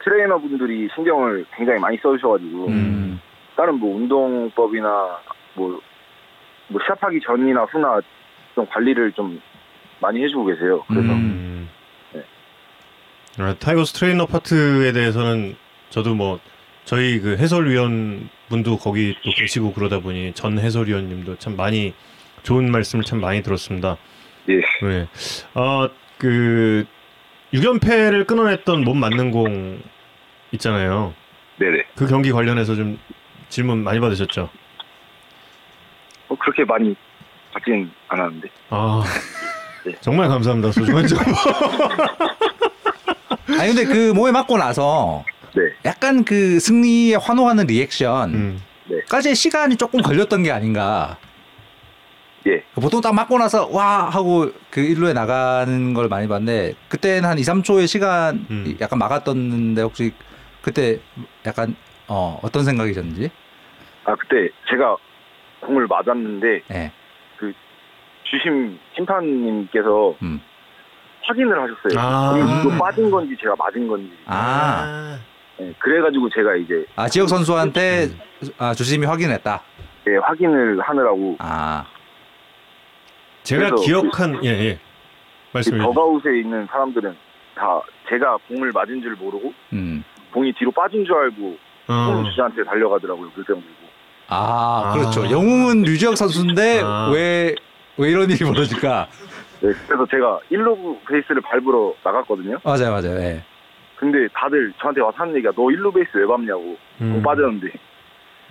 트레이너 0.06 0.38
분들이 0.38 0.88
신경을 0.96 1.46
굉장히 1.58 1.80
많이 1.82 1.98
써주셔가지고 1.98 2.68
음. 2.68 3.20
다른 3.58 3.76
뭐 3.76 3.98
운동법이나 3.98 4.88
뭐, 5.56 5.82
뭐 6.70 6.82
시합하기 6.86 7.20
전이나 7.26 7.64
후나 7.66 8.00
좀 8.56 8.66
관리를 8.68 9.12
좀 9.12 9.42
많이 10.00 10.24
해주고 10.24 10.46
계세요. 10.46 10.82
그래서 10.88 11.12
음. 11.12 11.70
타이거스 13.60 13.94
트레이너 13.94 14.26
파트에 14.26 14.92
대해서는 14.94 15.56
저도 15.90 16.16
뭐 16.16 16.40
저희 16.86 17.20
그 17.20 17.38
해설위원 17.38 18.30
분도 18.50 18.78
거기 18.78 19.16
또 19.24 19.32
계시고 19.32 19.74
그러다 19.74 20.00
보니 20.00 20.34
전 20.34 20.58
해설위원님도 20.58 21.38
참 21.38 21.56
많이 21.56 21.94
좋은 22.44 22.72
말씀을 22.72 23.04
참 23.04 23.22
많이 23.22 23.44
들었습니다. 23.44 23.98
예. 24.50 24.56
네. 24.86 25.08
어그 25.54 26.86
6연패를 27.54 28.26
끊어냈던 28.26 28.84
몸 28.84 29.00
맞는 29.00 29.32
공 29.32 29.82
있잖아요. 30.54 31.14
네네. 31.60 31.84
그 31.96 32.08
경기 32.08 32.32
관련해서 32.32 32.76
좀 32.76 32.98
질문 33.50 33.84
많이 33.84 34.00
받으셨죠? 34.00 34.50
뭐 36.28 36.38
그렇게 36.40 36.64
많이 36.64 36.96
받진 37.54 37.92
않았는데. 38.08 38.50
아 38.70 39.04
네. 39.86 39.94
정말 40.02 40.28
감사합니다. 40.28 40.72
소중한 40.72 41.06
정보. 41.06 41.24
아니 43.50 43.74
근데 43.74 43.86
그 43.86 44.12
몸에 44.14 44.32
맞고 44.32 44.58
나서 44.58 45.24
네. 45.56 45.64
약간 45.86 46.24
그 46.26 46.60
승리에 46.60 47.16
환호하는 47.16 47.68
리액션 47.68 48.60
까지 49.10 49.30
음. 49.30 49.34
시간이 49.34 49.78
조금 49.78 50.02
걸렸던 50.02 50.44
게 50.44 50.52
아닌가. 50.52 51.18
예. 52.48 52.64
보통 52.76 53.02
딱 53.02 53.14
맞고 53.14 53.38
나서 53.38 53.68
와 53.68 54.10
하고 54.10 54.52
그 54.70 54.80
일루에 54.80 55.14
나가는 55.14 55.94
걸 55.94 56.08
많이 56.08 56.28
봤는데 56.28 56.76
그때는 56.88 57.28
한 57.28 57.38
2, 57.38 57.42
3초의 57.42 57.88
시간 57.88 58.46
음. 58.50 58.78
약간 58.80 59.00
막았던데 59.00 59.82
혹시 59.82 60.14
그때 60.62 61.00
약간 61.46 61.76
어 62.08 62.40
어떤 62.42 62.64
생각이셨는지? 62.64 63.30
아 64.06 64.16
그때 64.16 64.50
제가 64.70 64.96
공을 65.62 65.88
맞았는데 65.88 66.62
예. 66.72 66.92
주심 68.30 68.78
심판님께서 68.96 70.16
음. 70.22 70.42
확인을 71.28 71.62
하셨어요. 71.62 72.00
아. 72.00 72.32
공이 72.32 72.60
이거 72.62 72.84
빠진 72.84 73.12
건지 73.12 73.36
제가 73.42 73.56
맞은 73.58 73.88
건지. 73.88 74.12
아. 74.26 75.18
예, 75.60 75.74
그래가지고 75.80 76.30
제가 76.30 76.56
이제 76.56 76.86
아 76.96 77.08
지역 77.08 77.28
선수한테 77.28 78.10
아 78.58 78.74
주심이 78.74 79.06
확인했다. 79.06 79.62
예, 80.08 80.16
확인을 80.18 80.80
하느라고 80.82 81.36
아, 81.40 81.86
제가 83.44 83.76
기억한 83.76 84.44
예 84.46 84.50
예. 84.50 84.70
이 84.72 84.78
말씀해 85.52 85.78
주세요. 85.78 85.94
더가웃에 85.94 86.40
있는 86.40 86.68
사람들은 86.68 87.16
다 87.56 87.82
제가 88.10 88.38
공을 88.48 88.72
맞은 88.72 89.02
줄 89.02 89.16
모르고 89.16 89.54
음. 89.74 90.04
공이 90.32 90.54
뒤로 90.54 90.72
빠진 90.72 91.04
줄 91.06 91.16
알고 91.16 91.58
어. 91.88 92.06
손 92.14 92.26
주자한테 92.26 92.64
달려가더라고요. 92.64 93.32
불평 93.32 93.56
들고. 93.56 93.88
아, 94.28 94.84
아. 94.86 94.94
그렇죠. 94.94 95.30
영웅은 95.32 95.84
류지혁 95.84 96.18
선수인데 96.18 96.82
아. 96.84 97.10
왜, 97.14 97.56
왜 97.98 98.12
이런 98.12 98.30
일이 98.30 98.44
벌어질까? 98.46 99.08
네, 99.62 99.72
그래서 99.88 100.06
제가 100.10 100.40
1루 100.52 100.98
베이스를 101.08 101.42
밟으러 101.42 101.94
나갔거든요. 102.04 102.58
맞아요, 102.64 102.92
맞아요. 102.92 103.18
예. 103.20 103.44
근데 103.98 104.28
다들 104.34 104.72
저한테 104.80 105.02
와서 105.02 105.16
하는 105.18 105.36
얘기가 105.36 105.52
너 105.56 105.64
1루 105.64 105.94
베이스 105.94 106.10
왜 106.16 106.26
밟냐고 106.28 106.78
공 107.00 107.08
음. 107.16 107.24
빠졌는데 107.24 107.68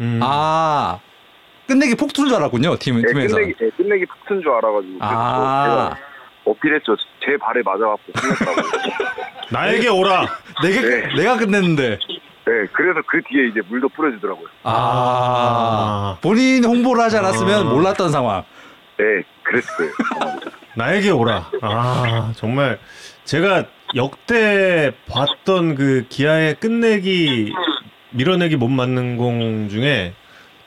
음. 0.01 0.21
아, 0.23 0.99
끝내기 1.69 1.95
폭투인 1.95 2.29
줄 2.29 2.37
알았군요, 2.37 2.77
팀, 2.79 3.01
네, 3.01 3.09
팀에서. 3.09 3.37
끝내기, 3.37 3.55
네, 3.59 3.71
끝내기 3.77 4.07
붙은 4.07 4.43
줄 4.43 4.51
알아가지고 4.53 4.99
아. 5.01 5.65
제가 5.65 5.99
어필했죠. 6.45 6.97
제 7.25 7.37
발에 7.39 7.63
맞아갖고 7.65 8.13
끝냈다고. 8.13 8.69
나에게 9.51 9.89
오라. 9.89 10.27
내가, 10.63 10.81
네. 10.81 11.15
내가 11.17 11.37
끝냈는데. 11.37 11.99
네, 11.99 12.67
그래서 12.73 13.01
그 13.09 13.21
뒤에 13.23 13.49
이제 13.49 13.61
물도 13.69 13.89
뿌려주더라고요. 13.89 14.47
아, 14.63 16.17
본인 16.23 16.65
홍보를 16.65 17.03
하지 17.03 17.17
않았으면 17.17 17.67
아. 17.67 17.71
몰랐던 17.71 18.11
상황. 18.11 18.45
네, 18.99 19.23
그랬어요. 19.43 19.91
나에게 20.77 21.11
오라. 21.11 21.51
아 21.63 22.33
정말 22.37 22.79
제가 23.25 23.67
역대 23.95 24.93
봤던 25.07 25.75
그 25.75 26.07
기아의 26.09 26.57
끝내기 26.57 27.53
밀어내기 28.11 28.57
못 28.57 28.69
맞는 28.69 29.17
공 29.17 29.69
중에 29.69 30.15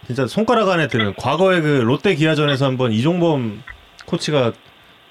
진짜 0.08 0.26
손가락 0.26 0.70
안에 0.70 0.88
드는 0.88 1.14
과거에 1.16 1.62
그 1.62 1.68
롯데 1.86 2.16
기아전에서 2.16 2.66
한번 2.66 2.92
이종범 2.92 3.62
코치가 4.06 4.54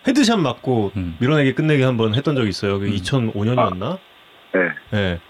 headshot 0.07 0.39
맞고 0.41 0.93
음. 0.97 1.17
밀어내기 1.21 1.55
끝내기 1.55 1.83
한번 1.83 2.15
했던 2.15 2.35
적이 2.35 2.49
있어요. 2.49 2.79
그 2.79 2.87
음. 2.87 2.93
2005년이었나? 2.93 3.99
네, 4.55 4.61
예. 4.99 5.21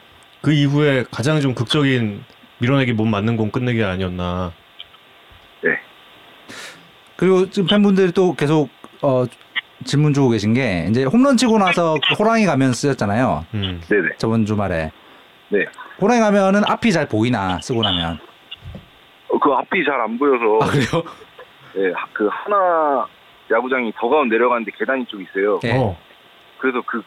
그 0.40 0.52
이후에 0.52 1.04
가장 1.10 1.40
좀 1.40 1.54
극적인 1.54 2.22
밀어내기 2.58 2.92
몸 2.92 3.04
맞는 3.04 3.36
공 3.36 3.50
끝내기 3.50 3.82
아니었나. 3.82 4.52
그리고 7.18 7.50
지금 7.50 7.66
팬분들이 7.68 8.12
또 8.12 8.32
계속 8.34 8.68
어, 9.02 9.24
질문 9.84 10.14
주고 10.14 10.28
계신 10.30 10.54
게 10.54 10.86
이제 10.88 11.02
홈런 11.04 11.36
치고 11.36 11.58
나서 11.58 11.96
그 12.08 12.14
호랑이 12.14 12.46
가면 12.46 12.72
씌웠잖아요. 12.72 13.44
음. 13.54 13.80
네네. 13.88 14.08
저번 14.18 14.46
주말에. 14.46 14.92
네. 15.48 15.64
호랑이 16.00 16.20
가면은 16.20 16.62
앞이 16.64 16.92
잘 16.92 17.08
보이나 17.08 17.60
쓰고 17.60 17.82
나면. 17.82 18.20
어, 19.30 19.38
그 19.40 19.50
앞이 19.52 19.84
잘 19.84 20.00
안 20.00 20.16
보여서 20.16 20.44
아 20.62 20.66
그래요? 20.70 21.02
네, 21.74 21.92
하- 21.92 22.06
그 22.12 22.28
하나 22.30 23.04
야구장이 23.50 23.92
더 23.98 24.08
가운 24.08 24.28
내려가는데 24.28 24.70
계단이 24.78 25.04
좀 25.06 25.20
있어요. 25.22 25.58
예. 25.64 25.72
어. 25.76 25.96
그래서 26.58 26.80
그 26.86 27.02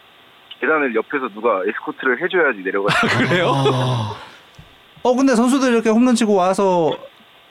계단을 0.60 0.94
옆에서 0.94 1.30
누가 1.34 1.62
에스코트를 1.68 2.22
해줘야지 2.22 2.60
내려가. 2.64 2.94
그래요? 3.30 3.52
아. 3.74 4.14
어 5.04 5.16
근데 5.16 5.36
선수들 5.36 5.72
이렇게 5.72 5.90
홈런 5.90 6.16
치고 6.16 6.36
와서 6.36 6.92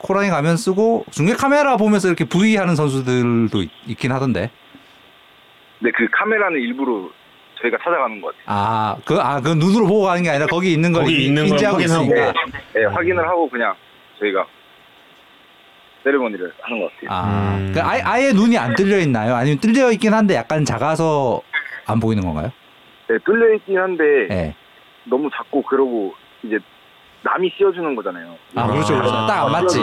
호랑이 0.07 0.29
가면 0.29 0.57
쓰고 0.57 1.05
중계 1.11 1.33
카메라 1.33 1.77
보면서 1.77 2.07
이렇게 2.07 2.25
V 2.25 2.55
하는 2.57 2.75
선수들도 2.75 3.61
있, 3.61 3.69
있긴 3.87 4.11
하던데. 4.11 4.49
근데 5.79 5.91
그 5.95 6.07
카메라는 6.11 6.59
일부러 6.59 7.09
저희가 7.61 7.77
찾아가는 7.83 8.19
것 8.21 8.27
같아요. 8.29 8.43
아, 8.47 8.95
그, 9.05 9.15
아, 9.19 9.39
그 9.41 9.49
눈으로 9.49 9.85
보고 9.87 10.03
가는 10.05 10.23
게 10.23 10.29
아니라 10.29 10.47
거기 10.47 10.73
있는 10.73 10.91
걸 10.91 11.03
거기 11.03 11.15
인- 11.15 11.21
있는 11.29 11.43
걸 11.43 11.51
인지하고 11.51 11.77
확인하고. 11.77 12.03
있으니까. 12.05 12.33
네, 12.73 12.85
확인을 12.85 13.27
하고 13.27 13.49
그냥 13.49 13.75
저희가 14.19 14.45
세레머니를 16.03 16.51
하는 16.61 16.79
것 16.81 16.91
같아요. 16.91 17.09
아, 17.11 17.57
음. 17.59 17.71
그 17.73 17.81
아예, 17.81 18.01
아예 18.03 18.31
눈이 18.31 18.57
안 18.57 18.73
뜰려 18.75 18.97
있나요? 18.99 19.35
아니면 19.35 19.59
뜰려 19.59 19.91
있긴 19.91 20.13
한데 20.13 20.35
약간 20.35 20.65
작아서 20.65 21.41
안 21.85 21.99
보이는 21.99 22.23
건가요? 22.23 22.51
네, 23.07 23.17
뚫려 23.23 23.53
있긴 23.55 23.77
한데 23.77 24.03
예. 24.31 24.55
너무 25.03 25.29
작고 25.35 25.61
그러고 25.63 26.13
이제 26.43 26.57
남이 27.23 27.51
씌워주는 27.57 27.95
거잖아요. 27.95 28.35
아, 28.55 28.67
그렇죠, 28.67 28.93
그렇죠. 28.95 29.13
아. 29.13 29.27
딱안 29.27 29.51
맞지. 29.51 29.79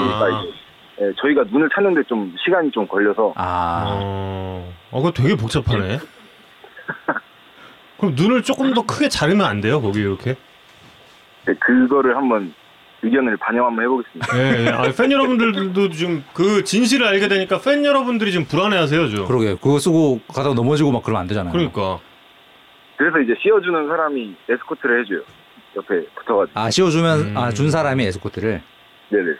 네, 1.01 1.13
저희가 1.21 1.45
눈을 1.51 1.69
찾는데 1.73 2.03
좀 2.09 2.35
시간이 2.45 2.71
좀 2.73 2.87
걸려서 2.87 3.33
아, 3.37 3.85
어, 3.87 4.73
어, 4.91 4.97
그거 5.01 5.13
되게 5.13 5.37
복잡하네. 5.37 5.99
그럼 7.99 8.15
눈을 8.17 8.43
조금 8.43 8.75
더 8.75 8.85
크게 8.85 9.09
자르면 9.09 9.47
안 9.47 9.61
돼요, 9.61 9.81
거기 9.81 10.01
이렇게? 10.01 10.35
네, 11.47 11.55
그거를 11.55 12.17
한번 12.17 12.53
의견을 13.03 13.37
반영 13.37 13.67
한번 13.67 13.85
해보겠습니다. 13.85 14.39
예, 14.39 14.67
예. 14.67 14.69
아, 14.71 14.83
팬 14.97 15.13
여러분들도 15.13 15.91
지금 15.91 16.25
그 16.35 16.65
진실을 16.65 17.07
알게 17.07 17.29
되니까 17.29 17.61
팬 17.61 17.85
여러분들이 17.85 18.33
지금 18.33 18.47
불안해하세요, 18.47 19.09
좀. 19.09 19.27
그러게. 19.27 19.55
그거 19.55 19.79
쓰고 19.79 20.21
가다가 20.27 20.55
넘어지고 20.55 20.91
막 20.91 21.05
그러면 21.05 21.23
안 21.23 21.27
되잖아요. 21.29 21.53
그러니까. 21.53 22.01
그래서 22.97 23.21
이제 23.21 23.35
씌워주는 23.41 23.87
사람이 23.87 24.35
에스코트를 24.49 25.03
해줘요. 25.05 25.21
옆에 25.79 26.07
붙어가지고. 26.15 26.59
아, 26.59 26.71
씌워주면, 26.71 27.21
음. 27.21 27.37
아, 27.37 27.51
준 27.51 27.71
사람이 27.71 28.05
에스코트를. 28.05 28.61
네네. 29.11 29.35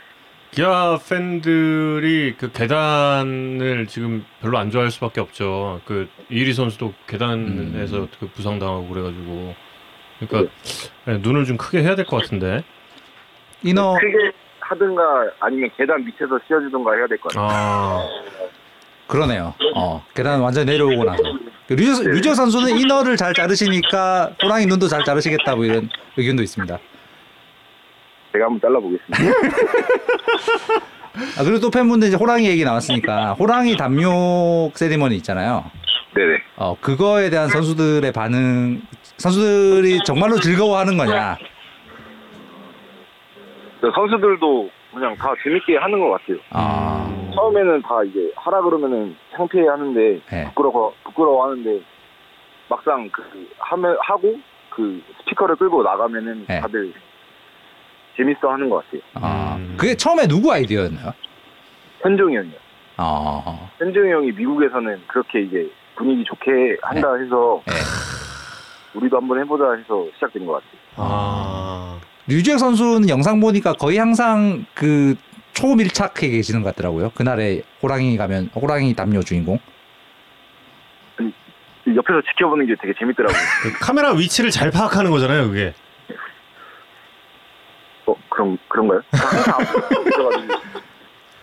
기아 0.51 0.99
팬들이 1.09 2.35
그 2.39 2.51
계단을 2.53 3.87
지금 3.87 4.25
별로 4.41 4.57
안 4.57 4.71
좋아할 4.71 4.91
수밖에 4.91 5.21
없죠. 5.21 5.81
그 5.85 6.09
이리 6.31 6.55
선수도 6.55 6.95
계단에서 7.07 7.97
음. 7.99 8.09
그 8.19 8.29
부상당하고 8.29 8.89
그래가지고. 8.89 9.55
그러니까 10.21 10.53
예, 11.07 11.19
눈을 11.19 11.45
좀 11.45 11.57
크게 11.59 11.83
해야 11.83 11.95
될 11.95 12.07
것 12.07 12.23
같은데. 12.23 12.65
이너, 13.63 13.95
크게 14.01 14.33
하든가 14.61 15.03
아니면 15.41 15.71
계단 15.77 16.03
밑에서 16.05 16.39
씌워주든가 16.47 16.95
해야 16.95 17.07
될 17.07 17.19
것 17.19 17.33
같아요. 17.33 17.49
아, 17.51 18.03
그러네요. 19.07 19.55
어, 19.77 20.05
계단 20.15 20.41
완전 20.41 20.65
내려오고 20.67 21.05
나서. 21.05 21.23
그 21.69 21.75
류저, 21.75 22.03
류저 22.03 22.35
선수는 22.35 22.79
이너를 22.79 23.17
잘 23.19 23.35
자르시니까 23.35 24.33
호랑이 24.43 24.65
눈도 24.65 24.89
잘 24.89 25.05
자르시겠다 25.05 25.55
뭐 25.55 25.67
이런 25.67 25.91
의견도 26.17 26.43
있습니다. 26.43 26.79
제가 28.33 28.47
한번 28.47 28.59
잘라보겠습니다. 28.61 29.19
아, 31.39 31.45
그리고 31.45 31.61
또 31.61 31.71
팬분들 31.71 32.09
이제 32.09 32.17
호랑이 32.17 32.49
얘기 32.49 32.65
나왔으니까 32.65 33.35
호랑이 33.35 33.77
담요 33.77 34.71
세리머니 34.73 35.17
있잖아요. 35.17 35.71
네네. 36.15 36.39
어, 36.57 36.75
그거에 36.81 37.29
대한 37.29 37.49
선수들의 37.49 38.13
반응, 38.13 38.81
선수들이 39.19 39.99
정말로 40.07 40.41
즐거워하는 40.41 40.97
거냐. 40.97 41.37
그 43.83 43.91
선수들도 43.95 44.71
그냥 44.93 45.15
다 45.17 45.35
재밌게 45.43 45.77
하는 45.77 46.01
것 46.01 46.11
같아요. 46.11 46.39
아, 46.51 47.31
처음에는 47.35 47.83
다 47.83 48.03
이제 48.05 48.33
하라 48.37 48.63
그러면은 48.63 49.17
창피해 49.35 49.69
하는데 49.69 50.21
네. 50.31 50.45
부끄러워 50.49 50.95
부끄러워 51.05 51.45
하는데 51.45 51.81
막상 52.69 53.09
그 53.11 53.23
하면 53.59 53.97
하고 54.01 54.39
그 54.71 55.03
스피커를 55.21 55.57
끌고 55.57 55.83
나가면은 55.83 56.47
네. 56.47 56.61
다들 56.61 56.93
재밌어 58.17 58.51
하는 58.51 58.69
것 58.69 58.85
같아요. 58.85 59.01
아, 59.15 59.57
음. 59.59 59.77
그게 59.79 59.95
처음에 59.95 60.27
누구 60.27 60.53
아이디어였나요? 60.53 61.13
현종이 62.01 62.37
형이요. 62.37 62.59
어, 62.99 63.71
현종이 63.79 64.11
형이 64.11 64.33
미국에서는 64.33 65.03
그렇게 65.07 65.43
이제 65.43 65.71
분위기 65.95 66.25
좋게 66.25 66.79
한다 66.83 67.15
해서 67.15 67.63
네. 67.67 67.75
우리도 68.95 69.17
한번 69.17 69.39
해보자 69.41 69.73
해서 69.73 70.07
시작된 70.15 70.47
것 70.47 70.55
같아요. 70.55 70.81
아, 70.97 72.01
류지혁 72.29 72.59
선수는 72.59 73.09
영상 73.09 73.41
보니까 73.41 73.73
거의 73.73 73.99
항상 73.99 74.65
그 74.75 75.17
초밀착해 75.55 76.29
계시는 76.29 76.63
것 76.63 76.75
같더라고요. 76.75 77.11
그날에 77.11 77.63
호랑이 77.83 78.17
가면 78.17 78.51
호랑이 78.55 78.95
담요 78.95 79.23
주인공. 79.23 79.59
옆에서 81.87 82.21
지켜보는 82.31 82.67
게 82.67 82.75
되게 82.81 82.93
재밌더라고요. 82.99 83.37
그 83.63 83.73
카메라 83.81 84.13
위치를 84.13 84.51
잘 84.51 84.71
파악하는 84.71 85.11
거잖아요, 85.11 85.49
그게. 85.49 85.73
어 88.07 88.15
그런 88.29 88.59
그런가요? 88.69 89.03
있어가지고 89.11 90.55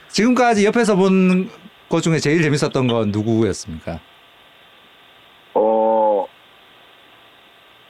지금까지 0.10 0.66
옆에서 0.66 0.96
본 0.96 1.50
것 1.88 2.02
중에 2.02 2.18
제일 2.18 2.42
재밌었던 2.42 2.88
건 2.88 3.12
누구였습니까? 3.12 4.00
어 5.54 6.26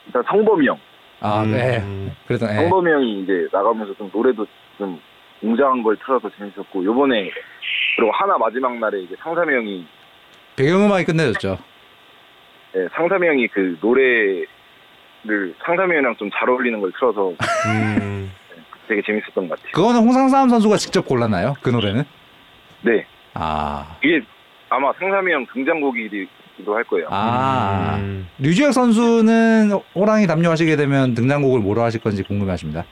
일단 0.05 0.21
성범이 0.27 0.67
형. 0.67 0.77
아, 1.21 1.43
음, 1.43 1.51
네. 1.51 1.77
음. 1.79 2.15
그래도 2.27 2.45
예. 2.47 2.53
성범이 2.55 2.91
형이 2.91 3.21
이제 3.23 3.47
나가면서 3.51 3.93
좀 3.95 4.09
노래도 4.13 4.45
좀 4.77 4.99
웅장한 5.41 5.83
걸 5.83 5.95
틀어서 5.97 6.29
재밌었고 6.37 6.83
요번에 6.83 7.29
그리고 7.95 8.11
하나 8.11 8.37
마지막 8.37 8.77
날에 8.77 9.01
이제 9.01 9.15
상삼이 9.19 9.53
형이 9.53 9.87
배경음악이 10.55 11.05
끝내줬죠. 11.05 11.57
예, 12.75 12.87
상삼이 12.93 13.27
형이 13.27 13.47
그 13.49 13.77
노래를 13.81 15.55
상삼이 15.63 15.93
형이랑 15.93 16.15
좀 16.17 16.29
잘 16.33 16.49
어울리는 16.49 16.79
걸 16.81 16.91
틀어서 16.97 17.29
음. 17.67 18.31
되게 18.87 19.01
재밌었던 19.01 19.47
것 19.47 19.57
같아요. 19.57 19.71
그거는 19.73 20.01
홍상삼 20.01 20.49
선수가 20.49 20.77
직접 20.77 21.05
골랐나요? 21.05 21.55
그 21.61 21.69
노래는? 21.69 22.03
네, 22.81 23.05
아, 23.33 23.97
이게 24.03 24.21
아마 24.69 24.93
상삼이 24.93 25.31
형 25.33 25.45
등장곡이 25.53 26.27
기도 26.57 26.75
할 26.75 26.83
거예요. 26.85 27.07
아. 27.09 27.97
음. 27.99 28.27
류지혁 28.39 28.73
선수는 28.73 29.71
호랑이 29.93 30.27
담요하시게 30.27 30.75
되면 30.75 31.13
등장곡을 31.13 31.59
뭐로 31.59 31.81
하실 31.81 32.01
건지 32.01 32.23
궁금해하십니다. 32.23 32.85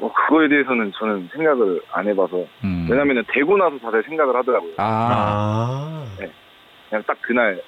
어, 0.00 0.12
그거에 0.12 0.48
대해서는 0.48 0.92
저는 0.98 1.28
생각을 1.34 1.80
안 1.90 2.06
해봐서 2.06 2.44
음. 2.64 2.86
왜냐면은 2.88 3.24
되고 3.32 3.56
나서 3.56 3.78
다들 3.78 4.02
생각을 4.04 4.36
하더라고요. 4.36 4.72
아, 4.76 4.84
아. 4.84 6.06
그냥 6.88 7.02
딱 7.06 7.16
그날 7.20 7.60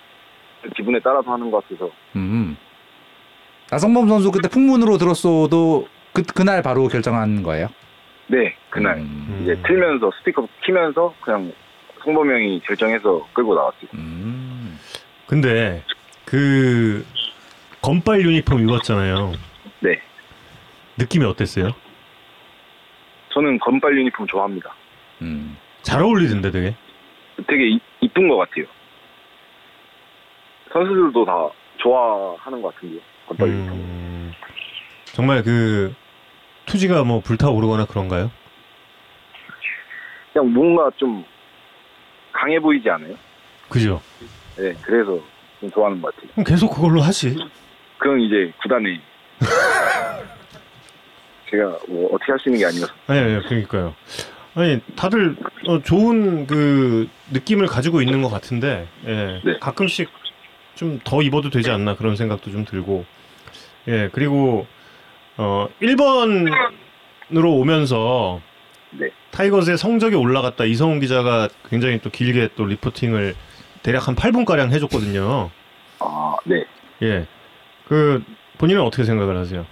기분에 0.77 1.01
따라서 1.03 1.33
하는 1.33 1.51
것 1.51 1.63
같아서 1.65 1.91
음. 2.17 2.57
나성범 3.71 4.09
선수 4.09 4.31
그때 4.31 4.49
풍문으로 4.49 4.99
들었어도 4.99 5.87
그 6.13 6.23
그날 6.23 6.63
바로 6.63 6.89
결정한 6.89 7.43
거예요. 7.43 7.69
네 8.27 8.55
그날 8.69 8.99
음. 8.99 9.41
이제 9.43 9.57
틀면서 9.67 10.11
스피커 10.19 10.47
키면서 10.65 11.15
그냥 11.21 11.53
성범 12.05 12.31
형이 12.31 12.61
결정해서 12.61 13.27
끌고 13.33 13.55
나왔어요. 13.55 13.91
음. 13.95 14.50
근데 15.31 15.85
그 16.25 17.07
건빨 17.81 18.21
유니폼 18.21 18.69
입었잖아요. 18.69 19.31
네 19.79 20.03
느낌이 20.99 21.25
어땠어요? 21.25 21.71
저는 23.33 23.61
건빨 23.61 23.97
유니폼 23.97 24.27
좋아합니다. 24.27 24.75
음. 25.23 25.57
잘 25.83 26.03
어울리던데 26.03 26.51
되게. 26.51 26.75
되게 27.47 27.69
이, 27.69 27.81
이쁜 28.01 28.27
것 28.27 28.39
같아요. 28.39 28.65
선수들도 30.73 31.25
다 31.25 31.49
좋아하는 31.77 32.61
것 32.61 32.75
같은데요. 32.75 33.01
건빨 33.29 33.49
유니폼. 33.49 33.79
음, 33.79 34.33
정말 35.05 35.45
그 35.45 35.95
투지가 36.67 37.05
뭐 37.05 37.21
불타오르거나 37.21 37.85
그런가요? 37.85 38.33
그냥 40.33 40.53
뭔가 40.53 40.91
좀 40.97 41.25
강해 42.33 42.59
보이지 42.59 42.91
않아요? 42.91 43.15
그죠? 43.69 44.03
네 44.61 44.75
그래서 44.83 45.19
좀 45.61 45.71
좋아하는 45.71 46.03
것 46.03 46.15
같아요. 46.15 46.31
그럼 46.33 46.45
계속 46.45 46.75
그걸로 46.75 47.01
하지. 47.01 47.37
그건 47.99 48.21
이제 48.21 48.53
구단에 48.63 49.01
제가 51.51 51.79
뭐 51.89 52.15
어떻게 52.15 52.33
할 52.33 52.39
수 52.39 52.49
있는 52.49 52.61
게 52.61 52.67
아니어서 52.67 52.93
아니, 53.07 53.19
아니, 53.21 53.49
그러니까요. 53.49 53.95
아니, 54.55 54.81
다들 54.97 55.37
어, 55.67 55.81
좋은 55.83 56.47
그 56.47 57.09
느낌을 57.33 57.67
가지고 57.67 58.03
있는 58.03 58.23
것 58.23 58.31
같은데, 58.31 58.89
예, 59.07 59.41
네. 59.45 59.59
가끔씩 59.61 60.09
좀 60.75 60.99
더 61.05 61.23
입어도 61.23 61.51
되지 61.51 61.71
않나 61.71 61.95
그런 61.97 62.17
생각도 62.17 62.51
좀 62.51 62.65
들고, 62.65 63.05
예, 63.89 64.09
그리고 64.13 64.67
어 65.37 65.69
1번으로 65.83 67.59
오면서 67.61 68.41
네. 68.91 69.11
타이거즈의 69.31 69.79
성적이 69.79 70.17
올라갔다 70.17 70.65
이성훈 70.65 71.01
기자가 71.01 71.49
굉장히 71.69 72.01
또 72.01 72.11
길게 72.11 72.51
또 72.57 72.65
리포팅을 72.65 73.35
대략 73.83 74.09
한 74.09 74.15
8분 74.15 74.45
가량 74.45 74.71
해줬거든요. 74.71 75.51
아 76.01 76.37
네. 76.45 76.65
예, 77.03 77.27
그 77.89 78.23
본인은 78.59 78.83
어떻게 78.83 79.05
생각을 79.05 79.37
하세요? 79.37 79.67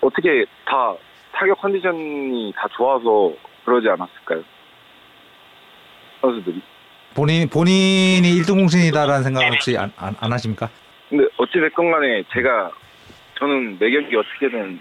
어떻게 0.00 0.44
다 0.64 0.94
타격 1.32 1.60
컨디션이 1.60 2.52
다 2.56 2.66
좋아서 2.76 3.32
그러지 3.64 3.88
않았을까요? 3.88 4.42
선수들이. 6.20 6.62
본인 7.14 7.48
본인이 7.48 8.22
1등 8.22 8.54
공신이다라는 8.54 9.22
생각 9.24 9.44
혹시 9.46 9.76
안, 9.76 9.92
안, 9.96 10.14
안 10.20 10.32
하십니까? 10.32 10.68
근데 11.08 11.24
어찌됐건 11.36 11.90
간에 11.90 12.22
제가 12.32 12.70
저는 13.38 13.78
매 13.78 13.90
경기 13.90 14.14
어떻게든 14.14 14.80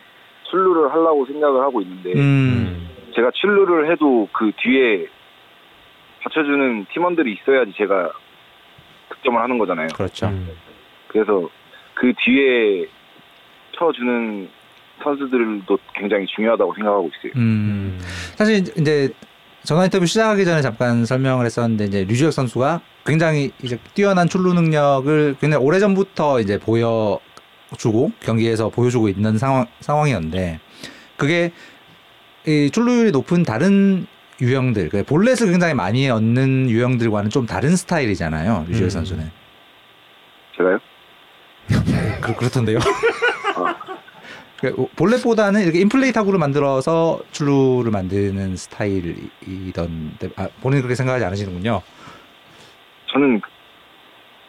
출루를 0.49 0.91
하려고 0.91 1.25
생각을 1.25 1.61
하고 1.61 1.81
있는데 1.81 2.13
음. 2.13 2.89
제가 3.15 3.31
출루를 3.33 3.91
해도 3.91 4.27
그 4.31 4.51
뒤에 4.57 5.07
받쳐주는 6.23 6.85
팀원들이 6.93 7.33
있어야지 7.33 7.73
제가 7.77 8.11
득점을 9.09 9.41
하는 9.41 9.57
거잖아요. 9.57 9.87
그렇죠. 9.93 10.27
음. 10.27 10.49
그래서 11.07 11.49
그 11.93 12.13
뒤에 12.23 12.85
쳐주는 13.77 14.49
선수들도 15.03 15.77
굉장히 15.93 16.25
중요하다고 16.27 16.73
생각하고 16.75 17.09
있어요. 17.17 17.33
음. 17.35 17.99
사실 18.35 18.57
이제 18.77 19.09
전화 19.63 19.85
인터뷰 19.85 20.05
시작하기 20.05 20.45
전에 20.45 20.61
잠깐 20.61 21.05
설명을 21.05 21.45
했었는데 21.45 21.85
이제 21.85 22.03
류지혁 22.05 22.31
선수가 22.31 22.81
굉장히 23.05 23.51
이제 23.61 23.77
뛰어난 23.93 24.27
출루 24.27 24.53
능력을 24.53 25.35
굉장히 25.39 25.63
오래 25.63 25.79
전부터 25.79 26.39
이제 26.39 26.57
보여주고 26.57 28.11
경기에서 28.21 28.69
보여주고 28.69 29.09
있는 29.09 29.37
상황 29.37 29.65
상황이었는데 29.81 30.59
그게 31.17 31.51
이 32.45 32.69
출루율이 32.71 33.11
높은 33.11 33.43
다른 33.43 34.07
유형들, 34.41 34.89
그 34.89 35.03
볼넷을 35.03 35.49
굉장히 35.49 35.73
많이 35.73 36.09
얻는 36.09 36.69
유형들과는 36.69 37.29
좀 37.29 37.45
다른 37.45 37.75
스타일이잖아요. 37.75 38.65
류지혁 38.67 38.85
음. 38.85 38.89
선수는 38.89 39.31
제가요? 40.55 40.79
그, 42.21 42.35
그렇던데요. 42.35 42.79
그 44.59 44.87
볼넷보다는 44.95 45.61
이렇게 45.61 45.79
인플레이 45.81 46.11
타구를 46.11 46.39
만들어서 46.39 47.19
출루를 47.31 47.91
만드는 47.91 48.55
스타일이던데 48.55 50.29
아, 50.35 50.47
본인 50.61 50.79
이 50.79 50.81
그렇게 50.81 50.95
생각하지 50.95 51.25
않으시는군요. 51.25 51.81
저는 53.07 53.39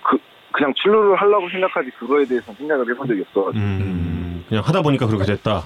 그 0.02 0.16
그냥 0.52 0.72
출루를 0.74 1.16
하려고 1.20 1.48
생각하지 1.50 1.90
그거에 1.98 2.24
대해서 2.24 2.54
생각을 2.54 2.90
해본 2.90 3.06
적이 3.06 3.20
없어가지고 3.28 3.62
음, 3.62 4.44
그냥 4.48 4.64
하다 4.64 4.80
보니까 4.80 5.06
그렇게 5.06 5.24
됐다. 5.24 5.64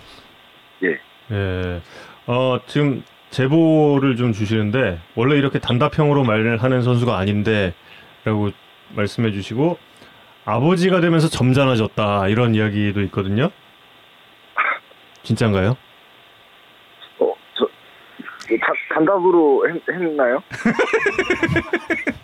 예. 0.82 0.98
예. 1.30 1.80
어, 2.26 2.58
지금 2.66 3.04
제보를 3.32 4.16
좀 4.16 4.32
주시는데 4.32 5.00
원래 5.16 5.36
이렇게 5.36 5.58
단답형으로 5.58 6.22
말을 6.22 6.62
하는 6.62 6.82
선수가 6.82 7.16
아닌데라고 7.16 8.50
말씀해 8.94 9.32
주시고 9.32 9.78
아버지가 10.44 11.00
되면서 11.00 11.28
점잖아졌다 11.28 12.28
이런 12.28 12.54
이야기도 12.54 13.00
있거든요. 13.02 13.50
진짠가요? 15.22 15.76
어, 17.20 17.34
저 17.54 17.66
다, 18.58 18.72
단답으로 18.94 19.66
했, 19.68 19.82
했나요? 19.88 20.42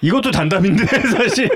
이것도 0.00 0.30
단답인데 0.30 0.84
사실. 1.16 1.48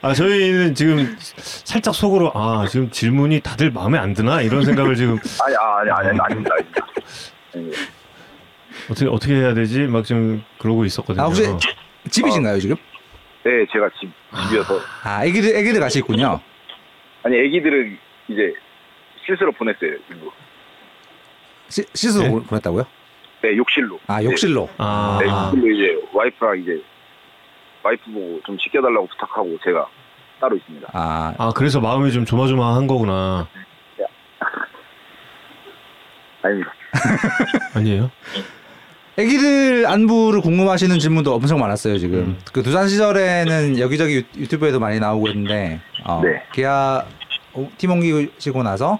아 0.00 0.12
저희는 0.12 0.74
지금 0.74 1.16
살짝 1.18 1.94
속으로 1.94 2.32
아 2.34 2.66
지금 2.68 2.90
질문이 2.90 3.40
다들 3.40 3.70
마음에 3.70 3.98
안 3.98 4.12
드나 4.14 4.42
이런 4.42 4.64
생각을 4.64 4.96
지금 4.96 5.18
아니 5.44 5.54
아, 5.56 5.78
아니 5.80 5.90
아니 5.90 6.08
아닙니다. 6.20 6.24
아닙니다. 6.28 6.86
예. 7.56 7.70
어떻게 8.90 9.06
어떻게 9.06 9.34
해야 9.34 9.54
되지 9.54 9.82
막 9.82 10.04
지금 10.04 10.42
그러고 10.58 10.84
있었거든요. 10.84 11.22
아 11.22 11.26
혹시 11.26 11.44
집이신가요 12.10 12.58
지금? 12.58 12.76
네, 13.44 13.50
제가 13.72 13.88
집 14.00 14.10
집이어서 14.48 14.80
아 15.04 15.24
애기들 15.24 15.54
애기들 15.56 15.80
같이 15.80 15.98
있군요. 16.00 16.40
아니 17.22 17.36
애기들은 17.38 17.96
이제 18.28 18.52
실수로 19.24 19.52
보냈어요. 19.52 19.92
일부. 20.10 20.32
시, 21.68 21.84
시스로 21.94 22.24
네? 22.24 22.30
보- 22.30 22.42
보냈다고요? 22.42 22.84
네, 23.42 23.56
욕실로. 23.56 23.98
아 24.06 24.22
욕실로. 24.22 24.68
아, 24.78 25.18
네, 25.20 25.26
네, 25.26 25.32
욕실로 25.32 25.70
이제 25.72 26.00
와이프랑 26.12 26.60
이제 26.60 26.80
와이프 27.82 28.10
보고 28.12 28.40
좀 28.46 28.56
지켜달라고 28.58 29.06
부탁하고 29.08 29.58
제가 29.64 29.86
따로 30.40 30.56
있습니다. 30.56 30.88
아 30.92 31.34
아 31.38 31.50
그래서 31.54 31.80
마음이 31.80 32.12
좀 32.12 32.24
조마조마한 32.24 32.86
거구나. 32.86 33.48
아닙니다. 36.42 36.72
아니에요? 37.74 38.10
애기들 39.16 39.86
안부를 39.86 40.40
궁금하시는 40.40 40.98
질문도 40.98 41.34
엄청 41.34 41.58
많았어요 41.60 41.98
지금. 41.98 42.18
음. 42.18 42.38
그 42.52 42.62
두산 42.62 42.88
시절에는 42.88 43.78
여기저기 43.78 44.16
유- 44.16 44.40
유튜브에도 44.40 44.80
많이 44.80 44.98
나오고 44.98 45.28
있는데 45.28 45.80
어, 46.04 46.20
네. 46.24 46.42
기아 46.52 47.04
오- 47.54 47.68
팀 47.76 47.90
옮기시고 47.90 48.62
나서 48.62 48.98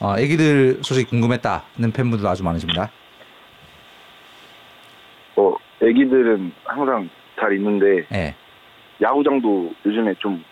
어, 0.00 0.16
애기들 0.18 0.80
소식 0.82 1.08
궁금했다는 1.10 1.92
팬분들도 1.92 2.28
아주 2.28 2.42
많으십니다. 2.42 2.90
어, 5.94 6.00
애기들은 6.00 6.52
항상 6.64 7.08
잘 7.38 7.52
있는데 7.54 8.04
예. 8.12 8.34
야구장도 9.00 9.74
요즘에 9.86 10.14
좀 10.18 10.42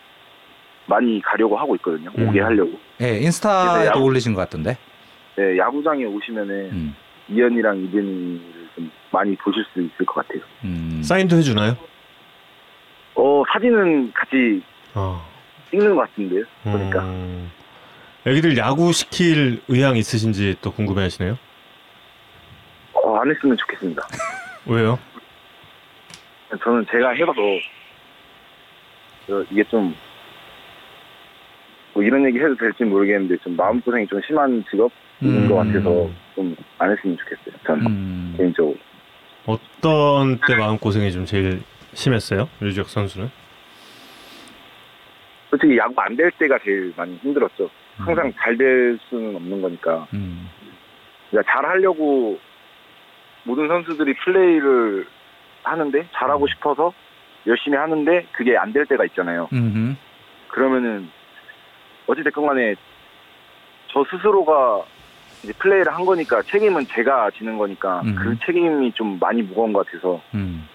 많이 0.86 1.20
가려고 1.22 1.57
하고 1.57 1.74
있거든요. 1.76 2.11
음. 2.18 2.28
오게 2.28 2.40
하려고. 2.40 2.72
예, 3.01 3.12
네, 3.12 3.18
인스타에도 3.20 3.86
야구- 3.86 4.05
올리신 4.05 4.34
것 4.34 4.40
같던데. 4.43 4.76
네, 5.36 5.57
야구장에 5.59 6.05
오시면은 6.05 6.55
음. 6.72 6.97
이현이랑 7.28 7.78
이든이를 7.84 8.68
좀 8.74 8.90
많이 9.11 9.34
보실 9.36 9.64
수 9.72 9.80
있을 9.80 10.05
것 10.07 10.26
같아요. 10.26 10.43
음. 10.64 11.01
사인도 11.05 11.36
해주나요? 11.36 11.76
어, 13.14 13.43
사진은 13.53 14.12
같이 14.12 14.62
어. 14.95 15.24
찍는 15.70 15.95
것 15.95 16.03
같은데요. 16.11 16.45
보니까. 16.64 17.03
음, 17.05 17.51
애기들 18.26 18.57
야구 18.59 18.93
시킬 18.93 19.62
의향 19.68 19.97
있으신지 19.97 20.57
또 20.61 20.72
궁금해하시네요. 20.72 21.38
어, 22.95 23.16
안 23.16 23.30
했으면 23.30 23.57
좋겠습니다. 23.57 24.03
왜요? 24.66 24.99
저는 26.62 26.86
제가 26.90 27.11
해봐서 27.11 27.40
저 29.26 29.42
이게 29.50 29.62
좀 29.64 29.94
뭐 31.94 32.03
이런 32.03 32.24
얘기 32.24 32.38
해도 32.38 32.55
될지 32.57 32.84
모르겠는데 32.84 33.36
좀 33.44 33.55
마음고생이 33.55 34.07
좀 34.07 34.18
심한 34.26 34.64
직업인 34.70 34.92
음. 35.24 35.46
것 35.46 35.57
같아서 35.57 36.09
좀 36.34 36.57
안 36.78 36.90
했으면 36.90 37.18
좋겠어요. 37.18 37.55
전 37.66 37.86
음. 37.86 38.34
개인적으로. 38.38 38.76
어떤 39.44 40.38
때 40.46 40.57
마음 40.57 40.78
고생이 40.78 41.12
좀 41.12 41.26
제일 41.26 41.61
심했어요? 41.92 42.48
류지혁 42.61 42.88
선수는? 42.88 43.30
솔직히 45.50 45.76
야구 45.76 46.00
안 46.00 46.16
될 46.16 46.30
때가 46.32 46.59
제일 46.64 46.92
많이 46.96 47.14
힘들었죠. 47.16 47.68
항상 47.98 48.32
잘될 48.40 48.98
수는 49.11 49.36
없는 49.36 49.61
거니까 49.61 50.07
음. 50.14 50.48
그러니까 51.30 51.53
잘 51.53 51.64
하려고 51.66 52.38
모든 53.44 53.68
선수들이 53.68 54.14
플레이를 54.24 55.07
하는데 55.63 56.07
잘하고 56.13 56.47
싶어서 56.49 56.93
열심히 57.47 57.77
하는데 57.77 58.27
그게 58.33 58.57
안 58.57 58.73
될 58.73 58.87
때가 58.87 59.05
있잖아요. 59.07 59.49
음. 59.53 59.97
그러면은 60.49 61.11
어찌됐건 62.07 62.47
간에 62.47 62.75
저 63.89 64.05
스스로가 64.11 64.85
이제 65.43 65.53
플레이를 65.55 65.93
한 65.93 66.05
거니까 66.05 66.41
책임은 66.43 66.87
제가 66.87 67.31
지는 67.33 67.59
거니까 67.59 68.01
음. 68.03 68.15
그 68.15 68.37
책임이 68.47 68.93
좀 68.93 69.19
많이 69.19 69.43
무거운 69.43 69.73
것 69.73 69.85
같아서 69.87 70.21
음. 70.35 70.69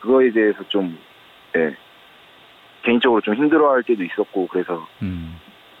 그거에 0.00 0.30
대해서 0.30 0.62
좀 0.68 0.98
예, 1.56 1.74
개인적으로 2.82 3.20
좀 3.20 3.34
힘들어할 3.34 3.82
때도 3.82 4.02
있었고 4.02 4.46
그래서 4.48 4.86
음. 5.02 5.38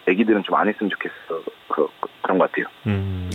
애기들은 0.08 0.42
좀 0.42 0.56
안 0.56 0.68
했으면 0.68 0.90
좋겠어 0.90 1.42
그, 1.68 1.88
그 2.00 2.08
런 2.28 2.38
것 2.38 2.50
같아요. 2.50 2.66
음. 2.88 3.30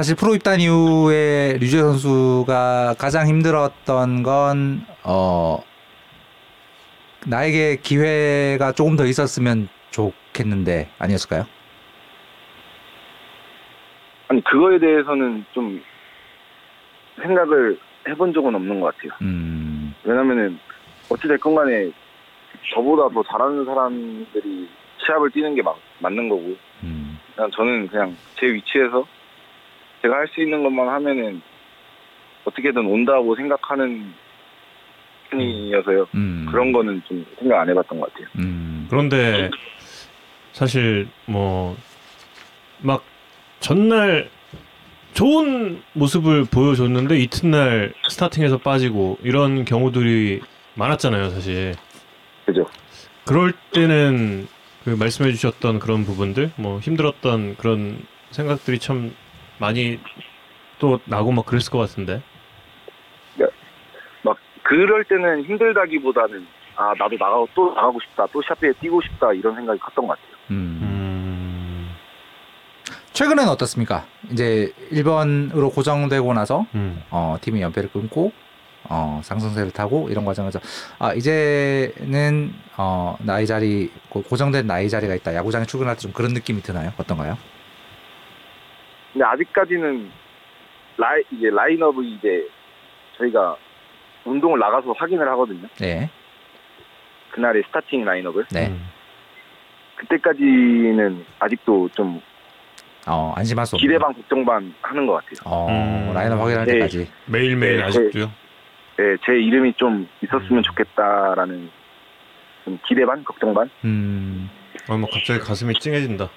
사실 0.00 0.16
프로 0.16 0.34
입단 0.34 0.60
이후에 0.60 1.58
류재 1.60 1.76
선수가 1.76 2.94
가장 2.98 3.26
힘들었던 3.28 4.22
건 4.22 4.80
어, 5.04 5.62
나에게 7.26 7.76
기회가 7.82 8.72
조금 8.72 8.96
더 8.96 9.04
있었으면 9.04 9.68
좋겠는데 9.90 10.88
아니었을까요? 10.98 11.44
아니 14.28 14.42
그거에 14.42 14.78
대해서는 14.78 15.44
좀 15.52 15.82
생각을 17.20 17.78
해본 18.08 18.32
적은 18.32 18.54
없는 18.54 18.80
것 18.80 18.96
같아요. 18.96 19.12
음. 19.20 19.94
왜냐면은 20.04 20.58
어찌됐건 21.10 21.54
간에 21.54 21.90
저보다 22.72 23.12
더 23.12 23.22
잘하는 23.24 23.66
사람들이 23.66 24.66
시합을 24.96 25.30
뛰는 25.32 25.54
게 25.56 25.60
막, 25.60 25.78
맞는 25.98 26.30
거고 26.30 26.56
음. 26.84 27.18
그냥 27.34 27.50
저는 27.50 27.88
그냥 27.88 28.16
제 28.36 28.46
위치에서 28.46 29.06
제가 30.02 30.14
할 30.16 30.28
수 30.28 30.40
있는 30.40 30.62
것만 30.62 30.88
하면은 30.88 31.42
어떻게든 32.44 32.86
온다고 32.86 33.34
생각하는 33.36 34.12
편이어서요. 35.30 36.06
음. 36.14 36.46
그런 36.50 36.72
거는 36.72 37.02
좀 37.06 37.24
생각 37.38 37.60
안 37.60 37.68
해봤던 37.68 38.00
것 38.00 38.12
같아요. 38.12 38.28
음. 38.38 38.86
그런데 38.90 39.50
사실 40.52 41.08
뭐 41.26 41.76
막 42.82 43.04
전날 43.60 44.30
좋은 45.12 45.82
모습을 45.92 46.44
보여줬는데 46.46 47.18
이튿날 47.18 47.92
스타팅에서 48.08 48.56
빠지고 48.58 49.18
이런 49.22 49.64
경우들이 49.66 50.40
많았잖아요, 50.76 51.28
사실. 51.30 51.74
그죠? 52.46 52.64
그럴 53.26 53.52
때는 53.72 54.48
그 54.84 54.90
말씀해 54.90 55.30
주셨던 55.32 55.78
그런 55.78 56.04
부분들, 56.04 56.52
뭐 56.56 56.78
힘들었던 56.78 57.56
그런 57.56 57.98
생각들이 58.30 58.78
참 58.78 59.12
많이 59.60 60.00
또 60.78 60.98
나고 61.04 61.30
막 61.30 61.44
그랬을 61.46 61.70
것 61.70 61.78
같은데. 61.78 62.22
막 64.22 64.36
그럴 64.62 65.04
때는 65.04 65.44
힘들다기보다는 65.44 66.46
아 66.76 66.92
나도 66.98 67.16
나가고 67.18 67.48
또 67.54 67.74
나가고 67.74 67.98
싶다, 68.00 68.26
또 68.32 68.40
샤프에 68.42 68.72
뛰고 68.80 69.00
싶다 69.02 69.32
이런 69.32 69.54
생각이 69.54 69.78
컸던 69.78 70.06
것 70.06 70.18
같아요. 70.18 70.36
음. 70.50 70.78
음. 70.82 71.90
최근에는 73.12 73.50
어떻습니까? 73.52 74.06
이제 74.30 74.72
1번으로 74.90 75.72
고정되고 75.74 76.32
나서 76.32 76.64
음. 76.74 77.02
어, 77.10 77.36
팀이 77.40 77.60
연패를 77.60 77.90
끊고 77.90 78.32
어, 78.84 79.20
상승세를 79.22 79.72
타고 79.72 80.08
이런 80.10 80.24
과정에서 80.24 80.58
아 80.98 81.12
이제는 81.12 82.54
어, 82.78 83.16
나이 83.20 83.46
자리 83.46 83.90
고- 84.08 84.22
고정된 84.22 84.66
나이 84.66 84.88
자리가 84.88 85.14
있다. 85.16 85.34
야구장에 85.34 85.66
출근할 85.66 85.96
때 85.96 86.00
좀 86.00 86.12
그런 86.12 86.32
느낌이 86.32 86.62
드나요? 86.62 86.92
어떤가요? 86.96 87.36
근데 89.12 89.24
아직까지는 89.24 90.10
라이 90.96 91.22
이제 91.32 91.50
라인업이 91.50 92.14
이제 92.14 92.46
저희가 93.18 93.56
운동을 94.24 94.58
나가서 94.58 94.92
확인을 94.92 95.28
하거든요. 95.30 95.66
네, 95.78 96.10
그날의 97.30 97.62
스타팅 97.66 98.04
라인업을 98.04 98.46
네, 98.52 98.68
음. 98.68 98.86
그때까지는 99.96 101.24
아직도 101.38 101.88
좀 101.94 102.20
어, 103.06 103.32
안심할 103.36 103.66
수 103.66 103.76
없는. 103.76 103.86
기대 103.88 103.98
반 103.98 104.12
걱정 104.12 104.44
반 104.44 104.74
하는 104.82 105.06
것 105.06 105.14
같아요. 105.14 105.34
어, 105.44 105.66
음. 105.68 106.12
라인업 106.14 106.38
확인할 106.40 106.66
네. 106.66 106.72
때까지. 106.74 107.10
매일매일 107.26 107.78
네, 107.78 107.82
아직도요. 107.84 108.26
네, 108.96 109.16
제 109.24 109.32
이름이 109.32 109.72
좀 109.76 110.06
있었으면 110.22 110.58
음. 110.58 110.62
좋겠다라는 110.62 111.70
좀 112.64 112.78
기대 112.86 113.04
반 113.06 113.24
걱정 113.24 113.54
반. 113.54 113.70
음, 113.84 114.50
아, 114.88 114.96
뭐 114.96 115.08
갑자기 115.10 115.40
가슴이 115.40 115.74
찡해진다. 115.80 116.28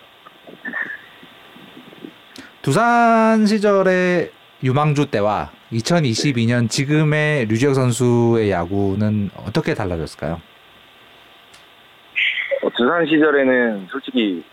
두산 2.63 3.45
시절의 3.45 4.31
유망주 4.63 5.11
때와 5.11 5.51
2022년 5.73 6.69
지금의 6.69 7.45
류지혁 7.47 7.75
선수의 7.75 8.51
야구는 8.51 9.31
어떻게 9.35 9.73
달라졌을까요? 9.73 10.39
어, 12.63 12.69
두산 12.77 13.05
시절에는 13.05 13.87
솔직히 13.91 14.45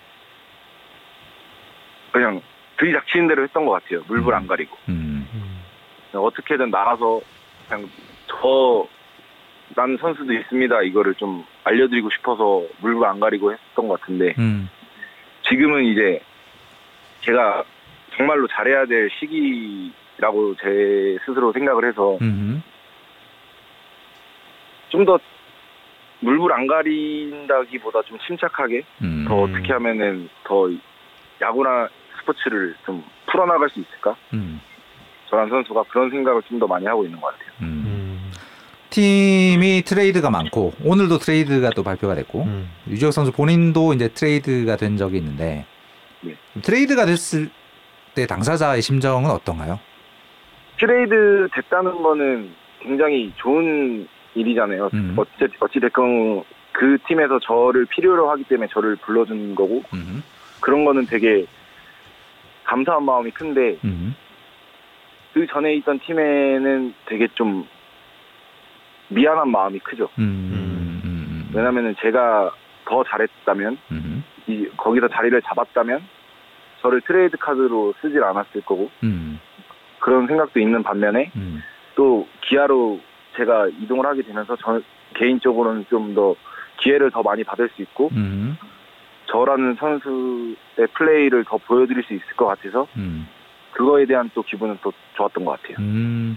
그냥 2.10 2.42
들이닥치는 2.80 3.28
대로 3.28 3.44
했던 3.44 3.64
것 3.64 3.80
같아요. 3.80 4.02
물불 4.08 4.34
안 4.34 4.48
가리고. 4.48 4.76
음, 4.88 5.28
음. 5.32 5.62
그냥 6.10 6.24
어떻게든 6.24 6.68
나가서 6.68 7.20
그냥 7.68 7.88
저 8.26 8.88
나는 9.76 9.96
선수도 9.98 10.32
있습니다. 10.32 10.82
이거를 10.82 11.14
좀 11.14 11.44
알려드리고 11.62 12.10
싶어서 12.10 12.64
물불 12.80 13.06
안 13.06 13.20
가리고 13.20 13.52
했던 13.52 13.86
것 13.86 14.00
같은데 14.00 14.34
음, 14.36 14.68
지금은 15.48 15.84
이제 15.84 16.20
제가 17.20 17.62
정말로 18.20 18.46
잘해야 18.48 18.84
될 18.84 19.08
시기라고 19.18 20.54
제 20.56 21.16
스스로 21.24 21.52
생각을 21.52 21.88
해서 21.88 22.18
음, 22.20 22.62
좀더 24.90 25.18
물불 26.20 26.52
안 26.52 26.66
가린다기보다 26.66 28.02
좀 28.02 28.18
침착하게 28.26 28.82
음, 29.02 29.24
더 29.26 29.42
어떻게 29.42 29.72
하면은 29.72 30.28
더 30.44 30.68
야구나 31.40 31.88
스포츠를 32.18 32.74
좀 32.84 33.02
풀어나갈 33.26 33.70
수 33.70 33.80
있을까? 33.80 34.14
음, 34.34 34.60
저란 35.30 35.48
선수가 35.48 35.84
그런 35.84 36.10
생각을 36.10 36.42
좀 36.42 36.58
더 36.60 36.66
많이 36.66 36.84
하고 36.84 37.04
있는 37.04 37.18
것 37.18 37.28
같아요. 37.28 37.50
음. 37.62 37.84
음. 37.86 38.32
팀이 38.90 39.82
트레이드가 39.86 40.28
많고 40.30 40.74
오늘도 40.84 41.18
트레이드가 41.18 41.70
또 41.70 41.82
발표가 41.82 42.14
됐고 42.16 42.42
음. 42.42 42.68
류지혁 42.88 43.12
선수 43.14 43.32
본인도 43.32 43.94
이제 43.94 44.08
트레이드가 44.08 44.76
된 44.76 44.98
적이 44.98 45.18
있는데 45.18 45.64
네. 46.20 46.34
트레이드가 46.60 47.06
됐을 47.06 47.48
때 48.14 48.26
당사자의 48.26 48.82
심정은 48.82 49.30
어떤가요? 49.30 49.78
트레이드 50.78 51.48
됐다는 51.52 52.02
거는 52.02 52.50
굉장히 52.80 53.32
좋은 53.36 54.08
일이잖아요. 54.34 54.90
음. 54.94 55.14
어찌, 55.16 55.48
어찌됐건 55.58 56.44
그 56.72 56.98
팀에서 57.06 57.38
저를 57.40 57.84
필요로 57.86 58.30
하기 58.30 58.44
때문에 58.44 58.68
저를 58.72 58.96
불러준 58.96 59.54
거고 59.54 59.82
음, 59.92 60.22
그런 60.60 60.84
거는 60.84 61.06
되게 61.06 61.44
감사한 62.64 63.04
마음이 63.04 63.30
큰데 63.32 63.76
음, 63.84 64.14
그 65.34 65.46
전에 65.48 65.74
있던 65.74 65.98
팀에는 66.00 66.94
되게 67.06 67.28
좀 67.34 67.66
미안한 69.08 69.50
마음이 69.50 69.80
크죠. 69.80 70.08
음, 70.18 70.22
음, 70.22 71.02
음, 71.04 71.50
왜냐면은 71.52 71.94
제가 72.00 72.52
더 72.86 73.04
잘했다면 73.04 73.78
음, 73.90 74.24
이 74.46 74.68
거기서 74.76 75.08
자리를 75.08 75.42
잡았다면 75.42 76.00
저를 76.82 77.00
트레이드 77.02 77.36
카드로 77.36 77.94
쓰질 78.00 78.22
않았을 78.24 78.62
거고 78.62 78.90
음, 79.02 79.40
그런 79.98 80.26
생각도 80.26 80.60
있는 80.60 80.82
반면에 80.82 81.30
음, 81.36 81.62
또 81.94 82.26
기아로 82.42 83.00
제가 83.36 83.68
이동을 83.68 84.06
하게 84.06 84.22
되면서 84.22 84.56
저 84.56 84.80
개인적으로는 85.14 85.86
좀 85.90 86.14
더 86.14 86.34
기회를 86.80 87.10
더 87.10 87.22
많이 87.22 87.44
받을 87.44 87.68
수 87.74 87.82
있고 87.82 88.10
음, 88.12 88.56
저라는 89.26 89.76
선수의 89.78 90.88
플레이를 90.94 91.44
더 91.44 91.58
보여드릴 91.58 92.02
수 92.04 92.14
있을 92.14 92.26
것 92.36 92.46
같아서 92.46 92.86
음, 92.96 93.28
그거에 93.72 94.06
대한 94.06 94.30
또 94.34 94.42
기분은 94.42 94.78
또 94.82 94.92
좋았던 95.16 95.44
것 95.44 95.60
같아요. 95.60 95.76
음, 95.78 96.36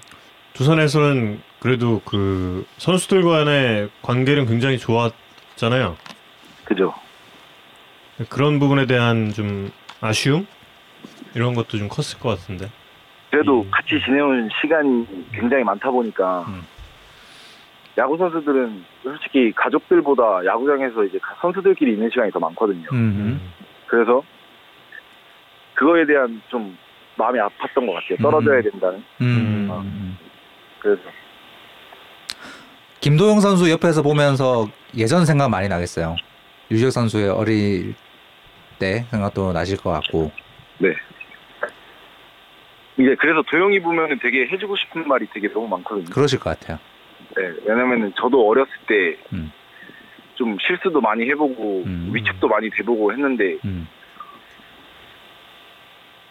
두산에서는 0.53 1.41
그래도 1.59 2.01
그 2.05 2.65
선수들 2.77 3.23
간의 3.23 3.89
관계는 4.01 4.45
굉장히 4.45 4.77
좋았잖아요. 4.77 5.97
그죠? 6.65 6.93
그런 8.29 8.59
부분에 8.59 8.85
대한 8.85 9.31
좀 9.33 9.71
아쉬움 10.03 10.45
이런 11.33 11.53
것도 11.53 11.77
좀 11.77 11.87
컸을 11.87 12.19
것 12.19 12.29
같은데. 12.29 12.69
그래도 13.31 13.61
음. 13.61 13.71
같이 13.71 13.99
지내온 14.05 14.49
시간이 14.61 15.07
굉장히 15.31 15.63
많다 15.63 15.89
보니까 15.89 16.45
음. 16.47 16.61
야구 17.97 18.17
선수들은 18.17 18.83
솔직히 19.01 19.51
가족들보다 19.55 20.45
야구장에서 20.45 21.03
이제 21.05 21.19
선수들끼리 21.41 21.93
있는 21.93 22.09
시간이 22.09 22.31
더 22.31 22.39
많거든요. 22.39 22.87
음, 22.91 23.39
그래서 23.87 24.23
그거에 25.75 26.05
대한 26.05 26.41
좀 26.49 26.77
마음이 27.15 27.39
아팠던 27.39 27.85
것 27.85 27.93
같아요. 27.93 28.17
떨어져야 28.21 28.61
된다는. 28.61 29.03
음, 29.21 29.25
음. 29.25 29.69
음. 29.71 30.17
그래서 30.79 31.01
김도영 32.99 33.41
선수 33.41 33.69
옆에서 33.69 34.01
보면서 34.01 34.67
예전 34.95 35.25
생각 35.25 35.49
많이 35.49 35.67
나겠어요. 35.67 36.15
유지혁 36.71 36.91
선수의 36.91 37.29
어릴 37.29 37.93
때 38.79 39.05
생각도 39.09 39.53
나실 39.53 39.77
것 39.77 39.91
같고. 39.91 40.31
네. 40.79 40.93
이제 42.97 43.15
그래서 43.19 43.41
도영이 43.49 43.79
보면은 43.79 44.19
되게 44.19 44.47
해주고 44.47 44.75
싶은 44.75 45.07
말이 45.07 45.27
되게 45.33 45.51
너무 45.51 45.67
많거든요. 45.67 46.05
그러실 46.13 46.39
것 46.39 46.51
같아요. 46.51 46.79
네, 47.35 47.51
왜냐면은 47.65 48.13
저도 48.15 48.47
어렸을 48.47 48.71
때좀 48.87 50.51
음. 50.51 50.57
실수도 50.61 51.01
많이 51.01 51.27
해보고 51.29 51.83
음. 51.85 52.11
위축도 52.13 52.47
많이 52.47 52.69
돼보고 52.69 53.11
했는데 53.11 53.57
음. 53.65 53.87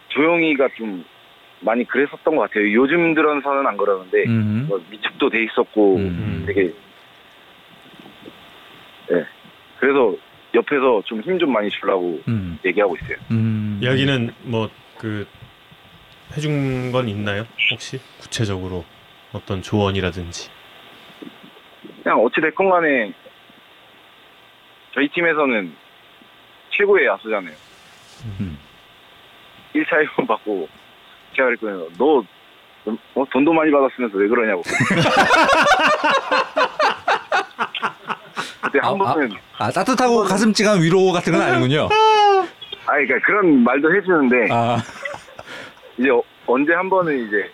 조영이가 0.08 0.68
좀 0.76 1.04
많이 1.60 1.84
그랬었던 1.84 2.36
것 2.36 2.42
같아요. 2.42 2.72
요즘 2.72 3.14
들어서는 3.14 3.66
안 3.66 3.76
그러는데 3.76 4.24
음. 4.26 4.66
뭐 4.68 4.80
위축도 4.90 5.30
돼 5.30 5.44
있었고 5.44 5.96
음. 5.96 6.44
되게 6.46 6.72
네. 9.08 9.24
그래서 9.78 10.14
옆에서 10.54 11.02
좀힘좀 11.06 11.52
많이 11.52 11.70
주려고 11.70 12.20
음. 12.28 12.58
얘기하고 12.64 12.96
있어요. 12.96 13.16
음. 13.30 13.78
이야기는 13.82 14.34
뭐 14.42 14.68
그 15.02 15.26
해준 16.36 16.92
건 16.92 17.08
있나요? 17.08 17.44
혹시 17.72 17.98
구체적으로 18.20 18.84
어떤 19.32 19.60
조언이라든지. 19.62 20.48
그냥 22.04 22.20
어찌 22.20 22.40
됐건 22.40 22.70
간에 22.70 23.12
저희 24.94 25.08
팀에서는 25.08 25.74
최고의 26.70 27.06
야수잖아요. 27.06 27.54
음. 28.38 28.56
1차 29.74 30.06
1번 30.06 30.28
받고 30.28 30.68
제가 31.34 31.48
그랬거든요. 31.48 31.88
너 31.98 32.24
어, 33.14 33.24
돈도 33.32 33.52
많이 33.52 33.72
받았으면서 33.72 34.16
왜 34.18 34.28
그러냐고. 34.28 34.62
그때 38.72 38.78
한 38.86 38.94
아, 38.94 38.96
번은 39.14 39.30
아 39.58 39.70
따뜻하고 39.70 40.22
가슴찌간 40.24 40.80
위로 40.82 41.12
같은 41.12 41.32
건 41.32 41.42
아니군요. 41.42 41.88
아, 42.86 42.92
그러니까 42.92 43.18
그런 43.26 43.62
말도 43.62 43.94
해주는데 43.94 44.48
아, 44.50 44.78
이제 45.98 46.08
어- 46.10 46.22
언제 46.46 46.72
한 46.72 46.88
번은 46.88 47.26
이제 47.28 47.50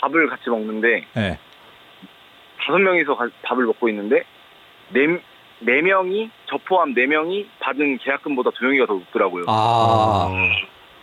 밥을 0.00 0.28
같이 0.28 0.50
먹는데 0.50 1.06
네. 1.14 1.38
다섯 2.58 2.78
명이서 2.78 3.16
가- 3.16 3.28
밥을 3.44 3.64
먹고 3.64 3.88
있는데 3.88 4.22
네, 4.90 5.06
네 5.60 5.80
명이 5.82 6.30
저 6.50 6.58
포함 6.68 6.92
네 6.94 7.06
명이 7.06 7.48
받은 7.60 7.98
계약금보다 7.98 8.50
도영이가 8.58 8.86
더 8.86 8.92
높더라고요. 8.94 9.44
아, 9.48 10.28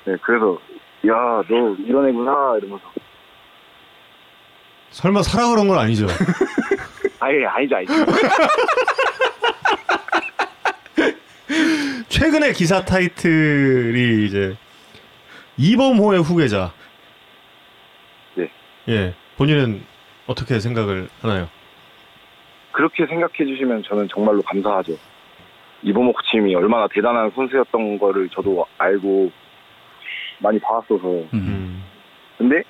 네, 0.05 0.15
그래서 0.21 0.59
야 1.07 1.43
너 1.49 1.75
이런 1.85 2.07
애구나 2.07 2.55
이러면서 2.59 2.83
설마 4.91 5.23
사라 5.23 5.49
그런 5.49 5.67
건 5.67 5.79
아니죠? 5.79 6.05
아예 7.19 7.45
아니지 7.45 7.73
아니지. 7.75 7.93
최근에 12.23 12.53
기사 12.53 12.85
타이틀이 12.85 14.25
이제 14.25 14.55
이범호의 15.57 16.21
후계자. 16.21 16.71
네. 18.35 18.49
예. 18.87 19.13
본인은 19.35 19.83
어떻게 20.27 20.61
생각을 20.61 21.09
하나요? 21.21 21.49
그렇게 22.71 23.05
생각해 23.07 23.33
주시면 23.45 23.83
저는 23.83 24.07
정말로 24.07 24.41
감사하죠. 24.41 24.93
이범호 25.81 26.13
코치님이 26.13 26.55
얼마나 26.55 26.87
대단한 26.87 27.29
선수였던 27.35 27.99
거를 27.99 28.29
저도 28.29 28.65
알고 28.77 29.29
많이 30.39 30.57
봐왔어서. 30.59 31.05
음. 31.05 31.27
음. 31.33 31.83
근데 32.37 32.63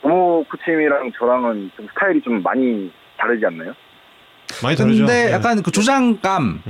이범호 0.00 0.44
코치님이랑 0.44 1.12
저랑은 1.12 1.70
좀 1.74 1.88
스타일이 1.88 2.20
좀 2.20 2.42
많이 2.42 2.92
다르지 3.16 3.46
않나요? 3.46 3.72
많이 4.64 4.76
다르죠. 4.76 5.06
근데 5.06 5.28
예. 5.28 5.32
약간 5.32 5.62
그 5.62 5.70
주장감이라는 5.70 6.60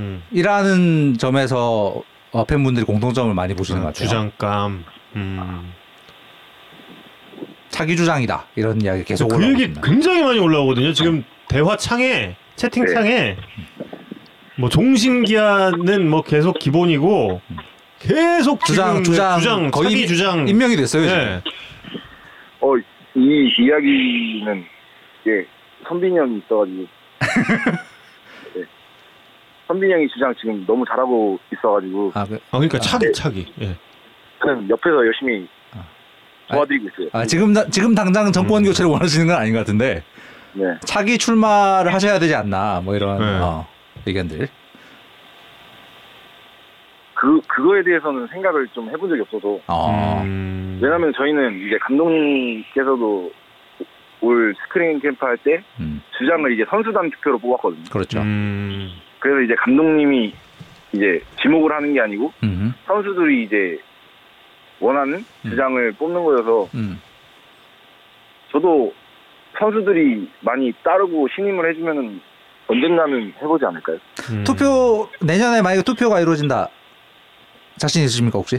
음. 0.77 1.15
점에서 1.17 2.01
어, 2.31 2.43
팬분들이 2.45 2.85
공통점을 2.85 3.33
많이 3.33 3.53
보시는 3.53 3.81
것 3.81 3.87
아, 3.87 3.91
같아요. 3.91 4.07
주장감. 4.07 4.83
음. 5.15 5.73
자기 7.69 7.95
주장이다 7.97 8.45
이런 8.55 8.79
이야기 8.81 9.03
계속 9.03 9.27
그 9.27 9.35
올라오고 9.35 9.59
얘기. 9.61 9.73
굉장히 9.83 10.23
많이 10.23 10.39
올라오거든요. 10.39 10.93
지금 10.93 11.23
대화 11.49 11.75
창에 11.75 12.35
채팅 12.55 12.85
창에 12.85 13.37
뭐 14.57 14.69
종신기아는 14.69 16.09
뭐 16.09 16.21
계속 16.21 16.57
기본이고 16.59 17.41
계속 17.99 18.63
주장 18.65 19.03
주장 19.03 19.39
주장 19.39 19.71
거의 19.71 19.89
자기 19.91 20.07
주장 20.07 20.47
임명이 20.47 20.75
됐어요. 20.77 21.07
지금. 21.07 21.17
예. 21.19 21.41
어, 22.61 22.77
이 23.15 23.49
이야기는 23.59 24.65
예, 25.27 25.45
선빈이 25.87 26.17
형이 26.17 26.37
있어가지고. 26.45 26.85
네. 28.55 28.63
선빈이 29.67 29.91
형이 29.91 30.07
주장 30.09 30.33
지금 30.39 30.63
너무 30.65 30.85
잘하고 30.87 31.39
있어가지고 31.53 32.11
아, 32.13 32.25
그, 32.25 32.35
아 32.35 32.57
그러니까 32.57 32.77
아, 32.77 32.81
차기 32.81 33.11
차기. 33.13 33.53
예. 33.61 33.75
저는 34.41 34.69
옆에서 34.69 35.05
열심히 35.05 35.47
아. 35.73 35.83
도와드리고 36.51 36.89
있어요. 36.89 37.09
아, 37.13 37.25
지금 37.25 37.53
다- 37.53 37.65
지금 37.69 37.95
당장 37.95 38.31
정권 38.31 38.61
음. 38.63 38.65
교체를 38.65 38.91
원하시는 38.91 39.27
건 39.27 39.35
아닌 39.37 39.53
것 39.53 39.59
같은데 39.59 40.03
네. 40.53 40.65
차기 40.85 41.17
출마를 41.17 41.93
하셔야 41.93 42.19
되지 42.19 42.35
않나 42.35 42.81
뭐 42.83 42.95
이런 42.95 43.17
네. 43.19 43.25
어, 43.39 43.65
의견들. 44.05 44.47
그 47.15 47.41
그거에 47.47 47.81
대해서는 47.83 48.27
생각을 48.27 48.67
좀 48.73 48.89
해본 48.89 49.09
적이 49.09 49.21
없어서 49.21 49.59
어. 49.67 50.21
음. 50.23 50.79
왜냐면 50.81 51.11
저희는 51.15 51.65
이제 51.65 51.77
감독님께서도 51.81 53.31
올 54.21 54.55
스크린 54.63 54.99
캠프 54.99 55.25
할때 55.25 55.63
음, 55.79 56.01
주장을 56.17 56.51
이제 56.53 56.65
선수단 56.69 57.09
투표로 57.11 57.39
뽑았거든요. 57.39 57.83
그렇죠. 57.91 58.21
음. 58.21 58.91
그래서 59.19 59.41
이제 59.41 59.55
감독님이 59.55 60.33
이제 60.93 61.21
지목을 61.41 61.71
하는 61.71 61.93
게 61.93 61.99
아니고 61.99 62.31
음, 62.43 62.73
선수들이 62.85 63.43
이제 63.43 63.79
원하는 64.79 65.25
음. 65.45 65.49
주장을 65.49 65.91
뽑는 65.93 66.23
거여서 66.23 66.69
음. 66.75 67.01
저도 68.51 68.93
선수들이 69.59 70.29
많이 70.41 70.71
따르고 70.83 71.27
신임을 71.35 71.69
해주면은 71.71 72.21
언젠가는 72.67 73.33
해보지 73.41 73.65
않을까요? 73.65 73.97
음. 74.31 74.43
투표 74.43 75.09
내년에 75.21 75.61
만약에 75.61 75.83
투표가 75.83 76.19
이루어진다 76.19 76.69
자신 77.77 78.03
있으십니까 78.03 78.39
혹시? 78.39 78.57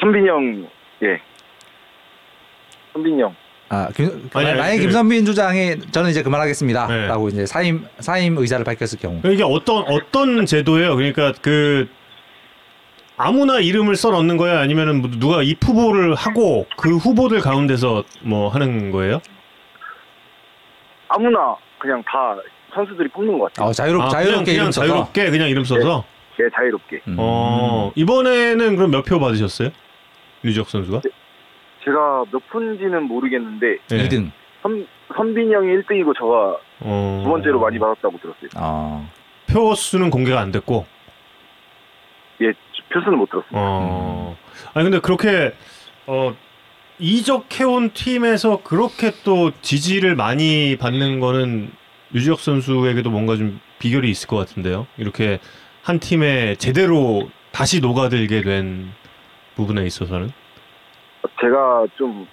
선빈이 0.00 0.28
형, 0.28 0.68
예. 1.02 1.20
선빈이 2.92 3.20
형. 3.20 3.34
아, 3.70 3.88
김, 3.94 4.30
아니, 4.32 4.46
아니, 4.48 4.58
만약에 4.58 4.76
그- 4.78 4.82
김선빈 4.84 5.24
주장이 5.26 5.78
저는 5.90 6.10
이제 6.10 6.22
그만하겠습니다라고 6.22 7.28
네. 7.28 7.34
이제 7.34 7.46
사임 7.46 7.84
사임 7.98 8.38
의사를 8.38 8.64
밝혔을 8.64 8.98
경우. 8.98 9.20
이게 9.24 9.42
어떤 9.42 9.84
어떤 9.88 10.46
제도예요? 10.46 10.96
그러니까 10.96 11.32
그 11.42 11.86
아무나 13.18 13.58
이름을 13.58 13.96
써 13.96 14.10
넣는 14.10 14.36
거야 14.36 14.60
아니면은 14.60 15.02
뭐 15.02 15.10
누가 15.10 15.42
입 15.42 15.58
후보를 15.62 16.14
하고 16.14 16.66
그 16.76 16.96
후보들 16.96 17.40
가운데서 17.40 18.04
뭐 18.22 18.48
하는 18.48 18.90
거예요? 18.90 19.20
아무나 21.08 21.56
그냥 21.78 22.02
다 22.04 22.36
선수들이 22.74 23.08
뽑는 23.08 23.38
것 23.38 23.52
같아요. 23.52 23.68
어, 23.68 23.72
자유롭 23.72 24.02
아, 24.02 24.08
자유롭게 24.08 24.44
그냥, 24.52 24.56
그냥. 24.56 24.70
자유롭게 24.70 25.30
그냥 25.30 25.48
이름 25.48 25.64
써서. 25.64 26.04
예, 26.40 26.44
자유롭게. 26.54 27.00
음. 27.08 27.16
어 27.18 27.90
이번에는 27.96 28.76
그럼 28.76 28.90
몇 28.90 29.02
표 29.04 29.18
받으셨어요? 29.18 29.70
류지혁 30.42 30.68
선수가? 30.70 31.00
제가 31.88 32.24
몇 32.30 32.46
푼지는 32.50 33.04
모르겠는데 33.04 33.78
예. 33.92 34.08
2등. 34.08 34.30
선, 34.62 34.86
선빈이 35.16 35.52
형이 35.54 35.66
1등이고 35.68 36.16
저가 36.18 36.58
어... 36.80 37.20
두 37.24 37.30
번째로 37.30 37.60
많이 37.60 37.78
받았다고 37.78 38.18
들었어요. 38.18 38.50
어. 38.56 39.08
표 39.46 39.74
수는 39.74 40.10
공개가 40.10 40.40
안 40.40 40.52
됐고. 40.52 40.86
예, 42.42 42.52
표수는 42.92 43.18
못 43.18 43.30
들었어요. 43.30 43.50
어. 43.52 44.36
아니 44.74 44.84
근데 44.84 45.00
그렇게 45.00 45.52
어 46.06 46.34
이적해온 46.98 47.90
팀에서 47.94 48.62
그렇게 48.62 49.12
또 49.24 49.50
지지를 49.62 50.14
많이 50.14 50.76
받는 50.76 51.20
거는 51.20 51.70
유지혁 52.14 52.40
선수에게도 52.40 53.10
뭔가 53.10 53.36
좀 53.36 53.60
비결이 53.78 54.10
있을 54.10 54.28
것 54.28 54.36
같은데요. 54.36 54.86
이렇게 54.98 55.38
한 55.82 55.98
팀에 55.98 56.56
제대로 56.56 57.30
다시 57.50 57.80
녹아들게 57.80 58.42
된 58.42 58.90
부분에 59.56 59.84
있어서는. 59.86 60.30
제가 61.40 61.86
좀 61.96 62.26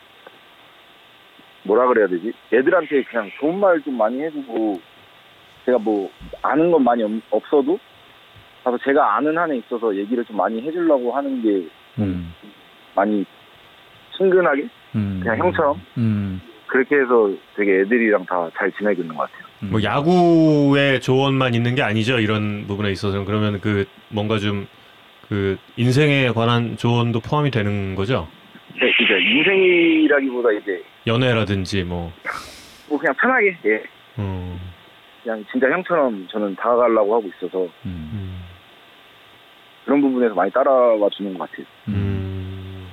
뭐라 1.64 1.88
그래야 1.88 2.08
되지? 2.08 2.32
애들한테 2.54 3.04
그냥 3.04 3.30
좋은 3.40 3.60
말 3.60 3.80
좀 3.82 3.98
많이 3.98 4.22
해주고 4.22 4.80
제가 5.66 5.78
뭐 5.80 6.10
아는 6.44 6.72
건 6.72 6.84
많이 6.84 7.04
없- 7.04 7.12
없어도 7.32 7.80
가서 8.64 8.78
제가 8.84 9.16
아는 9.18 9.38
한에 9.38 9.58
있어서 9.58 9.96
얘기를 9.96 10.24
좀 10.26 10.38
많이 10.38 10.62
해주려고 10.62 11.12
하는 11.16 11.42
게 11.42 11.68
음. 12.00 12.34
많이 12.96 13.26
친근하게 14.18 14.68
음. 14.96 15.20
그냥 15.24 15.38
형처럼 15.40 15.82
음. 15.98 16.42
그렇게 16.68 16.96
해서 16.96 17.32
되게 17.56 17.82
애들이랑 17.82 18.26
다 18.26 18.50
잘 18.58 18.72
지내고 18.74 19.02
있는 19.02 19.16
것 19.16 19.24
같아요. 19.30 19.46
음. 19.64 19.70
뭐 19.72 19.82
야구의 19.84 21.00
조언만 21.02 21.54
있는 21.54 21.74
게 21.76 21.82
아니죠. 21.82 22.20
이런 22.20 22.66
부분에 22.68 22.92
있어서는 22.92 23.26
그러면 23.26 23.60
그 23.62 23.86
뭔가 24.10 24.38
좀 24.38 24.68
그 25.28 25.58
인생에 25.76 26.30
관한 26.30 26.78
조언도 26.78 27.20
포함이 27.20 27.50
되는 27.50 27.96
거죠. 27.96 28.28
인생이라기보다 29.36 30.52
이제 30.54 30.84
연애라든지 31.06 31.84
뭐. 31.84 32.12
뭐 32.88 33.00
그냥 33.00 33.16
편하게 33.16 33.58
예, 33.66 33.84
음. 34.20 34.60
그냥 35.24 35.44
진짜 35.52 35.68
형처럼 35.70 36.28
저는 36.32 36.56
다가가려고 36.56 37.16
하고 37.16 37.28
있어서 37.28 37.64
음. 37.64 37.70
음. 37.86 38.44
그런 39.84 40.02
부분에서 40.02 40.34
많이 40.34 40.52
따라와 40.52 41.10
주는 41.16 41.38
것 41.38 41.50
같아요. 41.50 41.66
음. 41.90 42.88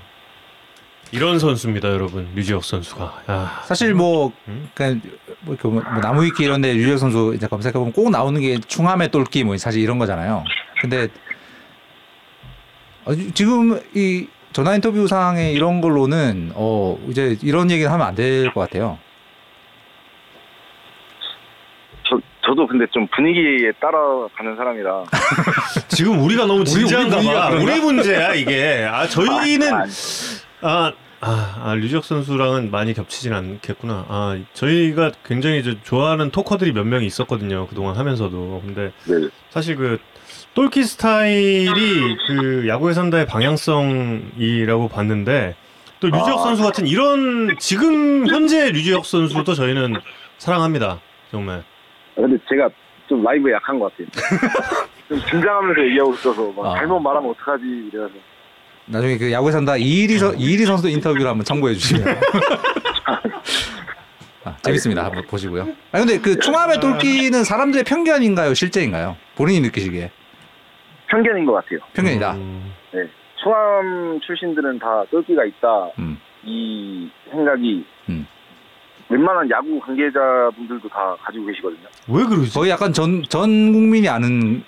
이런 1.12 1.38
선수입니다, 1.38 1.90
여러분. 1.90 2.26
류지혁 2.34 2.64
선수가. 2.64 3.04
야. 3.28 3.62
사실 3.64 3.92
뭐 3.92 4.32
음? 4.48 4.70
그냥 4.74 5.00
뭐, 5.42 5.54
이렇게 5.54 5.68
뭐 5.68 5.82
나무 6.00 6.24
위키 6.24 6.44
이런데 6.44 6.74
유재 6.74 6.96
선수 6.96 7.32
이제 7.34 7.46
검색해 7.46 7.74
보면 7.74 7.92
꼭 7.92 8.10
나오는 8.10 8.40
게 8.40 8.58
충함의 8.58 9.10
똘끼 9.10 9.44
뭐 9.44 9.56
사실 9.58 9.82
이런 9.82 9.98
거잖아요. 9.98 10.42
근데 10.80 11.08
어, 13.04 13.14
지금 13.34 13.78
이 13.94 14.26
전화 14.52 14.74
인터뷰 14.74 15.06
상에 15.06 15.52
이런 15.52 15.80
걸로는 15.80 16.52
어 16.54 16.98
이제 17.08 17.36
이런 17.42 17.70
얘기를 17.70 17.90
하면 17.90 18.06
안 18.06 18.14
될 18.14 18.50
것 18.52 18.60
같아요. 18.60 18.98
저 22.08 22.18
저도 22.44 22.66
근데 22.66 22.86
좀 22.90 23.06
분위기에 23.14 23.72
따라가는 23.80 24.56
사람이라 24.56 25.04
지금 25.88 26.20
우리가 26.22 26.46
너무 26.46 26.64
진지한가 26.64 27.16
봐. 27.16 27.22
그런가? 27.22 27.48
우리 27.50 27.80
문제야, 27.80 28.34
이게. 28.34 28.86
아, 28.90 29.06
저희는 29.06 29.72
아, 29.72 29.86
아, 30.60 30.92
아, 31.20 31.60
아, 31.64 31.74
류지혁 31.74 32.04
선수랑은 32.04 32.70
많이 32.72 32.94
겹치진 32.94 33.32
않겠구나. 33.32 34.06
아, 34.08 34.38
저희가 34.54 35.12
굉장히 35.24 35.60
이제 35.60 35.78
좋아하는 35.84 36.30
토커들이 36.30 36.72
몇 36.72 36.84
명이 36.84 37.06
있었거든요. 37.06 37.68
그동안 37.68 37.96
하면서도. 37.96 38.62
근데 38.66 38.92
네. 39.06 39.28
사실 39.50 39.76
그 39.76 39.98
똘키 40.54 40.84
스타일이 40.84 42.16
그 42.26 42.68
야구의 42.68 42.94
산다의 42.94 43.26
방향성이라고 43.26 44.88
봤는데 44.88 45.54
또 46.00 46.08
류지혁 46.08 46.38
아. 46.38 46.42
선수 46.42 46.62
같은 46.62 46.86
이런 46.86 47.56
지금 47.58 48.26
현재 48.26 48.70
류지혁 48.70 49.06
선수도 49.06 49.54
저희는 49.54 49.94
사랑합니다. 50.38 51.00
정말. 51.30 51.64
근데 52.14 52.36
제가 52.48 52.68
좀 53.08 53.22
라이브에 53.22 53.54
약한 53.54 53.78
것 53.78 53.90
같아요. 53.92 54.08
좀 55.08 55.18
긴장하면서 55.30 55.84
얘기하고 55.86 56.14
있어서 56.14 56.52
막 56.52 56.66
아. 56.66 56.74
잘못 56.76 57.00
말하면 57.00 57.30
어떡하지 57.30 57.64
이래서 57.90 58.10
나중에 58.86 59.16
그 59.16 59.32
야구에 59.32 59.52
산다 59.52 59.76
이일이 59.76 60.18
선 60.18 60.38
이일이 60.38 60.64
선수 60.66 60.88
인터뷰를 60.88 61.26
한번 61.28 61.44
참고해 61.44 61.74
주시면 61.74 62.04
아, 64.44 64.56
재밌습니다. 64.62 65.04
한번 65.04 65.24
보시고요. 65.26 65.68
아 65.92 65.98
근데 65.98 66.18
그 66.18 66.38
충함의 66.38 66.80
똘끼는 66.80 67.44
사람들의 67.44 67.84
편견인가요, 67.84 68.54
실제인가요? 68.54 69.16
본인이 69.36 69.60
느끼시기에 69.60 70.10
편견인 71.12 71.44
것 71.44 71.52
같아요. 71.52 71.78
편견이다. 71.92 72.32
음, 72.32 72.72
네. 72.92 73.06
충암 73.42 74.18
출신들은 74.20 74.78
다 74.78 75.04
똘끼가 75.10 75.44
있다 75.44 75.90
음. 75.98 76.18
이 76.42 77.10
생각이 77.30 77.84
음. 78.08 78.26
웬만한 79.10 79.50
야구 79.50 79.78
관계자분들도 79.80 80.88
다 80.88 81.14
가지고 81.20 81.46
계시거든요. 81.46 81.86
왜 82.08 82.24
그러지? 82.24 82.54
거의 82.54 82.70
약간 82.70 82.94
전, 82.94 83.22
전 83.28 83.72
국민이 83.72 84.08
아는, 84.08 84.64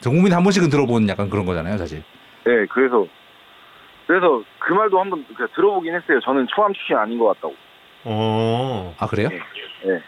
전 0.00 0.14
국민이 0.14 0.34
한 0.34 0.42
번씩은 0.42 0.68
들어본 0.68 1.08
약간 1.08 1.30
그런 1.30 1.46
거잖아요, 1.46 1.78
사실. 1.78 2.02
네, 2.44 2.66
그래서 2.66 3.06
그래서 4.06 4.42
그 4.58 4.72
말도 4.72 4.98
한번 4.98 5.24
들어보긴 5.54 5.94
했어요. 5.94 6.18
저는 6.24 6.46
초암 6.48 6.74
출신 6.74 6.96
아닌 6.96 7.18
것 7.18 7.26
같다고. 7.26 7.54
어. 8.04 8.94
아, 8.98 9.06
그래요? 9.06 9.28
네. 9.28 10.00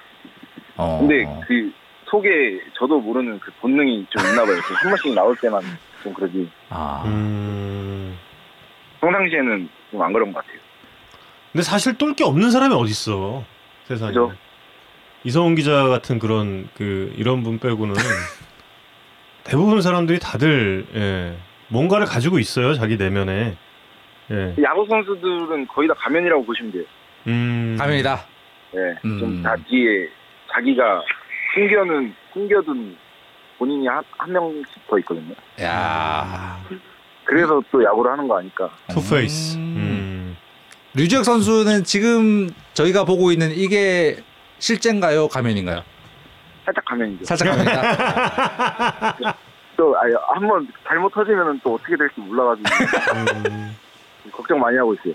어. 0.77 0.99
근데 1.01 1.25
그 1.47 1.73
속에 2.11 2.61
저도 2.79 3.01
모르는 3.01 3.39
그 3.41 3.51
본능이 3.61 4.07
좀 4.11 4.25
있나 4.27 4.45
봐요. 4.45 4.57
그한 4.63 4.89
번씩 4.91 5.15
나올 5.15 5.37
때만 5.37 5.63
좀 6.03 6.15
그러지. 6.15 6.49
아, 6.71 7.03
음. 7.07 8.17
평상시에는 9.01 9.69
좀 9.91 10.03
안 10.03 10.13
그런 10.13 10.33
것 10.33 10.45
같아요. 10.45 10.61
근데 11.53 11.63
사실 11.63 11.97
똘 11.97 12.15
게 12.15 12.25
없는 12.25 12.51
사람이 12.51 12.75
어딨어. 12.75 13.45
세상에. 13.85 14.11
그죠. 14.11 14.33
이성훈 15.25 15.55
기자 15.55 15.85
같은 15.89 16.19
그런 16.19 16.69
그 16.75 17.13
이런 17.17 17.43
분 17.43 17.59
빼고는 17.59 17.95
대부분 19.45 19.81
사람들이 19.81 20.19
다들 20.19 20.87
예, 20.95 21.37
뭔가를 21.69 22.07
가지고 22.07 22.39
있어요 22.39 22.75
자기 22.75 22.97
내면에. 22.97 23.57
예. 24.31 24.55
야구 24.63 24.87
선수들은 24.89 25.67
거의 25.69 25.89
다 25.89 25.95
가면이라고 25.99 26.45
보시면 26.45 26.73
돼요. 26.73 26.85
음. 27.29 27.77
가면이다. 27.79 28.25
네, 28.73 28.81
음. 29.05 29.19
좀다 29.21 29.57
뒤에 29.69 30.09
자기가 30.53 31.03
숨겨는 31.57 32.15
숨겨둔 32.35 32.97
본인이 33.59 33.89
한, 33.89 34.05
한 34.19 34.31
명씩 34.33 34.87
더 34.89 34.99
있거든요. 34.99 35.35
야 35.63 36.61
그래서 37.25 37.63
또 37.73 37.83
야구를 37.83 38.13
하는 38.13 38.29
거 38.29 38.39
아닐까. 38.39 38.71
투페이스. 38.89 39.57
음. 39.57 39.61
음. 39.77 40.37
류지혁 40.95 41.25
선수는 41.25 41.85
지금 41.85 42.51
저희가 42.75 43.05
보고 43.05 43.33
있는 43.33 43.51
이게 43.53 44.17
실제인가요, 44.59 45.29
가면인가요? 45.29 45.83
살짝 46.65 46.85
가면이죠. 46.85 47.25
살짝 47.25 47.49
가면이다. 47.49 49.37
또 49.77 49.99
아니 49.99 50.15
한번 50.35 50.69
잘못 50.87 51.11
터지면 51.13 51.61
또 51.65 51.75
어떻게 51.75 51.97
될지 51.97 52.21
몰라가지고 52.21 52.69
음. 53.49 53.77
걱정 54.31 54.59
많이 54.59 54.77
하고 54.77 54.95
있어요. 54.95 55.15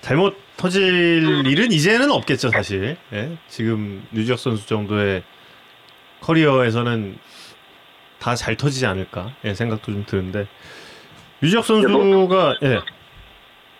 잘못 0.00 0.36
터질 0.56 1.42
일은 1.46 1.72
이제는 1.72 2.10
없겠죠 2.10 2.50
사실. 2.50 2.96
예? 3.12 3.36
지금 3.48 4.02
류지혁 4.12 4.38
선수 4.38 4.66
정도의 4.66 5.22
커리어에서는 6.20 7.18
다 8.18 8.34
잘 8.34 8.54
터지지 8.56 8.84
않을까 8.86 9.32
예, 9.44 9.54
생각도 9.54 9.92
좀 9.92 10.04
드는데 10.06 10.46
류지혁 11.40 11.64
선수가 11.64 12.56
예. 12.62 12.76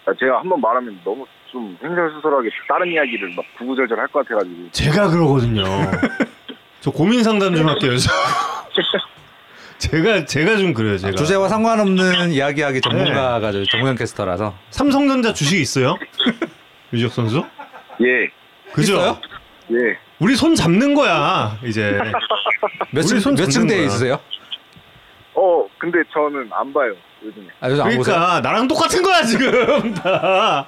아, 0.07 0.15
제가 0.19 0.39
한번 0.41 0.61
말하면 0.61 0.99
너무 1.05 1.27
좀 1.53 1.77
횡설수설하게 1.83 2.49
다른 2.69 2.93
이야기를 2.93 3.35
막 3.35 3.45
구구절절 3.59 3.99
할 3.99 4.07
것 4.09 4.27
같아가지고 4.27 4.71
제가 4.73 5.09
그러거든요. 5.11 5.65
저 6.81 6.91
고민 6.91 7.23
상담 7.23 7.55
좀 7.55 7.69
할게요. 7.69 7.93
저. 9.81 9.89
제가 9.91 10.25
제가 10.25 10.57
좀 10.57 10.73
그래요. 10.75 10.99
제가 10.99 11.15
주제와 11.15 11.49
상관없는 11.49 12.33
이야기하기 12.33 12.81
전문가가 12.81 13.53
저 13.53 13.65
정우영 13.65 13.97
캐스터라서. 13.97 14.55
삼성전자 14.71 15.33
주식 15.33 15.61
있어요? 15.61 15.97
류지혁 16.93 17.13
선수? 17.13 17.45
예, 18.01 18.29
그죠? 18.73 18.95
있어요? 18.95 19.21
예. 19.73 19.99
우리 20.19 20.37
손 20.37 20.55
잡는 20.55 20.95
거야 20.95 21.59
이제. 21.65 21.99
몇 22.91 23.01
우리 23.03 23.07
층, 23.09 23.21
손몇 23.21 23.37
잡는 23.37 23.51
층대에 23.51 23.77
거야. 23.79 23.87
있으세요? 23.87 24.21
어 25.35 25.67
근데 25.79 25.99
저는 26.13 26.49
안 26.53 26.73
봐요 26.73 26.93
요즘에. 27.25 27.47
아, 27.61 27.71
요즘 27.71 27.83
안 27.85 27.97
보세요? 27.97 28.15
그러니까 28.17 28.41
나랑 28.41 28.69
똑같은 28.69 29.03
거야 29.03 29.23
지금 29.23 29.95
다. 29.95 30.67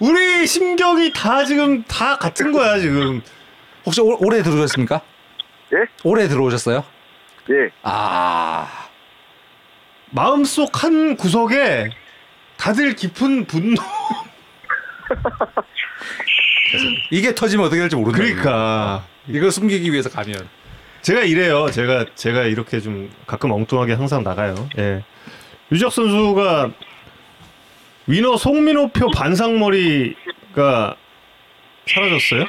우리 0.00 0.46
심경이 0.46 1.12
다 1.12 1.44
지금 1.44 1.82
다 1.84 2.18
같은 2.18 2.52
거야 2.52 2.78
지금. 2.78 3.22
혹시 3.86 4.00
올, 4.00 4.16
올해 4.20 4.42
들어오셨습니까? 4.42 5.00
예? 5.74 5.78
올해 6.02 6.26
들어오셨어요? 6.26 6.84
예. 7.50 7.70
아, 7.82 8.66
마음속 10.10 10.82
한 10.82 11.16
구석에 11.16 11.90
다들 12.56 12.94
깊은 12.94 13.46
분노. 13.46 13.82
이게 17.10 17.34
터지면 17.34 17.66
어떻게 17.66 17.80
될지 17.80 17.96
모른다. 17.96 18.18
그러니까 18.18 19.04
이걸 19.28 19.50
숨기기 19.50 19.92
위해서 19.92 20.08
가면. 20.08 20.48
제가 21.02 21.22
이래요. 21.22 21.70
제가 21.70 22.06
제가 22.14 22.44
이렇게 22.44 22.80
좀 22.80 23.10
가끔 23.26 23.50
엉뚱하게 23.50 23.92
항상 23.92 24.22
나가요. 24.22 24.54
예. 24.78 25.04
유적 25.70 25.92
선수가 25.92 26.70
위너 28.06 28.36
송민호표 28.36 29.10
반상머리가 29.10 30.96
사라졌어요? 31.86 32.46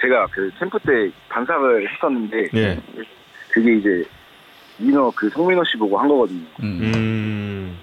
제가 0.00 0.26
그 0.30 0.50
캠프 0.58 0.78
때 0.80 1.10
반삭을 1.28 1.92
했었는데 1.92 2.48
예. 2.54 2.80
그게 3.52 3.76
이제 3.76 4.04
민호 4.78 5.12
그 5.14 5.28
송민호 5.30 5.62
씨 5.64 5.76
보고 5.76 5.98
한 5.98 6.08
거거든요. 6.08 6.44
음. 6.62 6.80
음. 6.94 7.78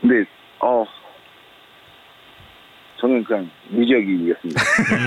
근데 0.00 0.24
어 0.58 0.84
저는 2.98 3.22
그냥 3.24 3.48
무지혁이었습니다. 3.68 4.62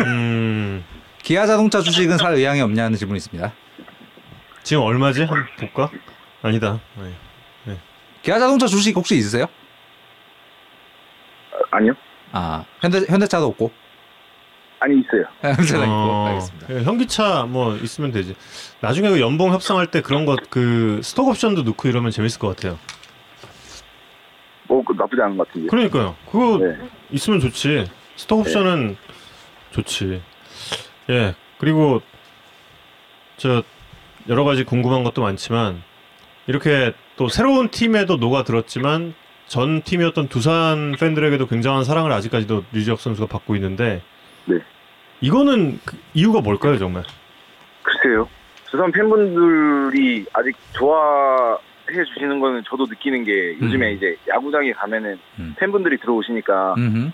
음. 0.05 0.83
기아 1.23 1.45
자동차 1.45 1.81
주식은 1.81 2.17
살 2.17 2.33
의향이 2.33 2.61
없냐는 2.61 2.97
질문이 2.97 3.17
있습니다. 3.17 3.53
지금 4.61 4.83
얼마지? 4.83 5.23
한 5.23 5.45
볼까? 5.57 5.89
아니다. 6.41 6.79
네. 7.65 7.77
기아 8.21 8.39
자동차 8.39 8.67
주식 8.67 8.95
혹시 8.95 9.15
있으세요? 9.15 9.45
아니요? 11.71 11.93
아, 12.31 12.65
현대 12.81 12.99
현대차도 13.07 13.45
없고. 13.47 13.71
아니 14.83 14.99
있어요. 14.99 15.23
현대차 15.41 15.77
있고. 15.77 15.91
어, 15.91 16.27
알겠습니다. 16.27 16.67
예, 16.71 16.83
현기차 16.83 17.43
뭐 17.47 17.75
있으면 17.77 18.11
되지. 18.11 18.35
나중에 18.81 19.09
그 19.09 19.21
연봉 19.21 19.53
협상할 19.53 19.87
때 19.87 20.01
그런 20.01 20.25
것 20.25 20.37
그 20.49 20.99
스톡 21.03 21.29
옵션도 21.29 21.63
넣고 21.63 21.87
이러면 21.87 22.11
재밌을 22.11 22.37
것 22.39 22.49
같아요. 22.49 22.77
뭐 24.67 24.83
그 24.83 24.93
나쁘지 24.93 25.21
않은 25.21 25.37
것 25.37 25.47
같은데. 25.47 25.67
그러니까요. 25.69 26.15
그거 26.29 26.57
네. 26.57 26.77
있으면 27.11 27.39
좋지. 27.39 27.85
스톡 28.17 28.39
옵션은 28.41 28.97
좋지. 29.71 30.21
예. 31.11 31.35
그리고 31.59 32.01
저 33.37 33.63
여러 34.27 34.43
가지 34.43 34.63
궁금한 34.65 35.03
것도 35.03 35.21
많지만 35.21 35.81
이렇게 36.47 36.93
또 37.15 37.29
새로운 37.29 37.69
팀에도 37.69 38.17
녹아 38.17 38.43
들었지만 38.43 39.13
전 39.47 39.81
팀이었던 39.81 40.27
두산 40.29 40.95
팬들에게도 40.99 41.47
굉장한 41.47 41.83
사랑을 41.85 42.11
아직까지도 42.11 42.65
류지혁 42.73 42.99
선수가 42.99 43.27
받고 43.27 43.55
있는데 43.55 44.01
네. 44.45 44.57
이거는 45.23 45.79
그 45.85 45.97
이유가 46.13 46.41
뭘까요, 46.41 46.77
정말? 46.77 47.03
글쎄요. 47.81 48.27
두산 48.69 48.91
팬분들이 48.91 50.25
아직 50.33 50.53
좋아 50.73 51.57
주시는 51.87 52.39
거는 52.39 52.63
저도 52.67 52.85
느끼는 52.87 53.23
게 53.23 53.57
요즘에 53.61 53.91
음. 53.91 53.95
이제 53.95 54.17
야구장에 54.27 54.73
가면은 54.73 55.17
음. 55.39 55.55
팬분들이 55.57 55.97
들어오시니까 55.97 56.75
음흠. 56.77 57.11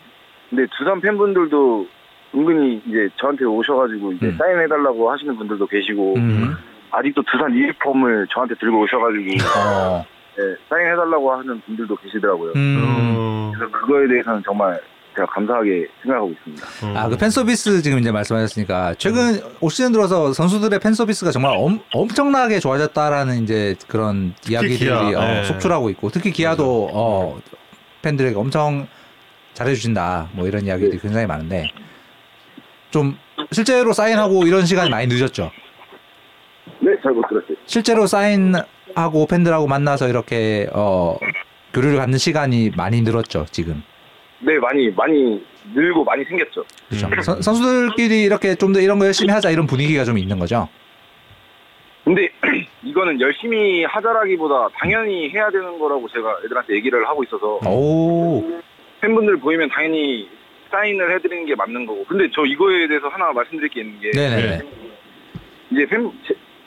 근데 0.49 0.65
두산 0.77 1.01
팬분들도 1.01 1.87
은근히 2.33 2.81
이제 2.87 3.09
저한테 3.17 3.45
오셔가지고 3.45 4.13
이제 4.13 4.27
음. 4.27 4.37
사인해달라고 4.37 5.11
하시는 5.11 5.35
분들도 5.35 5.67
계시고 5.67 6.15
음. 6.15 6.55
아직도 6.91 7.21
두산 7.23 7.53
유니폼을 7.53 8.27
저한테 8.31 8.55
들고 8.55 8.81
오셔가지고 8.81 9.23
어. 9.59 10.05
네, 10.37 10.55
사인해달라고 10.69 11.31
하는 11.31 11.61
분들도 11.61 11.95
계시더라고요. 11.97 12.53
음. 12.55 12.83
어, 12.83 13.51
그래서 13.55 13.71
그거에 13.71 14.07
대해서는 14.07 14.41
정말 14.43 14.79
제가 15.19 15.25
감사하게 15.33 15.85
생각하고 16.01 16.31
있습니다. 16.31 16.67
어. 16.83 16.93
아, 16.97 17.09
그 17.09 17.17
팬 17.17 17.29
서비스 17.29 17.81
지금 17.81 17.99
이제 17.99 18.09
말씀하셨으니까 18.11 18.95
최근 18.97 19.41
올 19.59 19.69
시즌 19.69 19.91
들어서 19.91 20.31
선수들의 20.31 20.79
팬 20.79 20.93
서비스가 20.93 21.31
정말 21.31 21.53
엄, 21.57 21.81
엄청나게 21.93 22.59
좋아졌다라는 22.59 23.43
이제 23.43 23.75
그런 23.87 24.33
이야기들이 24.49 24.77
기아, 24.77 24.99
어, 25.07 25.09
네. 25.11 25.43
속출하고 25.43 25.89
있고 25.91 26.09
특히 26.09 26.31
기아도 26.31 26.89
어, 26.93 27.37
팬들에게 28.01 28.35
엄청 28.37 28.87
잘해주신다 29.53 30.29
뭐 30.33 30.47
이런 30.47 30.65
이야기들이 30.65 30.99
굉장히 30.99 31.25
많은데 31.27 31.67
좀 32.91 33.17
실제로 33.51 33.91
사인하고 33.91 34.47
이런 34.47 34.65
시간이 34.65 34.89
많이 34.89 35.07
늦었죠. 35.07 35.51
네, 36.79 36.91
잘 37.03 37.11
못 37.11 37.27
들었어요. 37.27 37.57
실제로 37.65 38.07
사인하고 38.07 39.27
팬들하고 39.29 39.67
만나서 39.67 40.07
이렇게 40.07 40.69
어, 40.71 41.17
교류를 41.73 41.97
갖는 41.97 42.17
시간이 42.17 42.71
많이 42.77 43.01
늘었죠 43.01 43.47
지금. 43.51 43.83
네, 44.41 44.57
많이 44.59 44.89
많이 44.91 45.43
늘고 45.73 46.03
많이 46.03 46.23
생겼죠. 46.25 46.63
그렇죠. 46.87 47.07
음. 47.07 47.21
선- 47.21 47.41
선수들끼리 47.41 48.23
이렇게 48.23 48.55
좀 48.55 48.73
더 48.73 48.79
이런 48.79 48.97
거 48.99 49.05
열심히 49.05 49.31
하자 49.33 49.49
이런 49.49 49.65
분위기가 49.67 50.03
좀 50.05 50.17
있는 50.17 50.39
거죠. 50.39 50.67
근데 52.05 52.29
이거는 52.83 53.19
열심히 53.21 53.83
하자라기보다 53.83 54.69
당연히 54.79 55.29
해야 55.29 55.49
되는 55.51 55.77
거라고 55.77 56.07
제가 56.09 56.37
애들한테 56.45 56.73
얘기를 56.75 57.05
하고 57.07 57.23
있어서 57.23 57.59
오. 57.67 58.61
팬분들 59.01 59.37
보이면 59.37 59.69
당연히 59.69 60.29
사인을 60.71 61.15
해드리는 61.15 61.45
게 61.45 61.55
맞는 61.55 61.85
거고. 61.85 62.05
근데 62.05 62.29
저 62.33 62.45
이거에 62.45 62.87
대해서 62.87 63.07
하나 63.09 63.31
말씀드릴 63.33 63.69
게 63.69 63.81
있는 63.81 63.99
게 63.99 64.11
네네네. 64.11 64.61
이제 65.71 65.85
팬 65.85 66.11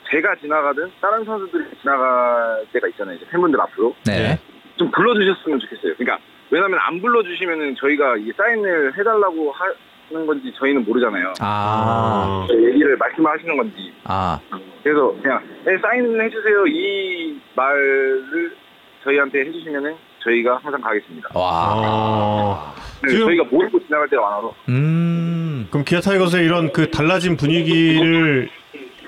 제, 0.09 0.21
가 0.21 0.35
지나가든 0.35 0.91
다른 1.01 1.25
선수들이 1.25 1.63
지나갈 1.81 2.65
때가 2.71 2.87
있잖아요. 2.89 3.15
이제 3.15 3.25
팬분들 3.31 3.59
앞으로 3.61 3.95
네. 4.05 4.37
좀 4.77 4.91
불러주셨으면 4.91 5.59
좋겠어요. 5.59 5.95
그러니까 5.97 6.19
왜냐하면 6.49 6.79
안 6.81 7.01
불러주시면은 7.01 7.75
저희가 7.79 8.17
이 8.17 8.31
사인을 8.37 8.97
해달라고 8.97 9.53
하는 9.53 10.27
건지 10.27 10.53
저희는 10.59 10.83
모르잖아요. 10.85 11.33
아. 11.39 12.45
어. 12.49 12.53
얘기를 12.53 12.95
말씀하시는 12.97 13.57
건지. 13.57 13.93
아. 14.03 14.39
그래서 14.83 15.15
그냥 15.21 15.41
네, 15.65 15.77
사인 15.81 16.19
해주세요 16.21 16.67
이 16.67 17.39
말을 17.55 18.55
저희한테 19.03 19.39
해주시면은 19.47 19.95
저희가 20.23 20.59
항상 20.63 20.79
가겠습니다. 20.81 21.29
와. 21.33 21.73
어. 21.75 22.73
네, 23.03 23.09
지금- 23.09 23.25
저희가 23.27 23.43
모르고 23.49 23.79
지나갈 23.85 24.07
때가 24.09 24.21
많아서 24.21 24.53
음. 24.69 25.67
그럼 25.69 25.83
기아 25.85 25.99
타이거스의 26.01 26.45
이런 26.45 26.71
그 26.71 26.89
달라진 26.91 27.35
분위기를 27.35 28.49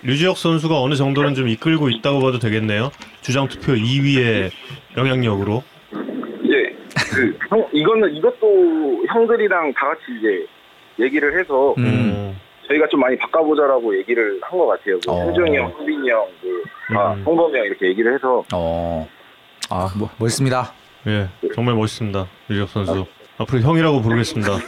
류지혁 0.04 0.38
선수가 0.38 0.80
어느 0.82 0.96
정도는 0.96 1.36
좀 1.36 1.48
이끌고 1.48 1.90
있다고 1.90 2.20
봐도 2.22 2.40
되겠네요. 2.40 2.92
주장 3.22 3.48
투표 3.48 3.74
2위의 3.74 4.52
영향력으로. 4.98 5.64
그 7.16 7.38
형, 7.50 7.68
이거는 7.72 8.16
이것도 8.16 9.06
형들이랑 9.08 9.74
다 9.74 9.88
같이 9.88 10.02
이제 10.20 10.46
얘기를 11.00 11.40
해서 11.40 11.74
음. 11.78 12.14
어. 12.16 12.36
저희가 12.68 12.88
좀 12.88 13.00
많이 13.00 13.18
바꿔보자라고 13.18 13.98
얘기를 14.00 14.40
한 14.42 14.58
것 14.58 14.66
같아요. 14.68 15.00
뭐 15.06 15.16
어. 15.16 15.26
현종이 15.28 15.56
형, 15.58 15.72
수빈이 15.78 16.10
형, 16.10 16.26
그, 16.42 16.64
아, 16.98 17.14
음. 17.14 17.24
홍범이 17.26 17.58
형 17.58 17.66
이렇게 17.66 17.88
얘기를 17.88 18.14
해서 18.14 18.44
어. 18.54 19.08
아, 19.70 19.90
뭐, 19.98 20.10
멋있습니다. 20.18 20.74
예, 21.08 21.30
정말 21.54 21.76
멋있습니다. 21.76 22.28
류지혁 22.50 22.70
선수. 22.70 23.06
앞으로 23.38 23.60
형이라고 23.62 24.02
부르겠습니다. 24.02 24.52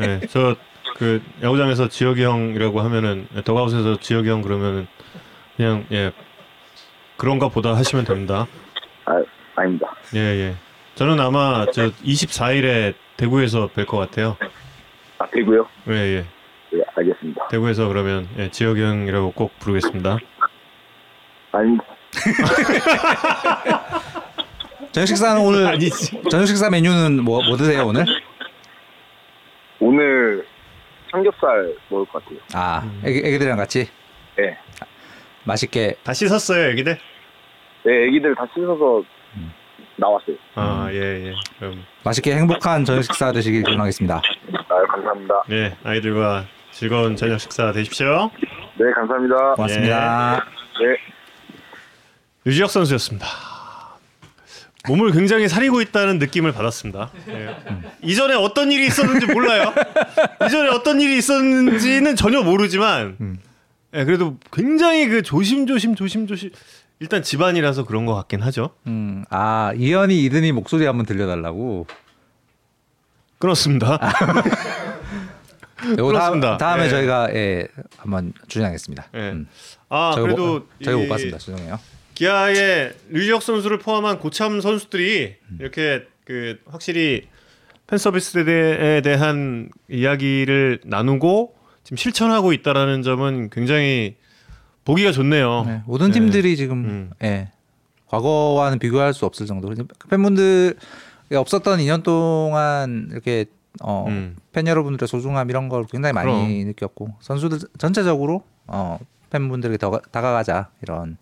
예, 0.00 0.20
저 0.28 0.54
그 0.96 1.20
야구장에서 1.42 1.88
지혁이 1.88 2.22
형이라고 2.22 2.80
하면은 2.80 3.26
예, 3.36 3.42
더가웃에서 3.42 3.98
지혁이 3.98 4.28
형 4.28 4.42
그러면은 4.42 4.86
그냥 5.56 5.84
예 5.90 6.12
그런가 7.16 7.48
보다 7.48 7.74
하시면 7.74 8.04
됩니다. 8.04 8.46
아, 9.04 9.20
아닙니다. 9.56 9.94
예, 10.14 10.18
예. 10.18 10.54
저는 10.94 11.18
아마 11.20 11.66
저 11.72 11.90
24일에 11.90 12.94
대구에서 13.16 13.68
뵐 13.68 13.86
것 13.86 13.98
같아요. 13.98 14.36
아 15.18 15.26
그리고요. 15.26 15.66
예, 15.88 15.92
예. 15.92 16.24
네, 16.72 16.82
알겠습니다. 16.96 17.48
대구에서 17.48 17.88
그러면 17.88 18.28
예, 18.38 18.50
지혁이 18.50 18.82
형이라고 18.82 19.32
꼭 19.32 19.58
부르겠습니다. 19.58 20.18
아닙니다. 21.52 21.84
저녁 24.92 25.06
식사는 25.06 25.40
오늘 25.42 25.66
아니지. 25.66 26.20
저녁 26.30 26.46
식사 26.46 26.70
메뉴는 26.70 27.22
뭐, 27.24 27.42
뭐 27.42 27.56
드세요 27.56 27.86
오늘? 27.86 28.04
오늘 29.80 30.46
삼겹살 31.10 31.74
먹을 31.88 32.06
것 32.06 32.22
같아요. 32.24 32.38
아, 32.54 32.80
음. 32.84 33.02
애기, 33.04 33.18
애기들이랑 33.18 33.56
같이 33.56 33.88
네. 34.36 34.56
맛있게. 35.44 35.96
다 36.04 36.12
씻었어요, 36.12 36.70
애기들? 36.70 36.96
네, 37.84 38.04
애기들 38.06 38.34
다 38.34 38.46
씻어서 38.54 38.98
음. 38.98 39.04
나왔어요. 39.96 40.36
아, 40.54 40.88
예, 40.90 41.28
예. 41.28 41.34
그럼 41.58 41.84
맛있게 42.04 42.34
행복한 42.34 42.84
저녁 42.84 43.02
식사 43.02 43.32
되시길 43.32 43.62
기원하겠습니다. 43.62 44.16
아, 44.16 44.86
감사합니다. 44.92 45.42
예, 45.50 45.76
아이들과 45.84 46.44
즐거운 46.72 47.16
저녁 47.16 47.38
식사 47.38 47.72
되십시오. 47.72 48.30
네, 48.78 48.90
감사합니다. 48.94 49.54
고맙습니다. 49.54 50.44
네. 50.80 50.96
유지혁 52.46 52.70
선수였습니다. 52.70 53.26
몸을 54.86 55.12
굉장히 55.12 55.48
사리고 55.48 55.80
있다는 55.80 56.18
느낌을 56.18 56.52
받았습니다. 56.52 57.10
예. 57.28 57.56
이전에 58.02 58.34
어떤 58.34 58.70
일이 58.70 58.86
있었는지 58.86 59.26
몰라요. 59.26 59.72
이전에 60.46 60.68
어떤 60.68 61.00
일이 61.00 61.16
있었는지는 61.16 62.16
전혀 62.16 62.42
모르지만, 62.42 63.16
음. 63.20 63.38
예, 63.94 64.04
그래도 64.04 64.36
굉장히 64.52 65.08
그 65.08 65.22
조심조심 65.22 65.94
조심조심 65.94 66.50
일단 67.00 67.22
집안이라서 67.22 67.84
그런 67.84 68.06
것 68.06 68.14
같긴 68.14 68.40
하죠. 68.42 68.70
음, 68.86 69.24
아 69.30 69.72
이현이 69.76 70.22
이든이 70.24 70.52
목소리 70.52 70.86
한번 70.86 71.06
들려달라고. 71.06 71.86
그렇습니다. 73.38 73.98
요거 75.98 76.06
그렇습니다. 76.06 76.56
다, 76.56 76.76
음 76.76 76.80
에 76.80 76.84
예. 76.86 76.88
저희가 76.88 77.34
예, 77.34 77.68
한번 77.98 78.32
출연하겠습니다. 78.48 79.08
예. 79.14 79.18
음. 79.18 79.46
아 79.88 80.14
그래도 80.16 80.60
못, 80.60 80.68
저희가 80.82 80.98
못이 80.98 81.08
봤습니다. 81.08 81.38
죄송해요. 81.38 81.78
기아의 82.14 82.94
류지혁 83.10 83.42
선수를 83.42 83.78
포함한 83.78 84.18
고참 84.20 84.60
선수들이 84.60 85.34
음. 85.50 85.58
이렇게 85.60 86.06
그 86.24 86.58
확실히 86.66 87.28
팬 87.86 87.98
서비스에 87.98 89.02
대한 89.02 89.68
이야기를 89.90 90.80
나누고 90.84 91.54
지금 91.82 91.96
실천하고 91.98 92.52
있다라는 92.54 93.02
점은 93.02 93.50
굉장히 93.50 94.16
보기가 94.84 95.12
좋네요. 95.12 95.64
네, 95.66 95.82
모든 95.86 96.08
네. 96.08 96.14
팀들이 96.14 96.56
지금 96.56 96.84
음. 96.84 97.10
예, 97.22 97.50
과거와는 98.06 98.78
비교할 98.78 99.14
수 99.14 99.26
없을 99.26 99.46
정도로 99.46 99.74
팬분들 100.10 100.76
없었던 101.34 101.78
2년 101.80 102.02
동안 102.02 103.08
이렇게 103.10 103.46
어, 103.82 104.06
음. 104.08 104.36
팬 104.52 104.66
여러분들의 104.66 105.08
소중함 105.08 105.50
이런 105.50 105.68
걸 105.68 105.84
굉장히 105.86 106.12
많이 106.12 106.30
그럼. 106.30 106.66
느꼈고 106.66 107.14
선수들 107.20 107.58
전체적으로 107.78 108.44
어, 108.66 108.98
팬분들에게 109.30 109.78
더 109.78 110.00
다가가자 110.10 110.70
이런 110.82 111.16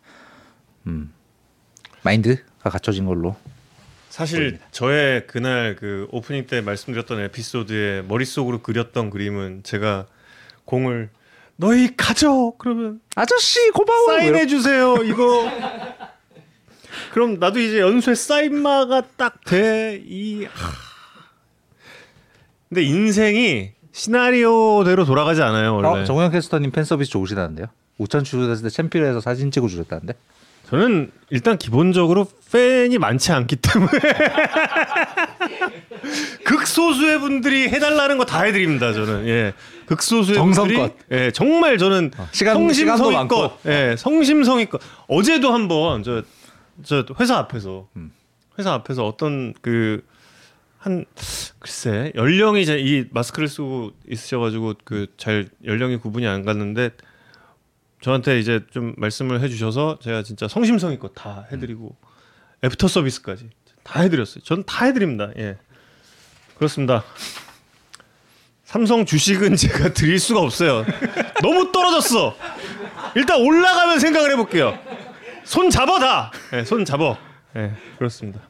음, 0.86 1.12
마인드가 2.02 2.70
갖춰진 2.70 3.06
걸로 3.06 3.36
사실 4.10 4.59
저의 4.72 5.26
그날 5.26 5.74
그 5.76 6.06
오프닝 6.10 6.47
때 6.47 6.60
말씀드렸던 6.60 7.20
에피소드에 7.20 8.02
머릿속으로 8.02 8.60
그렸던 8.60 9.09
그림은 9.09 9.62
제가 9.62 10.06
공을 10.66 11.09
너희 11.57 11.95
가져! 11.97 12.53
그러면 12.59 13.01
아저씨 13.15 13.70
고마워 13.70 14.07
사인해 14.07 14.47
주세요 14.47 14.97
이거. 15.05 15.49
그럼 17.12 17.39
나도 17.39 17.59
이제 17.61 17.81
연수에 17.81 18.15
사인마가 18.15 19.03
딱 19.16 19.45
돼이 19.45 20.47
근데 22.69 22.83
인생이 22.83 23.73
시나리오대로 23.93 25.05
돌아가지 25.05 25.43
않아요 25.43 25.74
원래. 25.77 25.89
어, 25.89 26.05
정우영 26.05 26.31
캐스터님 26.33 26.70
팬 26.70 26.85
서비스 26.85 27.11
좋으시다는데요. 27.11 27.66
우천 27.99 28.24
출전했을 28.24 28.65
때 28.65 28.70
챔피언에서 28.70 29.20
사진 29.20 29.51
찍어 29.51 29.69
주셨다는데. 29.69 30.15
저는 30.73 31.11
일단 31.28 31.59
기본적으로 31.59 32.27
팬이 32.51 32.97
많지 32.97 33.31
않기 33.31 33.57
때문에 33.57 33.90
극소수의 36.44 37.20
분들이 37.20 37.69
해달라는 37.69 38.16
거 38.19 38.24
다 38.24 38.43
해드립니다 38.43 38.93
저는 38.94 39.28
예 39.28 39.53
극소수의 39.86 40.39
분들이 40.39 40.74
정성껏. 40.77 40.97
예 41.11 41.31
정말 41.31 41.77
저는 41.77 42.11
시간- 42.32 42.73
시간도 42.73 43.05
성심성의껏. 43.05 43.59
예 43.66 43.97
성심성의껏 43.99 44.81
어제도 45.09 45.53
한번 45.53 46.03
저 46.03 46.23
저 46.85 47.05
회사 47.20 47.36
앞에서 47.36 47.86
음. 47.97 48.11
회사 48.59 48.73
앞에서 48.73 49.07
어떤 49.07 49.53
그 49.61 50.03
한 50.78 51.05
글쎄 51.61 52.11
연령이 52.16 52.62
이제 52.62 52.77
이 52.78 53.05
마스크를 53.11 53.47
쓰고 53.47 53.93
있으셔가지고 54.09 54.74
그 54.85 55.07
잘 55.19 55.49
연령이 55.66 55.97
구분이 55.99 56.27
안 56.27 56.44
갔는데 56.44 56.90
저한테 58.03 58.41
이제 58.41 58.61
좀 58.73 58.95
말씀을 58.99 59.41
해주셔서 59.41 60.01
제가 60.03 60.24
진짜 60.24 60.49
성심성의껏 60.49 61.12
다 61.15 61.47
해드리고 61.53 61.97
애프터 62.65 62.89
서비스까지 62.89 63.49
다 63.85 64.01
해드렸어요. 64.01 64.43
전 64.43 64.72
다 64.72 64.86
해드립니다. 64.87 65.31
예, 65.39 65.57
그렇습니다. 66.57 67.05
삼성 68.65 69.07
주식은 69.07 69.55
제가 69.57 69.93
드릴 69.93 70.19
수가 70.19 70.41
없어요. 70.41 70.85
너무 71.43 71.70
떨어졌어. 71.70 72.37
일단 73.15 73.41
올라가면 73.41 74.01
생각을 74.01 74.33
해볼게요. 74.33 74.77
손 75.45 75.70
잡어 75.70 75.99
다. 76.01 76.33
예, 76.55 76.65
손 76.65 76.85
잡어. 76.85 77.16
예, 77.57 77.73
그렇습니다. 77.99 78.41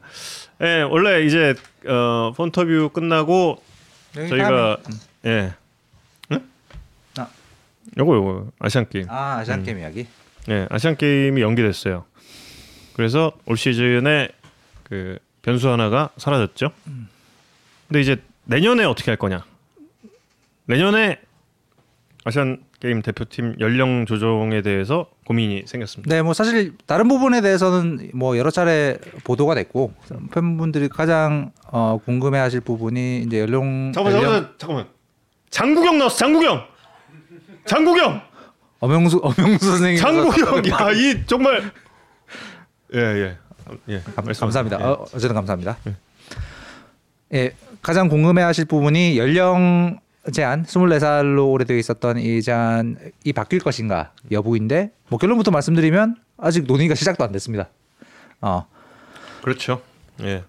예, 0.61 0.81
원래 0.81 1.25
이제 1.25 1.53
어, 1.85 2.31
폰터뷰 2.35 2.89
끝나고 2.93 3.61
저희가 4.15 4.77
예. 5.25 5.53
요거 7.97 8.15
요거 8.15 8.47
아시안 8.59 8.87
게임. 8.89 9.05
아 9.09 9.37
아시안 9.37 9.63
게임 9.63 9.79
이야기. 9.79 10.07
예, 10.49 10.67
아시안 10.69 10.95
게임이 10.97 11.41
연기됐어요. 11.41 12.05
그래서 12.93 13.31
올 13.45 13.57
시즌에 13.57 14.29
그 14.83 15.17
변수 15.41 15.69
하나가 15.69 16.09
사라졌죠. 16.17 16.71
근데 17.87 18.01
이제 18.01 18.17
내년에 18.45 18.83
어떻게 18.85 19.11
할 19.11 19.17
거냐? 19.17 19.43
내년에 20.65 21.19
아시안 22.25 22.63
게임 22.79 23.01
대표팀 23.01 23.55
연령 23.59 24.05
조정에 24.05 24.61
대해서 24.61 25.07
고민이 25.25 25.63
생겼습니다. 25.65 26.13
네, 26.13 26.21
뭐 26.21 26.33
사실 26.33 26.73
다른 26.85 27.07
부분에 27.07 27.41
대해서는 27.41 28.11
뭐 28.13 28.37
여러 28.37 28.51
차례 28.51 28.97
보도가 29.23 29.55
됐고 29.55 29.93
팬분들이 30.33 30.89
가장 30.89 31.51
어, 31.67 31.99
궁금해하실 32.03 32.61
부분이 32.61 33.23
이제 33.23 33.39
연령 33.39 33.91
잠깐만, 33.93 34.13
연령 34.13 34.31
잠깐만, 34.31 34.57
잠깐만. 34.57 34.87
장국영 35.49 35.97
나왔어. 35.97 36.17
장국영. 36.17 36.72
장국영. 37.65 38.21
엄영수 38.79 39.19
엄영수 39.23 39.65
선생님 39.65 39.97
장국영. 40.01 40.57
야, 40.69 40.91
이 40.91 41.25
정말 41.25 41.71
예, 42.93 42.99
예. 42.99 43.37
예. 43.89 44.01
감. 44.15 44.25
감사합니다. 44.25 44.79
예. 44.79 44.83
어, 44.83 45.05
어쨌든 45.13 45.33
감사합니다. 45.33 45.77
예, 47.33 47.53
가장 47.81 48.09
궁금해하실 48.09 48.65
부분이 48.65 49.17
연령 49.17 49.99
제한 50.31 50.63
24살로 50.65 51.51
오래되어 51.51 51.77
있었던 51.77 52.17
이 52.19 52.41
제한이 52.41 53.33
바뀔 53.35 53.59
것인가 53.59 54.11
여부인데 54.31 54.91
뭐 55.09 55.19
결론부터 55.19 55.51
말씀드리면 55.51 56.15
아직 56.37 56.65
논의가 56.65 56.95
시작도 56.95 57.23
안 57.23 57.31
됐습니다. 57.31 57.69
어, 58.41 58.67
그렇죠. 59.41 59.81
예. 60.21 60.43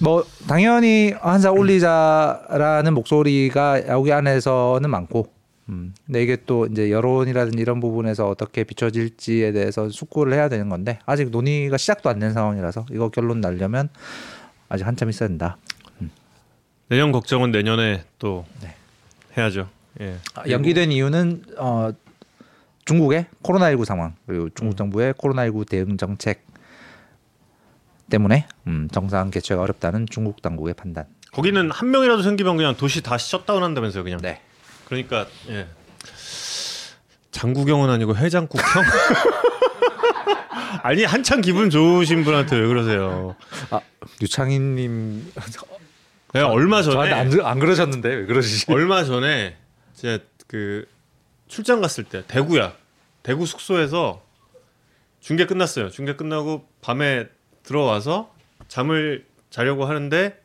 뭐 0.00 0.24
당연히 0.48 1.12
한살 1.20 1.52
올리자라는 1.52 2.94
목소리가 2.94 3.86
야구계 3.88 4.12
안에서는 4.12 4.88
많고, 4.88 5.32
음, 5.68 5.94
근데 6.06 6.22
이게 6.22 6.36
또 6.46 6.66
이제 6.66 6.90
여론이라든지 6.90 7.58
이런 7.60 7.80
부분에서 7.80 8.28
어떻게 8.28 8.64
비춰질지에 8.64 9.52
대해서 9.52 9.88
숙고를 9.90 10.32
해야 10.32 10.48
되는 10.48 10.68
건데 10.68 10.98
아직 11.04 11.30
논의가 11.30 11.76
시작도 11.76 12.08
안 12.08 12.18
된 12.18 12.32
상황이라서 12.32 12.86
이거 12.90 13.10
결론 13.10 13.40
나려면 13.40 13.88
아직 14.68 14.86
한참 14.86 15.08
있어야 15.10 15.28
된다. 15.28 15.56
내년 16.88 17.12
걱정은 17.12 17.50
내년에 17.50 18.04
또 18.18 18.46
네. 18.62 18.74
해야죠. 19.36 19.68
예. 20.00 20.16
아, 20.34 20.48
연기된 20.48 20.90
이유는 20.90 21.42
어, 21.58 21.90
중국의 22.86 23.26
코로나19 23.42 23.84
상황 23.84 24.14
그리고 24.26 24.44
음. 24.44 24.50
중국 24.54 24.76
정부의 24.76 25.12
코로나19 25.14 25.68
대응 25.68 25.98
정책 25.98 26.46
때문에 28.08 28.46
음, 28.66 28.88
정상 28.90 29.30
개최가 29.30 29.60
어렵다는 29.60 30.06
중국 30.08 30.40
당국의 30.40 30.72
판단. 30.72 31.04
거기는 31.32 31.70
한 31.70 31.90
명이라도 31.90 32.22
생기면 32.22 32.56
그냥 32.56 32.74
도시 32.74 33.02
다 33.02 33.18
셧다운한다면서요, 33.18 34.02
그냥. 34.02 34.20
네. 34.22 34.40
그러니까 34.88 35.26
예. 35.50 35.66
장국영은 37.30 37.90
아니고 37.90 38.16
해장국형. 38.16 38.64
아니 40.82 41.04
한창 41.04 41.40
기분 41.42 41.68
좋으신 41.70 42.24
분한테 42.24 42.56
왜 42.56 42.66
그러세요? 42.66 43.36
아 43.70 43.80
유창희님 44.22 45.32
네, 46.32 46.40
얼마 46.40 46.82
전에 46.82 46.94
저한테 47.10 47.40
안, 47.40 47.46
안 47.46 47.58
그러셨는데 47.58 48.08
왜 48.08 48.26
그러시지? 48.26 48.66
얼마 48.72 49.04
전에 49.04 49.56
제가 49.94 50.22
그 50.46 50.86
출장 51.48 51.80
갔을 51.80 52.04
때 52.04 52.24
대구야 52.26 52.74
대구 53.22 53.44
숙소에서 53.44 54.22
중계 55.20 55.44
끝났어요. 55.46 55.90
중계 55.90 56.16
끝나고 56.16 56.66
밤에 56.80 57.28
들어와서 57.62 58.32
잠을 58.68 59.26
자려고 59.50 59.84
하는데 59.84 60.40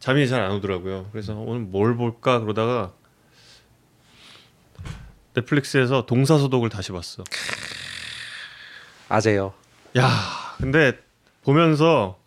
잠이 0.00 0.28
잘 0.28 0.40
안 0.42 0.52
오더라고요. 0.52 1.08
그래서 1.12 1.34
오늘 1.34 1.60
뭘 1.60 1.96
볼까 1.96 2.40
그러다가 2.40 2.92
넷플릭스에서 5.36 6.06
동사소독을 6.06 6.68
다시 6.70 6.92
봤어. 6.92 7.22
아재요. 9.08 9.52
야, 9.96 10.08
근데 10.58 10.98
보면서 11.44 12.18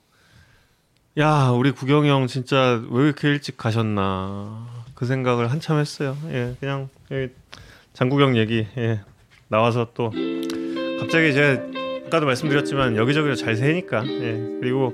야, 1.17 1.49
우리 1.49 1.71
구경이 1.71 2.07
형 2.07 2.27
진짜 2.27 2.81
왜 2.89 3.05
이렇게 3.05 3.27
일찍 3.27 3.57
가셨나 3.57 4.67
그 4.95 5.05
생각을 5.05 5.51
한참 5.51 5.79
했어요. 5.79 6.15
예, 6.29 6.55
그냥 6.59 6.89
예, 7.11 7.29
장국영 7.93 8.37
얘기 8.37 8.67
예, 8.77 9.01
나와서 9.47 9.91
또 9.93 10.11
갑자기 10.99 11.33
제가 11.33 11.61
아까도 12.07 12.25
말씀드렸지만 12.25 12.95
여기저기로 12.95 13.35
잘 13.35 13.55
새니까 13.55 14.05
예, 14.05 14.57
그리고 14.61 14.91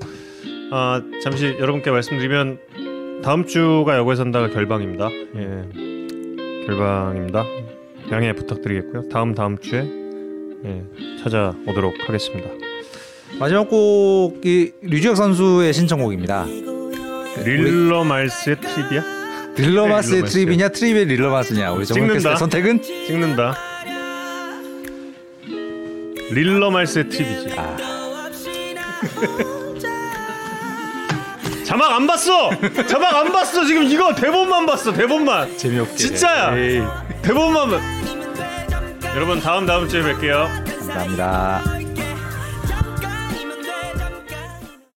아, 0.72 1.00
잠시 1.22 1.56
여러분께 1.58 1.90
말씀드리면 1.90 3.22
다음 3.22 3.46
주가 3.46 3.96
야구에 3.96 4.16
산다가 4.16 4.48
결방입니다. 4.48 5.10
예, 5.10 6.66
결방입니다. 6.66 7.44
양해 8.10 8.32
부탁드리겠고요. 8.32 9.08
다음 9.08 9.34
다음 9.34 9.58
주에 9.58 9.84
예, 10.64 10.82
찾아오도록 11.22 11.94
하겠습니다. 12.08 12.48
마지막 13.38 13.68
곡이 13.68 14.72
류지혁 14.82 15.16
선수의 15.16 15.72
신청곡입니다. 15.72 16.46
릴러말즈의 17.44 18.56
Trip이야 18.60 19.02
릴러말즈의 19.56 20.22
네, 20.22 20.28
Trip이냐 20.28 20.68
Trip의 20.70 21.04
릴러 21.06 21.30
말즈냐 21.30 21.72
우리 21.72 21.84
정말 21.84 22.16
찍는다. 22.18 22.36
선택은 22.36 22.82
찍는다. 22.82 23.56
릴러말즈의 26.30 27.08
Trip이지. 27.08 27.54
아. 27.58 27.76
자막 31.64 31.92
안 31.96 32.06
봤어. 32.06 32.50
자막 32.88 33.16
안 33.16 33.32
봤어. 33.32 33.64
지금 33.64 33.82
이거 33.82 34.14
대본만 34.14 34.66
봤어. 34.66 34.92
대본만. 34.92 35.58
재미없게 35.58 35.96
진짜야. 35.96 36.56
에이, 36.56 36.80
대본만. 37.22 37.95
봤- 39.16 39.22
여러분 39.22 39.40
다음 39.40 39.64
다음 39.66 39.88
주에 39.88 40.02
뵐게요. 40.02 40.46
감사합니다. 40.66 41.85